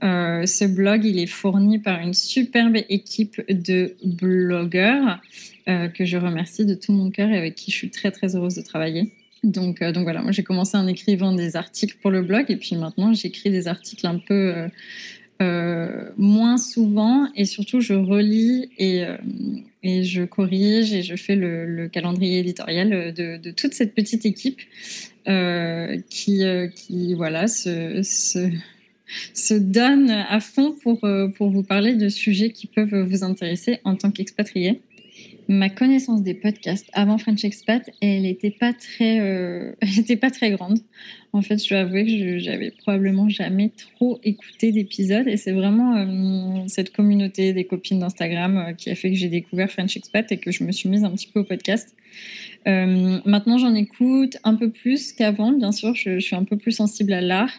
Euh, 0.04 0.46
ce 0.46 0.66
blog, 0.66 1.06
il 1.06 1.18
est 1.20 1.28
fourni 1.28 1.80
par 1.80 2.00
une 2.02 2.14
superbe 2.14 2.78
équipe 2.90 3.42
de 3.50 3.96
blogueurs 4.04 5.22
euh, 5.70 5.88
que 5.88 6.04
je 6.04 6.18
remercie 6.18 6.66
de 6.66 6.76
tout 6.76 6.92
mon 6.92 7.10
cœur 7.10 7.30
et 7.30 7.38
avec 7.38 7.56
qui 7.56 7.72
je 7.72 7.78
suis 7.78 7.90
très 7.90 8.12
très 8.12 8.36
heureuse 8.36 8.56
de 8.56 8.62
travailler. 8.62 9.14
Donc, 9.44 9.82
euh, 9.82 9.92
donc 9.92 10.04
voilà, 10.04 10.22
moi 10.22 10.32
j'ai 10.32 10.44
commencé 10.44 10.78
en 10.78 10.88
écrivant 10.88 11.34
des 11.34 11.56
articles 11.56 11.98
pour 12.02 12.12
le 12.12 12.22
blog 12.22 12.46
et 12.50 12.58
puis 12.58 12.76
maintenant 12.76 13.14
j'écris 13.14 13.50
des 13.50 13.68
articles 13.68 14.06
un 14.06 14.18
peu 14.18 14.54
moins 16.16 16.56
souvent 16.56 17.28
et 17.36 17.44
surtout 17.44 17.82
je 17.82 17.94
relis 17.94 18.70
et, 18.78 19.04
je 19.84 20.24
corrige 20.24 20.94
et 20.94 21.02
je 21.02 21.18
fais 21.18 21.36
le, 21.36 21.90
calendrier 21.92 22.40
éditorial 22.40 23.14
de, 23.14 23.52
toute 23.52 23.74
cette 23.74 23.94
petite 23.94 24.26
équipe 24.26 24.62
qui, 25.26 27.14
voilà 27.16 27.48
se 27.50 28.02
donne 29.54 30.10
à 30.10 30.40
fond 30.40 30.76
pour, 30.82 31.04
euh, 31.04 31.28
pour 31.28 31.50
vous 31.50 31.64
parler 31.64 31.96
de 31.96 32.10
sujets 32.10 32.52
qui 32.52 32.68
peuvent 32.68 33.02
vous 33.02 33.24
intéresser 33.24 33.80
en 33.84 33.96
tant 33.96 34.12
qu'expatrié. 34.12 34.82
Ma 35.50 35.70
connaissance 35.70 36.24
des 36.24 36.36
podcasts 36.36 36.90
avant 36.94 37.18
French 37.18 37.44
Expat, 37.44 37.90
elle 38.02 38.22
n'était 38.22 38.50
pas 38.50 38.72
très, 38.72 39.20
euh, 39.20 39.74
pas 40.22 40.32
très 40.32 40.52
grande. 40.52 40.80
En 41.34 41.42
fait, 41.42 41.62
je 41.62 41.70
dois 41.70 41.80
avouer 41.80 42.06
que 42.06 42.38
j'avais 42.40 42.72
probablement 42.72 43.28
jamais 43.28 43.72
trop 43.96 44.20
écouté 44.24 44.72
d'épisodes, 44.72 45.28
et 45.28 45.36
c'est 45.36 45.52
vraiment 45.52 45.98
euh, 45.98 46.64
cette 46.68 46.94
communauté 46.94 47.52
des 47.52 47.66
copines 47.66 48.00
d'Instagram 48.00 48.74
qui 48.78 48.90
a 48.90 48.96
fait 48.96 49.10
que 49.10 49.18
j'ai 49.18 49.28
découvert 49.28 49.70
French 49.70 49.98
Expat 49.98 50.32
et 50.32 50.38
que 50.38 50.52
je 50.52 50.64
me 50.64 50.72
suis 50.72 50.88
mise 50.88 51.04
un 51.04 51.12
petit 51.12 51.28
peu 51.28 51.42
au 51.42 51.44
podcast. 51.44 51.94
maintenant, 52.66 53.58
j'en 53.58 53.76
écoute 53.76 54.38
un 54.46 54.56
peu 54.56 54.70
plus 54.70 55.12
qu'avant. 55.12 55.52
Bien 55.52 55.74
sûr, 55.74 55.94
je, 55.94 56.20
suis 56.20 56.38
un 56.38 56.46
peu 56.46 56.56
plus 56.56 56.72
sensible 56.72 57.12
à 57.12 57.22
l'art. 57.22 57.52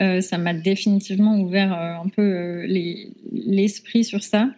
Euh, 0.00 0.20
ça 0.20 0.38
m'a 0.38 0.54
définitivement 0.54 1.38
ouvert 1.40 1.72
euh, 1.72 2.04
un 2.04 2.08
peu 2.08 2.22
euh, 2.22 2.66
l'esprit 3.32 4.04
sur 4.04 4.22
ça. 4.22 4.50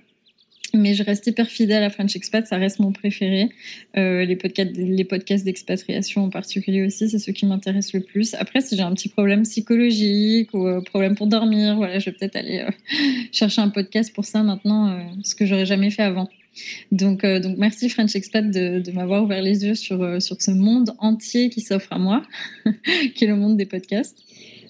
Mais 0.75 0.95
je 0.95 1.03
reste 1.05 1.27
hyper 1.27 1.47
fidèle 1.47 1.83
à 1.85 1.91
French 1.91 2.17
Expat, 2.17 2.47
ça 2.47 2.57
reste 2.57 2.81
mon 2.81 2.93
préféré. 2.93 3.49
les, 3.95 4.37
podcasts, 4.37 4.77
les 4.77 5.05
podcasts 5.05 5.45
d'expatriation 5.45 6.25
en 6.25 6.29
particulier 6.29 6.85
aussi, 6.85 7.09
c'est 7.09 7.21
ceux 7.21 7.33
qui 7.33 7.47
m'intéressent 7.47 7.95
le 7.95 8.01
plus. 8.01 8.35
Après, 8.35 8.61
si 8.61 8.77
j'ai 8.77 8.83
un 8.83 8.93
petit 8.93 9.09
problème 9.09 9.45
psychologique 9.45 10.53
ou 10.53 10.83
problème 10.83 11.15
pour 11.15 11.29
dormir, 11.29 11.77
voilà, 11.77 11.99
je 11.99 12.07
vais 12.07 12.17
peut-être 12.17 12.37
aller 12.37 12.67
chercher 13.33 13.63
un 13.63 13.71
podcast 13.71 14.13
pour 14.13 14.25
ça 14.27 14.43
maintenant, 14.43 15.01
ce 15.23 15.35
que 15.35 15.47
j'aurais 15.47 15.67
jamais 15.67 15.91
fait 15.91 16.03
avant. 16.03 16.29
Donc, 16.91 17.23
merci 17.23 17.89
French 17.89 18.15
Expat 18.15 18.51
de, 18.51 18.91
m'avoir 18.91 19.23
ouvert 19.23 19.41
les 19.41 19.65
yeux 19.65 19.77
sur 19.77 20.21
ce 20.21 20.51
monde 20.51 20.91
entier 20.99 21.49
qui 21.49 21.63
s'offre 21.63 21.93
à 21.93 21.99
moi, 21.99 22.23
qui 23.15 23.25
est 23.25 23.29
le 23.29 23.37
monde 23.37 23.57
des 23.57 23.67
podcasts. 23.67 24.27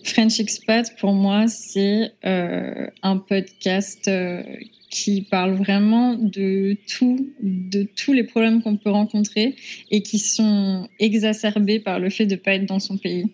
French 0.07 0.40
Expat, 0.40 0.97
pour 0.99 1.12
moi, 1.12 1.47
c'est 1.49 2.12
euh, 2.25 2.87
un 3.03 3.19
podcast 3.19 4.09
euh, 4.09 4.42
qui 4.90 5.23
parle 5.23 5.55
vraiment 5.55 6.14
de 6.14 6.77
tout, 6.88 7.33
de 7.42 7.83
tous 7.83 8.12
les 8.12 8.25
problèmes 8.25 8.62
qu'on 8.62 8.77
peut 8.77 8.90
rencontrer 8.90 9.57
et 9.90 10.03
qui 10.03 10.19
sont 10.19 10.88
exacerbés 10.99 11.81
par 11.81 11.99
le 11.99 12.11
fait 12.11 12.27
de 12.27 12.35
ne 12.35 12.40
pas 12.40 12.55
être 12.55 12.66
dans 12.66 12.79
son 12.79 12.97
pays. 12.97 13.27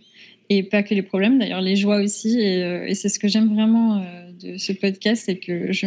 Et 0.48 0.62
pas 0.62 0.82
que 0.82 0.94
les 0.94 1.02
problèmes, 1.02 1.38
d'ailleurs, 1.38 1.60
les 1.60 1.76
joies 1.76 2.02
aussi. 2.02 2.40
Et, 2.40 2.62
euh, 2.62 2.86
et 2.86 2.94
c'est 2.94 3.08
ce 3.08 3.18
que 3.18 3.28
j'aime 3.28 3.54
vraiment 3.54 4.04
de 4.42 4.56
ce 4.56 4.72
podcast, 4.72 5.24
c'est 5.26 5.38
que 5.38 5.72
je, 5.72 5.86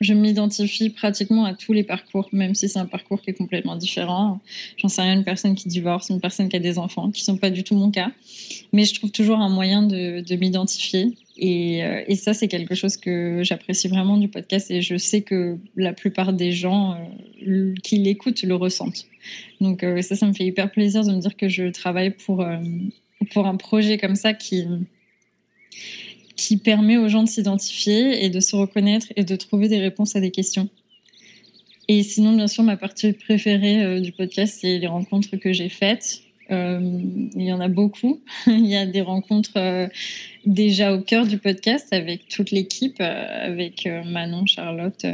je 0.00 0.14
m'identifie 0.14 0.88
pratiquement 0.88 1.44
à 1.44 1.54
tous 1.54 1.74
les 1.74 1.82
parcours, 1.84 2.28
même 2.32 2.54
si 2.54 2.70
c'est 2.70 2.78
un 2.78 2.86
parcours 2.86 3.20
qui 3.20 3.30
est 3.30 3.34
complètement 3.34 3.76
différent. 3.76 4.40
J'en 4.78 4.88
sais 4.88 5.02
rien, 5.02 5.12
une 5.14 5.24
personne 5.24 5.54
qui 5.54 5.68
divorce, 5.68 6.08
une 6.08 6.20
personne 6.20 6.48
qui 6.48 6.56
a 6.56 6.58
des 6.58 6.78
enfants, 6.78 7.10
qui 7.10 7.20
ne 7.20 7.24
sont 7.24 7.36
pas 7.36 7.50
du 7.50 7.64
tout 7.64 7.74
mon 7.74 7.90
cas. 7.90 8.10
Mais 8.72 8.84
je 8.84 8.94
trouve 8.94 9.10
toujours 9.10 9.38
un 9.40 9.50
moyen 9.50 9.82
de, 9.82 10.36
m'identifier. 10.36 11.16
Euh, 11.42 12.02
et, 12.06 12.16
ça, 12.16 12.32
c'est 12.32 12.48
quelque 12.48 12.74
chose 12.74 12.96
que 12.96 13.42
j'apprécie 13.42 13.88
vraiment 13.88 14.16
du 14.16 14.28
podcast. 14.28 14.70
Et 14.70 14.80
je 14.80 14.96
sais 14.96 15.20
que 15.20 15.58
la 15.76 15.92
plupart 15.92 16.32
des 16.32 16.52
gens 16.52 16.96
euh, 17.46 17.74
qui 17.82 17.98
l'écoutent 17.98 18.42
le 18.42 18.54
ressentent. 18.54 19.06
Donc 19.60 19.84
euh, 19.84 20.00
ça, 20.00 20.16
ça 20.16 20.26
me 20.26 20.32
fait 20.32 20.46
hyper 20.46 20.70
plaisir 20.70 21.04
de 21.04 21.12
me 21.12 21.20
dire 21.20 21.36
que 21.36 21.48
je 21.48 21.64
travaille 21.70 22.10
pour, 22.10 22.42
pour 23.32 23.46
un 23.46 23.56
projet 23.56 23.98
comme 23.98 24.16
ça 24.16 24.32
qui 24.32 24.64
qui 26.40 26.56
permet 26.56 26.96
aux 26.96 27.08
gens 27.08 27.22
de 27.22 27.28
s'identifier 27.28 28.24
et 28.24 28.30
de 28.30 28.40
se 28.40 28.56
reconnaître 28.56 29.08
et 29.14 29.24
de 29.24 29.36
trouver 29.36 29.68
des 29.68 29.78
réponses 29.78 30.16
à 30.16 30.20
des 30.20 30.30
questions. 30.30 30.70
Et 31.86 32.02
sinon, 32.02 32.32
bien 32.32 32.46
sûr, 32.46 32.62
ma 32.62 32.78
partie 32.78 33.12
préférée 33.12 33.84
euh, 33.84 34.00
du 34.00 34.12
podcast, 34.12 34.58
c'est 34.62 34.78
les 34.78 34.86
rencontres 34.86 35.36
que 35.36 35.52
j'ai 35.52 35.68
faites. 35.68 36.22
Euh, 36.50 36.80
il 37.36 37.42
y 37.42 37.52
en 37.52 37.60
a 37.60 37.68
beaucoup. 37.68 38.22
il 38.46 38.66
y 38.66 38.74
a 38.74 38.86
des 38.86 39.02
rencontres 39.02 39.52
euh, 39.56 39.86
déjà 40.46 40.94
au 40.94 41.02
cœur 41.02 41.26
du 41.26 41.36
podcast 41.36 41.92
avec 41.92 42.26
toute 42.28 42.52
l'équipe, 42.52 43.00
avec 43.00 43.86
Manon, 44.06 44.46
Charlotte, 44.46 45.04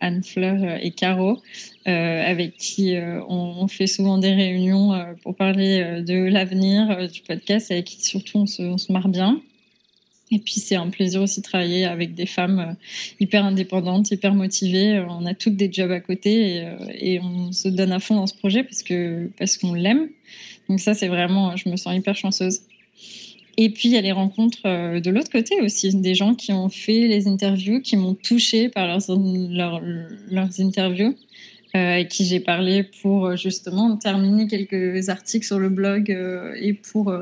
Anne 0.00 0.22
Fleur 0.22 0.78
et 0.82 0.90
Caro, 0.90 1.38
avec 1.86 2.58
qui 2.58 2.94
on, 3.28 3.66
fait 3.66 3.86
souvent 3.86 4.18
des 4.18 4.34
réunions 4.34 4.92
pour 5.22 5.34
parler 5.34 6.02
de 6.02 6.24
l'avenir 6.28 7.08
du 7.10 7.22
podcast, 7.22 7.70
avec 7.70 7.86
qui 7.86 8.04
surtout 8.04 8.40
on 8.40 8.46
se 8.46 8.92
marre 8.92 9.08
bien. 9.08 9.40
Et 10.32 10.40
puis 10.40 10.54
c'est 10.54 10.74
un 10.74 10.90
plaisir 10.90 11.22
aussi 11.22 11.40
de 11.40 11.44
travailler 11.44 11.84
avec 11.84 12.14
des 12.14 12.26
femmes 12.26 12.58
euh, 12.58 12.74
hyper 13.20 13.44
indépendantes, 13.44 14.10
hyper 14.10 14.34
motivées. 14.34 15.04
On 15.08 15.24
a 15.24 15.34
toutes 15.34 15.56
des 15.56 15.72
jobs 15.72 15.92
à 15.92 16.00
côté 16.00 16.56
et, 17.00 17.18
euh, 17.18 17.22
on 17.22 17.52
se 17.52 17.68
donne 17.68 17.92
à 17.92 18.00
fond 18.00 18.16
dans 18.16 18.26
ce 18.26 18.34
projet 18.34 18.64
parce 18.64 18.82
que 18.82 19.30
parce 19.38 19.56
qu'on 19.56 19.74
l'aime. 19.74 20.08
Donc 20.68 20.80
ça 20.80 20.94
c'est 20.94 21.08
vraiment, 21.08 21.56
je 21.56 21.68
me 21.68 21.76
sens 21.76 21.96
hyper 21.96 22.16
chanceuse. 22.16 22.60
Et 23.56 23.70
puis 23.70 23.88
il 23.88 23.92
y 23.92 23.96
a 23.96 24.00
les 24.00 24.12
rencontres 24.12 24.66
euh, 24.66 25.00
de 25.00 25.10
l'autre 25.10 25.30
côté 25.30 25.60
aussi, 25.62 25.94
des 25.94 26.14
gens 26.14 26.34
qui 26.34 26.52
ont 26.52 26.68
fait 26.68 27.06
les 27.06 27.28
interviews, 27.28 27.80
qui 27.80 27.96
m'ont 27.96 28.14
touchée 28.14 28.68
par 28.68 28.86
leurs, 28.86 29.00
leurs, 29.08 29.80
leurs 30.30 30.60
interviews 30.60 31.14
euh, 31.74 31.94
avec 31.94 32.08
qui 32.08 32.24
j'ai 32.24 32.40
parlé 32.40 32.84
pour 33.02 33.26
euh, 33.26 33.36
justement 33.36 33.96
terminer 33.96 34.46
quelques 34.46 35.08
articles 35.08 35.44
sur 35.44 35.58
le 35.58 35.68
blog 35.68 36.10
euh, 36.10 36.54
et, 36.60 36.72
pour, 36.72 37.12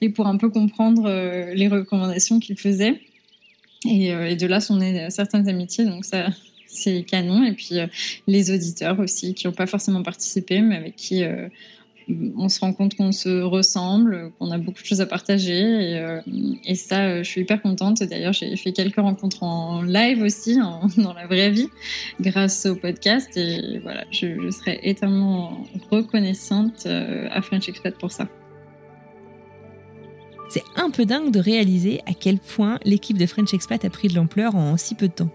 et 0.00 0.08
pour 0.08 0.26
un 0.26 0.36
peu 0.36 0.48
comprendre 0.48 1.10
les 1.52 1.68
recommandations 1.68 2.38
qu'il 2.38 2.58
faisait. 2.58 3.00
Et, 3.84 4.08
et, 4.08 4.36
de 4.36 4.46
là 4.46 4.60
sont 4.60 4.76
nées 4.76 5.08
certaines 5.10 5.48
amitiés, 5.48 5.86
donc 5.86 6.04
ça, 6.04 6.28
c'est 6.66 7.02
canon. 7.02 7.44
Et 7.44 7.52
puis 7.52 7.76
les 8.26 8.50
auditeurs 8.50 9.00
aussi, 9.00 9.34
qui 9.34 9.46
n'ont 9.46 9.54
pas 9.54 9.66
forcément 9.66 10.02
participé, 10.02 10.60
mais 10.60 10.76
avec 10.76 10.96
qui 10.96 11.24
on 12.36 12.48
se 12.48 12.60
rend 12.60 12.72
compte 12.72 12.94
qu'on 12.94 13.12
se 13.12 13.42
ressemble, 13.42 14.32
qu'on 14.38 14.50
a 14.50 14.58
beaucoup 14.58 14.80
de 14.80 14.86
choses 14.86 15.00
à 15.00 15.06
partager. 15.06 15.60
Et, 15.60 15.98
euh, 15.98 16.20
ça, 16.74 17.04
euh, 17.04 17.22
je 17.22 17.28
suis 17.28 17.40
hyper 17.42 17.60
contente. 17.62 18.02
D'ailleurs, 18.02 18.32
j'ai 18.32 18.56
fait 18.56 18.72
quelques 18.72 18.96
rencontres 18.96 19.42
en 19.42 19.82
live 19.82 20.22
aussi, 20.22 20.56
dans 20.96 21.12
la 21.14 21.26
vraie 21.26 21.50
vie, 21.50 21.68
grâce 22.20 22.66
au 22.66 22.76
podcast. 22.76 23.36
Et 23.36 23.78
voilà, 23.78 24.04
je, 24.10 24.50
serais 24.50 24.80
éternellement 24.82 25.64
reconnaissante 25.90 26.84
euh, 26.86 27.28
à 27.30 27.42
French 27.42 27.68
Expat 27.68 27.96
pour 27.98 28.12
ça. 28.12 28.28
C'est 30.48 30.64
un 30.74 30.90
peu 30.90 31.04
dingue 31.06 31.30
de 31.30 31.38
réaliser 31.38 32.00
à 32.06 32.12
quel 32.12 32.38
point 32.38 32.78
l'équipe 32.84 33.16
de 33.16 33.26
French 33.26 33.54
Expat 33.54 33.84
a 33.84 33.90
pris 33.90 34.08
de 34.08 34.14
l'ampleur 34.14 34.56
en 34.56 34.76
si 34.76 34.94
peu 34.94 35.06
de 35.06 35.12
temps. 35.12 35.30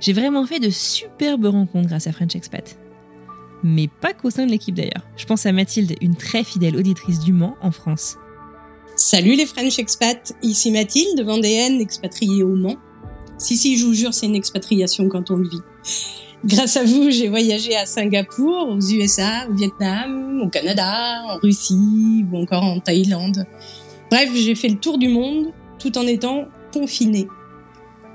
J'ai 0.00 0.14
vraiment 0.14 0.46
fait 0.46 0.60
de 0.60 0.70
superbes 0.70 1.44
rencontres 1.44 1.88
grâce 1.88 2.06
à 2.06 2.12
French 2.12 2.34
Expat 2.34 2.78
mais 3.62 3.88
pas 3.88 4.12
qu'au 4.12 4.30
sein 4.30 4.46
de 4.46 4.50
l'équipe 4.50 4.74
d'ailleurs. 4.74 5.06
Je 5.16 5.26
pense 5.26 5.46
à 5.46 5.52
Mathilde, 5.52 5.94
une 6.00 6.16
très 6.16 6.44
fidèle 6.44 6.76
auditrice 6.76 7.20
du 7.20 7.32
Mans 7.32 7.56
en 7.60 7.70
France. 7.70 8.16
Salut 8.96 9.34
les 9.34 9.46
French 9.46 9.78
expats, 9.78 10.34
ici 10.42 10.70
Mathilde, 10.70 11.24
vendéenne, 11.24 11.80
expatriée 11.80 12.42
au 12.42 12.54
Mans. 12.54 12.76
Si, 13.38 13.56
si, 13.56 13.78
je 13.78 13.86
vous 13.86 13.94
jure, 13.94 14.12
c'est 14.12 14.26
une 14.26 14.34
expatriation 14.34 15.08
quand 15.08 15.30
on 15.30 15.36
le 15.36 15.48
vit. 15.48 15.62
Grâce 16.44 16.76
à 16.76 16.84
vous, 16.84 17.10
j'ai 17.10 17.28
voyagé 17.28 17.74
à 17.76 17.86
Singapour, 17.86 18.68
aux 18.68 18.80
USA, 18.80 19.46
au 19.48 19.54
Vietnam, 19.54 20.42
au 20.42 20.48
Canada, 20.48 21.22
en 21.28 21.36
Russie 21.36 22.24
ou 22.30 22.36
encore 22.38 22.62
en 22.62 22.80
Thaïlande. 22.80 23.46
Bref, 24.10 24.30
j'ai 24.34 24.54
fait 24.54 24.68
le 24.68 24.76
tour 24.76 24.98
du 24.98 25.08
monde 25.08 25.52
tout 25.78 25.96
en 25.96 26.06
étant 26.06 26.46
confinée. 26.72 27.28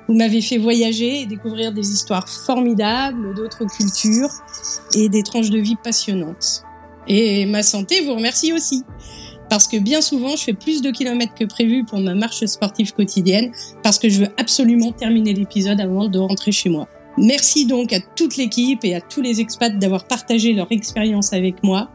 Vous 0.07 0.13
m'avez 0.13 0.41
fait 0.41 0.57
voyager 0.57 1.21
et 1.21 1.25
découvrir 1.25 1.71
des 1.71 1.91
histoires 1.91 2.29
formidables 2.29 3.33
d'autres 3.33 3.65
cultures 3.65 4.29
et 4.95 5.09
des 5.09 5.23
tranches 5.23 5.49
de 5.49 5.59
vie 5.59 5.77
passionnantes. 5.83 6.63
Et 7.07 7.45
ma 7.45 7.63
santé 7.63 8.01
vous 8.01 8.15
remercie 8.15 8.53
aussi. 8.53 8.83
Parce 9.49 9.67
que 9.67 9.77
bien 9.77 10.01
souvent, 10.01 10.35
je 10.35 10.43
fais 10.43 10.53
plus 10.53 10.81
de 10.81 10.89
kilomètres 10.89 11.35
que 11.35 11.45
prévu 11.45 11.85
pour 11.85 11.99
ma 11.99 12.15
marche 12.15 12.43
sportive 12.45 12.93
quotidienne 12.93 13.51
parce 13.83 13.99
que 13.99 14.09
je 14.09 14.21
veux 14.21 14.29
absolument 14.37 14.91
terminer 14.91 15.33
l'épisode 15.33 15.79
avant 15.79 16.07
de 16.07 16.17
rentrer 16.19 16.51
chez 16.51 16.69
moi. 16.69 16.87
Merci 17.17 17.65
donc 17.65 17.93
à 17.93 17.99
toute 17.99 18.37
l'équipe 18.37 18.83
et 18.83 18.95
à 18.95 19.01
tous 19.01 19.21
les 19.21 19.39
expats 19.39 19.77
d'avoir 19.77 20.07
partagé 20.07 20.53
leur 20.53 20.67
expérience 20.71 21.31
avec 21.31 21.63
moi 21.63 21.89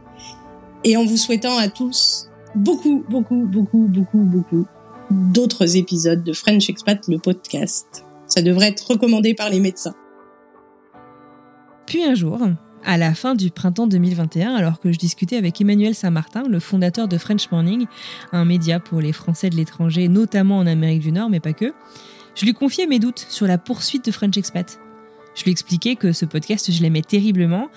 et 0.85 0.97
en 0.97 1.05
vous 1.05 1.17
souhaitant 1.17 1.59
à 1.59 1.69
tous 1.69 2.31
beaucoup, 2.55 3.05
beaucoup, 3.09 3.47
beaucoup, 3.47 3.87
beaucoup, 3.89 4.21
beaucoup 4.21 4.67
d'autres 5.11 5.77
épisodes 5.77 6.23
de 6.23 6.33
French 6.33 6.69
Expat, 6.71 7.07
le 7.09 7.19
podcast. 7.19 8.05
Ça 8.27 8.43
devrait 8.43 8.69
être 8.69 8.91
recommandé 8.91 9.35
par 9.35 9.51
les 9.51 9.61
médecins. 9.61 9.95
Puis 11.87 12.05
un 12.05 12.15
jour, 12.15 12.39
à 12.85 12.97
la 12.97 13.15
fin 13.15 13.35
du 13.35 13.51
printemps 13.51 13.87
2021, 13.87 14.55
alors 14.55 14.81
que 14.81 14.93
je 14.93 14.99
discutais 14.99 15.37
avec 15.37 15.61
Emmanuel 15.61 15.95
Saint-Martin, 15.95 16.45
le 16.49 16.61
fondateur 16.61 17.09
de 17.09 17.19
French 17.19 17.51
Morning, 17.51 17.87
un 18.33 18.45
média 18.45 18.79
pour 18.79 19.01
les 19.01 19.13
Français 19.13 19.51
de 19.51 19.57
l'étranger, 19.57 20.09
notamment 20.09 20.59
en 20.59 20.67
Amérique 20.67 21.01
du 21.01 21.13
Nord, 21.13 21.31
mais 21.31 21.41
pas 21.41 21.53
que, 21.53 21.73
je 22.35 22.45
lui 22.45 22.55
confiais 22.55 22.87
mes 22.87 23.01
doutes 23.01 23.27
sur 23.29 23.47
la 23.47 23.59
poursuite 23.59 24.05
de 24.05 24.13
French 24.13 24.37
Expat. 24.37 24.79
Je 25.35 25.45
lui 25.45 25.53
expliquais 25.53 25.97
que 25.97 26.13
ce 26.13 26.25
podcast, 26.25 26.71
je 26.73 26.83
l'aimais 26.83 27.03
terriblement, 27.03 27.69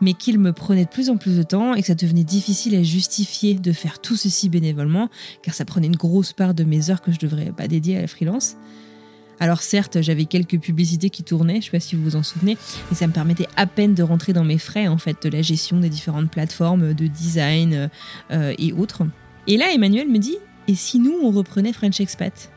mais 0.00 0.14
qu'il 0.14 0.38
me 0.38 0.52
prenait 0.52 0.84
de 0.84 0.90
plus 0.90 1.10
en 1.10 1.16
plus 1.16 1.36
de 1.36 1.42
temps 1.42 1.74
et 1.74 1.80
que 1.82 1.86
ça 1.86 1.94
devenait 1.94 2.24
difficile 2.24 2.74
à 2.74 2.82
justifier 2.82 3.54
de 3.54 3.72
faire 3.72 4.00
tout 4.00 4.16
ceci 4.16 4.48
bénévolement, 4.48 5.10
car 5.42 5.54
ça 5.54 5.64
prenait 5.64 5.86
une 5.86 5.96
grosse 5.96 6.32
part 6.32 6.54
de 6.54 6.64
mes 6.64 6.90
heures 6.90 7.02
que 7.02 7.12
je 7.12 7.18
devrais 7.18 7.52
pas 7.52 7.68
dédier 7.68 7.98
à 7.98 8.00
la 8.00 8.06
freelance. 8.06 8.56
Alors 9.40 9.60
certes, 9.62 10.00
j'avais 10.02 10.24
quelques 10.24 10.58
publicités 10.60 11.10
qui 11.10 11.24
tournaient, 11.24 11.60
je 11.60 11.66
sais 11.66 11.70
pas 11.72 11.80
si 11.80 11.96
vous 11.96 12.04
vous 12.04 12.16
en 12.16 12.22
souvenez, 12.22 12.56
mais 12.90 12.96
ça 12.96 13.06
me 13.06 13.12
permettait 13.12 13.48
à 13.56 13.66
peine 13.66 13.94
de 13.94 14.02
rentrer 14.02 14.32
dans 14.32 14.44
mes 14.44 14.58
frais 14.58 14.86
en 14.88 14.98
fait 14.98 15.22
de 15.22 15.28
la 15.28 15.42
gestion 15.42 15.80
des 15.80 15.88
différentes 15.88 16.30
plateformes 16.30 16.94
de 16.94 17.06
design 17.08 17.90
euh, 18.30 18.54
et 18.56 18.72
autres. 18.72 19.02
Et 19.48 19.56
là, 19.56 19.72
Emmanuel 19.72 20.08
me 20.08 20.18
dit 20.18 20.36
"Et 20.68 20.76
si 20.76 21.00
nous 21.00 21.18
on 21.22 21.30
reprenait 21.32 21.72
French 21.72 22.00
Expat? 22.00 22.52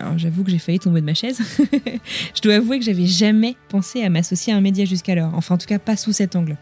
Alors 0.00 0.18
j'avoue 0.18 0.44
que 0.44 0.50
j'ai 0.50 0.58
failli 0.58 0.78
tomber 0.78 1.00
de 1.00 1.06
ma 1.06 1.14
chaise. 1.14 1.40
je 2.34 2.40
dois 2.42 2.54
avouer 2.54 2.78
que 2.78 2.84
j'avais 2.84 3.06
jamais 3.06 3.56
pensé 3.68 4.02
à 4.02 4.08
m'associer 4.08 4.52
à 4.52 4.56
un 4.56 4.60
média 4.60 4.84
jusqu'alors, 4.84 5.32
enfin 5.34 5.54
en 5.54 5.58
tout 5.58 5.66
cas 5.66 5.78
pas 5.78 5.96
sous 5.96 6.12
cet 6.12 6.36
angle. 6.36 6.56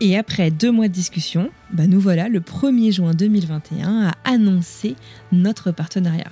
Et 0.00 0.16
après 0.16 0.50
deux 0.50 0.70
mois 0.70 0.86
de 0.86 0.92
discussion, 0.92 1.50
bah 1.72 1.88
nous 1.88 1.98
voilà 1.98 2.28
le 2.28 2.40
1er 2.40 2.92
juin 2.92 3.14
2021 3.14 4.08
à 4.08 4.14
annoncer 4.24 4.94
notre 5.32 5.72
partenariat. 5.72 6.30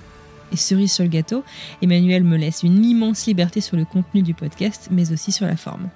Et 0.53 0.55
cerise 0.55 0.93
sur 0.93 1.03
le 1.03 1.09
gâteau, 1.09 1.43
Emmanuel 1.81 2.23
me 2.23 2.37
laisse 2.37 2.63
une 2.63 2.85
immense 2.85 3.25
liberté 3.25 3.59
sur 3.59 3.75
le 3.75 3.83
contenu 3.83 4.21
du 4.21 4.33
podcast, 4.33 4.87
mais 4.89 5.11
aussi 5.11 5.33
sur 5.33 5.45
la 5.45 5.57
forme. 5.57 5.89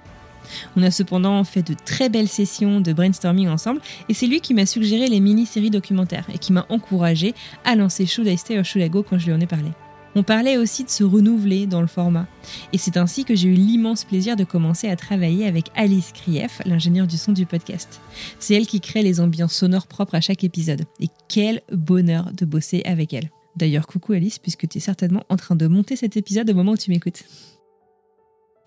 On 0.76 0.82
a 0.82 0.90
cependant 0.90 1.42
fait 1.44 1.62
de 1.62 1.74
très 1.74 2.10
belles 2.10 2.28
sessions 2.28 2.82
de 2.82 2.92
brainstorming 2.92 3.48
ensemble, 3.48 3.80
et 4.10 4.14
c'est 4.14 4.26
lui 4.26 4.42
qui 4.42 4.52
m'a 4.52 4.66
suggéré 4.66 5.08
les 5.08 5.20
mini-séries 5.20 5.70
documentaires 5.70 6.26
et 6.34 6.36
qui 6.36 6.52
m'a 6.52 6.66
encouragé 6.68 7.34
à 7.64 7.74
lancer 7.74 8.04
Should 8.04 8.28
I 8.28 8.36
Stay 8.36 8.58
or 8.58 8.64
Should 8.66 8.84
I 8.84 8.90
Go 8.90 9.02
quand 9.02 9.18
je 9.18 9.26
lui 9.26 9.32
en 9.32 9.40
ai 9.40 9.46
parlé. 9.46 9.70
On 10.14 10.22
parlait 10.22 10.58
aussi 10.58 10.84
de 10.84 10.90
se 10.90 11.04
renouveler 11.04 11.66
dans 11.66 11.80
le 11.80 11.86
format. 11.86 12.26
Et 12.72 12.78
c'est 12.78 12.98
ainsi 12.98 13.24
que 13.24 13.34
j'ai 13.34 13.48
eu 13.48 13.54
l'immense 13.54 14.04
plaisir 14.04 14.36
de 14.36 14.44
commencer 14.44 14.88
à 14.88 14.96
travailler 14.96 15.46
avec 15.46 15.70
Alice 15.74 16.12
Krief, 16.12 16.60
l'ingénieure 16.66 17.06
du 17.06 17.16
son 17.16 17.32
du 17.32 17.46
podcast. 17.46 18.00
C'est 18.38 18.54
elle 18.54 18.66
qui 18.66 18.80
crée 18.80 19.02
les 19.02 19.20
ambiances 19.20 19.54
sonores 19.54 19.86
propres 19.86 20.16
à 20.16 20.20
chaque 20.20 20.44
épisode. 20.44 20.84
Et 21.00 21.08
quel 21.28 21.62
bonheur 21.72 22.30
de 22.32 22.44
bosser 22.44 22.82
avec 22.84 23.14
elle. 23.14 23.30
D'ailleurs, 23.56 23.86
coucou 23.86 24.12
Alice, 24.12 24.38
puisque 24.38 24.68
tu 24.68 24.78
es 24.78 24.80
certainement 24.80 25.24
en 25.30 25.36
train 25.36 25.56
de 25.56 25.66
monter 25.66 25.96
cet 25.96 26.16
épisode 26.16 26.50
au 26.50 26.54
moment 26.54 26.72
où 26.72 26.76
tu 26.76 26.90
m'écoutes. 26.90 27.24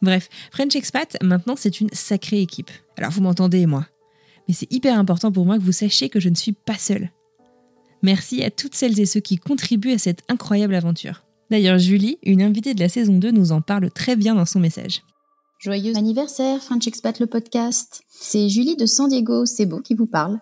Bref, 0.02 0.30
French 0.52 0.76
Expat, 0.76 1.18
maintenant, 1.24 1.56
c'est 1.56 1.80
une 1.80 1.90
sacrée 1.92 2.42
équipe. 2.42 2.72
Alors, 2.98 3.12
vous 3.12 3.22
m'entendez, 3.22 3.66
moi. 3.66 3.88
Mais 4.48 4.54
c'est 4.54 4.72
hyper 4.72 4.98
important 4.98 5.32
pour 5.32 5.46
moi 5.46 5.58
que 5.58 5.64
vous 5.64 5.72
sachiez 5.72 6.10
que 6.10 6.20
je 6.20 6.30
ne 6.30 6.36
suis 6.36 6.52
pas 6.54 6.78
seule. 6.78 7.12
Merci 8.04 8.44
à 8.44 8.52
toutes 8.52 8.76
celles 8.76 9.00
et 9.00 9.06
ceux 9.06 9.20
qui 9.20 9.38
contribuent 9.38 9.94
à 9.94 9.98
cette 9.98 10.22
incroyable 10.30 10.76
aventure. 10.76 11.25
D'ailleurs, 11.52 11.78
Julie, 11.78 12.18
une 12.24 12.42
invitée 12.42 12.74
de 12.74 12.80
la 12.80 12.90
saison 12.90 13.18
2, 13.18 13.32
nous 13.32 13.52
en 13.52 13.62
parle 13.62 13.92
très 13.92 14.16
bien 14.16 14.36
dans 14.36 14.46
son 14.46 14.60
message. 14.60 15.04
Joyeux 15.60 15.96
anniversaire, 15.96 16.62
French 16.62 16.88
Expat 16.88 17.20
le 17.20 17.28
podcast. 17.28 18.04
C'est 18.10 18.50
Julie 18.50 18.76
de 18.76 18.86
San 18.86 19.08
Diego, 19.08 19.46
c'est 19.46 19.66
beau, 19.66 19.80
qui 19.80 19.96
vous 19.96 20.08
parle. 20.08 20.40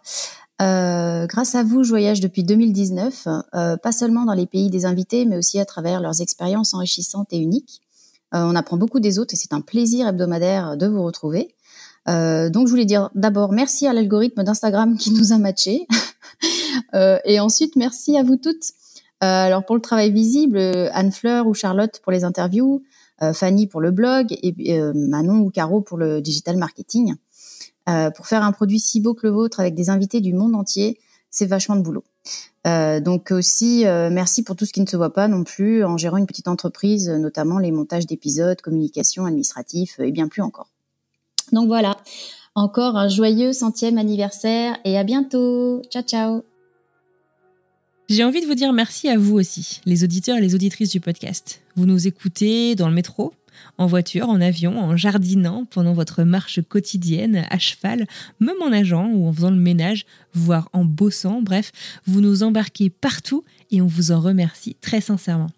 Euh, 0.61 1.25
grâce 1.27 1.55
à 1.55 1.63
vous, 1.63 1.83
je 1.83 1.89
voyage 1.89 2.19
depuis 2.19 2.43
2019, 2.43 3.27
euh, 3.53 3.77
pas 3.77 3.91
seulement 3.91 4.25
dans 4.25 4.33
les 4.33 4.45
pays 4.45 4.69
des 4.69 4.85
invités, 4.85 5.25
mais 5.25 5.37
aussi 5.37 5.59
à 5.59 5.65
travers 5.65 5.99
leurs 5.99 6.21
expériences 6.21 6.73
enrichissantes 6.73 7.31
et 7.31 7.37
uniques. 7.37 7.81
Euh, 8.33 8.43
on 8.43 8.55
apprend 8.55 8.77
beaucoup 8.77 8.99
des 8.99 9.19
autres 9.19 9.33
et 9.33 9.37
c'est 9.37 9.53
un 9.53 9.61
plaisir 9.61 10.07
hebdomadaire 10.07 10.77
de 10.77 10.87
vous 10.87 11.03
retrouver. 11.03 11.55
donc, 12.07 12.67
je 12.67 12.69
voulais 12.69 12.85
dire 12.85 13.09
d'abord 13.15 13.51
merci 13.51 13.87
à 13.87 13.93
l'algorithme 13.93 14.43
d'Instagram 14.43 14.97
qui 14.97 15.11
nous 15.11 15.31
a 15.33 15.37
matchés. 15.37 15.87
et 17.25 17.39
ensuite, 17.39 17.75
merci 17.75 18.17
à 18.17 18.23
vous 18.23 18.37
toutes 18.37 18.63
alors 19.23 19.65
pour 19.65 19.75
le 19.75 19.81
travail 19.81 20.11
visible, 20.11 20.57
euh, 20.57 20.89
Anne 20.93 21.11
Fleur 21.11 21.47
ou 21.47 21.53
Charlotte 21.53 21.99
pour 22.03 22.11
les 22.11 22.23
interviews, 22.23 22.83
euh, 23.21 23.33
Fanny 23.33 23.67
pour 23.67 23.81
le 23.81 23.91
blog 23.91 24.27
et 24.31 24.81
Manon 24.93 25.39
ou 25.39 25.49
Caro 25.49 25.81
pour 25.81 25.97
le 25.97 26.21
digital 26.21 26.57
marketing. 26.57 27.15
pour 28.15 28.27
faire 28.27 28.43
un 28.43 28.51
produit 28.51 28.79
si 28.79 29.01
beau 29.01 29.13
que 29.13 29.27
le 29.27 29.33
vôtre 29.33 29.59
avec 29.59 29.75
des 29.75 29.89
invités 29.89 30.21
du 30.21 30.33
monde 30.33 30.55
entier, 30.55 30.99
c'est 31.29 31.45
vachement 31.45 31.75
de 31.75 31.81
boulot. 31.81 32.03
donc 32.65 33.31
aussi, 33.31 33.83
merci 33.85 34.43
pour 34.43 34.55
tout 34.55 34.65
ce 34.65 34.73
qui 34.73 34.81
ne 34.81 34.87
se 34.87 34.97
voit 34.97 35.13
pas 35.13 35.27
non 35.27 35.43
plus 35.43 35.83
en 35.83 35.97
gérant 35.97 36.17
une 36.17 36.25
petite 36.25 36.47
entreprise, 36.47 37.09
notamment 37.09 37.59
les 37.59 37.71
montages 37.71 38.05
d'épisodes, 38.05 38.59
communication, 38.61 39.25
administratif 39.25 39.99
et 39.99 40.11
bien 40.11 40.27
plus 40.27 40.41
encore. 40.41 40.69
Donc 41.51 41.67
voilà, 41.67 41.97
encore 42.55 42.95
un 42.97 43.09
joyeux 43.09 43.53
centième 43.53 43.97
anniversaire 43.97 44.77
et 44.85 44.97
à 44.97 45.03
bientôt. 45.03 45.81
Ciao 45.89 46.03
ciao. 46.03 46.52
J'ai 48.09 48.23
envie 48.25 48.41
de 48.41 48.45
vous 48.45 48.53
dire 48.53 48.73
merci 48.73 49.07
à 49.07 49.17
vous 49.17 49.35
aussi, 49.35 49.79
les 49.85 50.03
auditeurs 50.03 50.37
et 50.37 50.41
les 50.41 50.55
auditrices 50.55 50.89
du 50.89 50.99
podcast. 50.99 51.61
Vous 51.77 51.85
nous 51.85 52.05
écoutez 52.05 52.75
dans 52.75 52.89
le 52.89 52.93
métro, 52.93 53.33
en 53.77 53.87
voiture, 53.87 54.27
en 54.27 54.41
avion, 54.41 54.77
en 54.77 54.97
jardinant, 54.97 55.63
pendant 55.65 55.93
votre 55.93 56.23
marche 56.23 56.61
quotidienne, 56.61 57.45
à 57.49 57.57
cheval, 57.59 58.05
même 58.41 58.61
en 58.61 58.71
nageant 58.71 59.07
ou 59.07 59.25
en 59.27 59.33
faisant 59.33 59.51
le 59.51 59.57
ménage, 59.57 60.05
voire 60.33 60.69
en 60.73 60.83
bossant, 60.83 61.41
bref, 61.41 61.71
vous 62.05 62.19
nous 62.19 62.43
embarquez 62.43 62.89
partout 62.89 63.45
et 63.71 63.81
on 63.81 63.87
vous 63.87 64.11
en 64.11 64.19
remercie 64.19 64.75
très 64.81 64.99
sincèrement. 64.99 65.49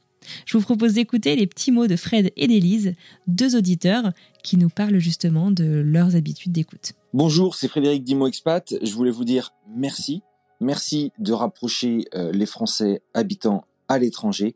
Je 0.46 0.58
vous 0.58 0.64
propose 0.64 0.94
d'écouter 0.94 1.36
les 1.36 1.48
petits 1.48 1.72
mots 1.72 1.88
de 1.88 1.96
Fred 1.96 2.32
et 2.38 2.48
d'Élise, 2.48 2.94
deux 3.26 3.56
auditeurs 3.56 4.12
qui 4.44 4.58
nous 4.58 4.70
parlent 4.70 5.00
justement 5.00 5.50
de 5.50 5.82
leurs 5.84 6.16
habitudes 6.16 6.52
d'écoute. 6.52 6.94
Bonjour, 7.14 7.56
c'est 7.56 7.68
Frédéric 7.68 8.04
Dimo 8.04 8.28
Expat. 8.28 8.76
Je 8.84 8.94
voulais 8.94 9.12
vous 9.12 9.26
dire 9.26 9.52
merci 9.76 10.22
Merci 10.62 11.12
de 11.20 11.34
rapprocher 11.34 12.06
euh, 12.16 12.32
les 12.32 12.46
Français 12.46 13.02
habitants 13.14 13.66
à 13.88 14.00
l'étranger 14.00 14.56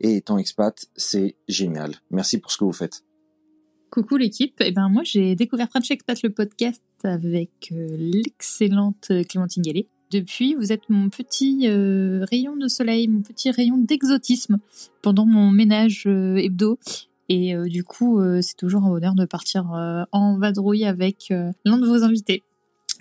et 0.00 0.16
étant 0.16 0.38
expat, 0.38 0.86
c'est 0.96 1.36
génial. 1.48 1.96
Merci 2.10 2.38
pour 2.38 2.50
ce 2.50 2.58
que 2.58 2.64
vous 2.64 2.72
faites. 2.72 3.04
Coucou 3.90 4.16
l'équipe. 4.16 4.54
Eh 4.60 4.70
ben 4.70 4.88
moi 4.88 5.02
j'ai 5.04 5.34
découvert 5.34 5.68
French 5.68 5.90
Expat 5.90 6.22
le 6.22 6.30
podcast 6.30 6.82
avec 7.02 7.72
euh, 7.72 7.88
l'excellente 7.98 9.12
Clémentine 9.28 9.62
Gallet. 9.62 9.86
Depuis, 10.12 10.54
vous 10.54 10.72
êtes 10.72 10.88
mon 10.90 11.08
petit 11.08 11.68
euh, 11.68 12.24
rayon 12.28 12.56
de 12.56 12.66
soleil, 12.66 13.06
mon 13.06 13.22
petit 13.22 13.50
rayon 13.52 13.78
d'exotisme 13.78 14.58
pendant 15.02 15.24
mon 15.24 15.50
ménage 15.50 16.06
hebdo. 16.06 16.80
Et 17.28 17.54
du 17.68 17.84
coup, 17.84 18.20
c'est 18.42 18.56
toujours 18.56 18.82
un 18.82 18.88
bonheur 18.88 19.14
de 19.14 19.24
partir 19.24 19.66
en 20.10 20.36
vadrouille 20.36 20.84
avec 20.84 21.28
l'un 21.64 21.78
de 21.78 21.86
vos 21.86 22.02
invités. 22.02 22.42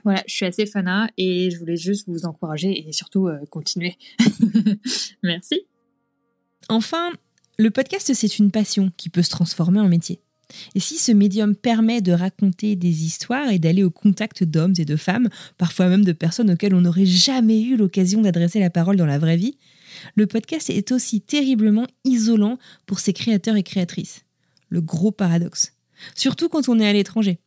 Voilà, 0.09 0.23
je 0.25 0.33
suis 0.33 0.45
assez 0.47 0.65
fanat 0.65 1.11
et 1.19 1.51
je 1.51 1.59
voulais 1.59 1.77
juste 1.77 2.09
vous 2.09 2.25
encourager 2.25 2.87
et 2.87 2.91
surtout 2.93 3.27
euh, 3.27 3.45
continuer. 3.51 3.95
Merci. 5.23 5.67
Enfin, 6.67 7.11
le 7.59 7.69
podcast, 7.69 8.11
c'est 8.15 8.39
une 8.39 8.49
passion 8.49 8.91
qui 8.97 9.09
peut 9.09 9.21
se 9.21 9.29
transformer 9.29 9.79
en 9.79 9.87
métier. 9.87 10.19
Et 10.73 10.79
si 10.79 10.97
ce 10.97 11.11
médium 11.11 11.55
permet 11.55 12.01
de 12.01 12.11
raconter 12.11 12.75
des 12.75 13.03
histoires 13.03 13.51
et 13.51 13.59
d'aller 13.59 13.83
au 13.83 13.91
contact 13.91 14.43
d'hommes 14.43 14.73
et 14.79 14.85
de 14.85 14.95
femmes, 14.95 15.29
parfois 15.59 15.89
même 15.89 16.03
de 16.03 16.11
personnes 16.11 16.49
auxquelles 16.49 16.73
on 16.73 16.81
n'aurait 16.81 17.05
jamais 17.05 17.61
eu 17.61 17.77
l'occasion 17.77 18.23
d'adresser 18.23 18.59
la 18.59 18.71
parole 18.71 18.95
dans 18.95 19.05
la 19.05 19.19
vraie 19.19 19.37
vie, 19.37 19.59
le 20.15 20.25
podcast 20.25 20.71
est 20.71 20.91
aussi 20.91 21.21
terriblement 21.21 21.85
isolant 22.03 22.57
pour 22.87 22.99
ses 22.99 23.13
créateurs 23.13 23.57
et 23.57 23.63
créatrices. 23.63 24.25
Le 24.69 24.81
gros 24.81 25.11
paradoxe. 25.11 25.73
Surtout 26.15 26.49
quand 26.49 26.67
on 26.67 26.79
est 26.79 26.89
à 26.89 26.93
l'étranger. 26.93 27.37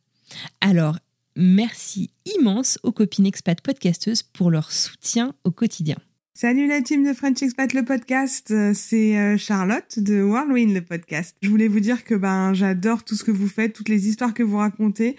Alors, 0.61 0.97
merci 1.35 2.11
immense 2.25 2.79
aux 2.83 2.91
copines 2.91 3.25
expat 3.25 3.59
podcasteuses 3.61 4.23
pour 4.23 4.51
leur 4.51 4.71
soutien 4.71 5.35
au 5.43 5.51
quotidien. 5.51 5.97
Salut 6.35 6.65
la 6.65 6.81
team 6.81 7.07
de 7.07 7.13
French 7.13 7.43
Expat 7.43 7.73
le 7.73 7.85
podcast, 7.85 8.49
euh, 8.49 8.71
c'est 8.73 9.19
euh, 9.19 9.37
Charlotte 9.37 9.99
de 9.99 10.23
Whirlwind 10.23 10.73
le 10.73 10.81
podcast. 10.81 11.37
Je 11.43 11.49
voulais 11.49 11.67
vous 11.67 11.79
dire 11.79 12.03
que 12.03 12.15
ben 12.15 12.55
j'adore 12.55 13.03
tout 13.03 13.13
ce 13.13 13.23
que 13.23 13.29
vous 13.29 13.47
faites, 13.47 13.73
toutes 13.73 13.87
les 13.87 14.07
histoires 14.09 14.33
que 14.33 14.41
vous 14.41 14.57
racontez. 14.57 15.15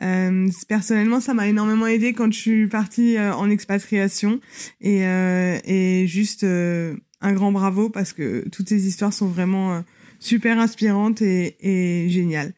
Euh, 0.00 0.48
personnellement, 0.66 1.20
ça 1.20 1.34
m'a 1.34 1.48
énormément 1.48 1.86
aidé 1.86 2.14
quand 2.14 2.32
je 2.32 2.38
suis 2.38 2.66
partie 2.66 3.18
en 3.18 3.50
expatriation 3.50 4.40
et 4.80 6.04
juste 6.08 6.44
un 6.44 7.32
grand 7.34 7.52
bravo 7.52 7.90
parce 7.90 8.14
que 8.14 8.48
toutes 8.48 8.70
ces 8.70 8.88
histoires 8.88 9.12
sont 9.12 9.28
vraiment 9.28 9.84
super 10.18 10.58
inspirantes 10.58 11.20
et 11.20 12.06
géniales. 12.08 12.54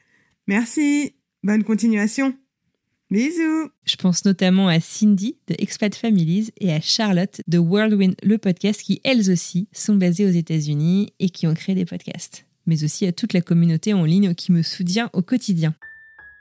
Merci, 0.47 1.17
bonne 1.43 1.65
continuation. 1.65 2.37
Bisous 3.09 3.71
Je 3.85 3.95
pense 3.95 4.25
notamment 4.25 4.67
à 4.67 4.81
Cindy 4.81 5.37
de 5.47 5.55
Expat 5.61 5.95
Families 5.95 6.51
et 6.59 6.73
à 6.73 6.81
Charlotte 6.81 7.41
de 7.47 7.57
Whirlwind, 7.57 8.17
le 8.25 8.37
podcast, 8.37 8.83
qui 8.83 9.01
elles 9.05 9.31
aussi 9.31 9.69
sont 9.71 9.95
basées 9.95 10.27
aux 10.27 10.31
États-Unis 10.31 11.13
et 11.21 11.31
qui 11.31 11.47
ont 11.47 11.55
créé 11.55 11.77
des 11.77 11.85
podcasts. 11.85 12.47
Mais 12.67 12.83
aussi 12.83 13.07
à 13.07 13.13
toute 13.13 13.33
la 13.33 13.43
communauté 13.43 13.95
en 13.95 14.05
ligne 14.05 14.35
qui 14.35 14.51
me 14.51 14.63
soutient 14.63 15.09
au 15.13 15.23
quotidien. 15.23 15.77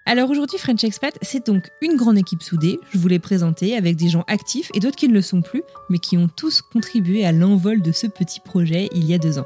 Alors 0.07 0.31
aujourd'hui, 0.31 0.57
French 0.57 0.83
Expat, 0.83 1.15
c'est 1.21 1.45
donc 1.45 1.69
une 1.83 1.97
grande 1.97 2.17
équipe 2.17 2.41
soudée, 2.41 2.79
je 2.91 2.97
vous 2.97 3.09
l'ai 3.09 3.19
présentée, 3.19 3.77
avec 3.77 3.95
des 3.95 4.09
gens 4.09 4.23
actifs 4.27 4.71
et 4.73 4.79
d'autres 4.79 4.95
qui 4.95 5.07
ne 5.07 5.13
le 5.13 5.21
sont 5.21 5.43
plus, 5.43 5.61
mais 5.91 5.99
qui 5.99 6.17
ont 6.17 6.27
tous 6.27 6.63
contribué 6.63 7.25
à 7.25 7.31
l'envol 7.31 7.83
de 7.83 7.91
ce 7.91 8.07
petit 8.07 8.39
projet 8.39 8.89
il 8.95 9.05
y 9.05 9.13
a 9.13 9.19
deux 9.19 9.37
ans. 9.37 9.45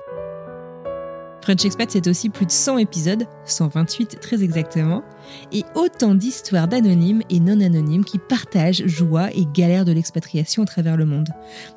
French 1.42 1.66
Expat, 1.66 1.90
c'est 1.90 2.08
aussi 2.08 2.30
plus 2.30 2.46
de 2.46 2.52
100 2.52 2.80
épisodes, 2.80 3.26
128 3.46 4.20
très 4.20 4.44
exactement, 4.44 5.04
et 5.52 5.64
autant 5.76 6.16
d'histoires 6.16 6.68
d'anonymes 6.68 7.22
et 7.30 7.40
non 7.40 7.62
anonymes 7.62 8.06
qui 8.06 8.20
partagent 8.20 8.86
joie 8.86 9.30
et 9.34 9.46
galère 9.54 9.86
de 9.86 9.92
l'expatriation 9.92 10.64
à 10.64 10.66
travers 10.66 10.98
le 10.98 11.06
monde. 11.06 11.30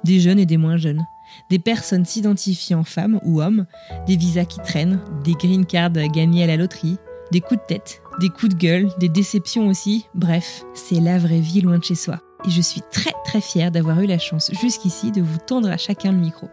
Des 0.04 0.20
jeunes 0.20 0.38
et 0.38 0.46
des 0.46 0.56
moins 0.56 0.76
jeunes. 0.76 1.04
Des 1.48 1.58
personnes 1.58 2.04
s'identifiant 2.04 2.84
femmes 2.84 3.20
ou 3.24 3.40
hommes, 3.40 3.66
des 4.06 4.16
visas 4.16 4.44
qui 4.44 4.58
traînent, 4.58 5.00
des 5.24 5.32
green 5.32 5.64
cards 5.64 5.90
gagnés 5.90 6.44
à 6.44 6.46
la 6.46 6.56
loterie, 6.56 6.98
des 7.30 7.40
coups 7.40 7.60
de 7.60 7.66
tête, 7.66 8.02
des 8.20 8.28
coups 8.28 8.54
de 8.54 8.58
gueule, 8.58 8.90
des 8.98 9.08
déceptions 9.08 9.68
aussi. 9.68 10.06
Bref, 10.14 10.64
c'est 10.74 11.00
la 11.00 11.18
vraie 11.18 11.40
vie 11.40 11.62
loin 11.62 11.78
de 11.78 11.84
chez 11.84 11.94
soi. 11.94 12.20
Et 12.46 12.50
je 12.50 12.60
suis 12.60 12.82
très 12.92 13.12
très 13.24 13.40
fière 13.40 13.70
d'avoir 13.70 14.00
eu 14.00 14.06
la 14.06 14.18
chance 14.18 14.50
jusqu'ici 14.60 15.12
de 15.12 15.22
vous 15.22 15.38
tendre 15.38 15.70
à 15.70 15.76
chacun 15.76 16.12
le 16.12 16.18
micro. 16.18 16.48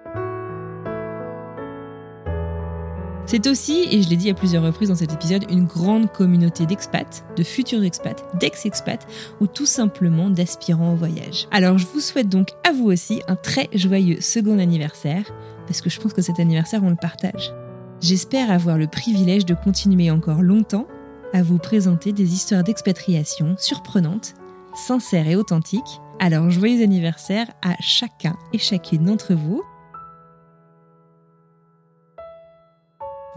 C'est 3.29 3.45
aussi, 3.45 3.85
et 3.91 4.01
je 4.01 4.09
l'ai 4.09 4.15
dit 4.15 4.31
à 4.31 4.33
plusieurs 4.33 4.63
reprises 4.63 4.89
dans 4.89 4.95
cet 4.95 5.13
épisode, 5.13 5.45
une 5.51 5.67
grande 5.67 6.11
communauté 6.11 6.65
d'expats, 6.65 7.23
de 7.37 7.43
futurs 7.43 7.83
expats, 7.83 8.25
d'ex-expats 8.39 9.05
ou 9.39 9.45
tout 9.45 9.67
simplement 9.67 10.31
d'aspirants 10.31 10.93
au 10.93 10.95
voyage. 10.95 11.47
Alors 11.51 11.77
je 11.77 11.85
vous 11.85 11.99
souhaite 11.99 12.27
donc 12.27 12.49
à 12.67 12.71
vous 12.71 12.85
aussi 12.85 13.21
un 13.27 13.35
très 13.35 13.69
joyeux 13.75 14.19
second 14.19 14.57
anniversaire, 14.57 15.31
parce 15.67 15.79
que 15.81 15.91
je 15.91 15.99
pense 15.99 16.13
que 16.13 16.23
cet 16.23 16.39
anniversaire 16.39 16.81
on 16.83 16.89
le 16.89 16.95
partage. 16.95 17.53
J'espère 18.01 18.49
avoir 18.49 18.79
le 18.79 18.87
privilège 18.87 19.45
de 19.45 19.53
continuer 19.53 20.09
encore 20.09 20.41
longtemps 20.41 20.87
à 21.31 21.43
vous 21.43 21.59
présenter 21.59 22.13
des 22.13 22.33
histoires 22.33 22.63
d'expatriation 22.63 23.53
surprenantes, 23.59 24.33
sincères 24.73 25.27
et 25.27 25.35
authentiques. 25.35 26.01
Alors 26.17 26.49
joyeux 26.49 26.83
anniversaire 26.83 27.45
à 27.61 27.75
chacun 27.79 28.35
et 28.53 28.57
chacune 28.57 29.03
d'entre 29.03 29.35
vous. 29.35 29.61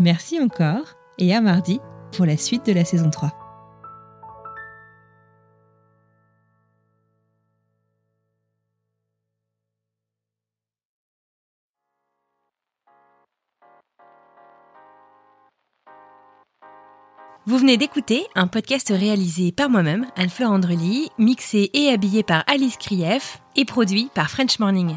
Merci 0.01 0.41
encore 0.41 0.95
et 1.19 1.35
à 1.35 1.41
mardi 1.41 1.81
pour 2.17 2.27
la 2.27 2.37
suite 2.37 2.67
de 2.67 2.73
la 2.73 2.85
saison 2.85 3.11
3. 3.11 3.31
Vous 17.45 17.59
venez 17.59 17.77
d'écouter 17.77 18.25
un 18.35 18.47
podcast 18.47 18.89
réalisé 18.89 19.53
par 19.53 19.69
moi-même, 19.69 20.07
Anne-Fleur 20.17 20.53
Andrely, 20.53 21.11
mixé 21.19 21.71
et 21.75 21.89
habillé 21.89 22.23
par 22.23 22.45
Alice 22.47 22.77
Krief 22.77 23.43
et 23.57 23.65
produit 23.65 24.11
par 24.15 24.31
French 24.31 24.59
Morning. 24.59 24.97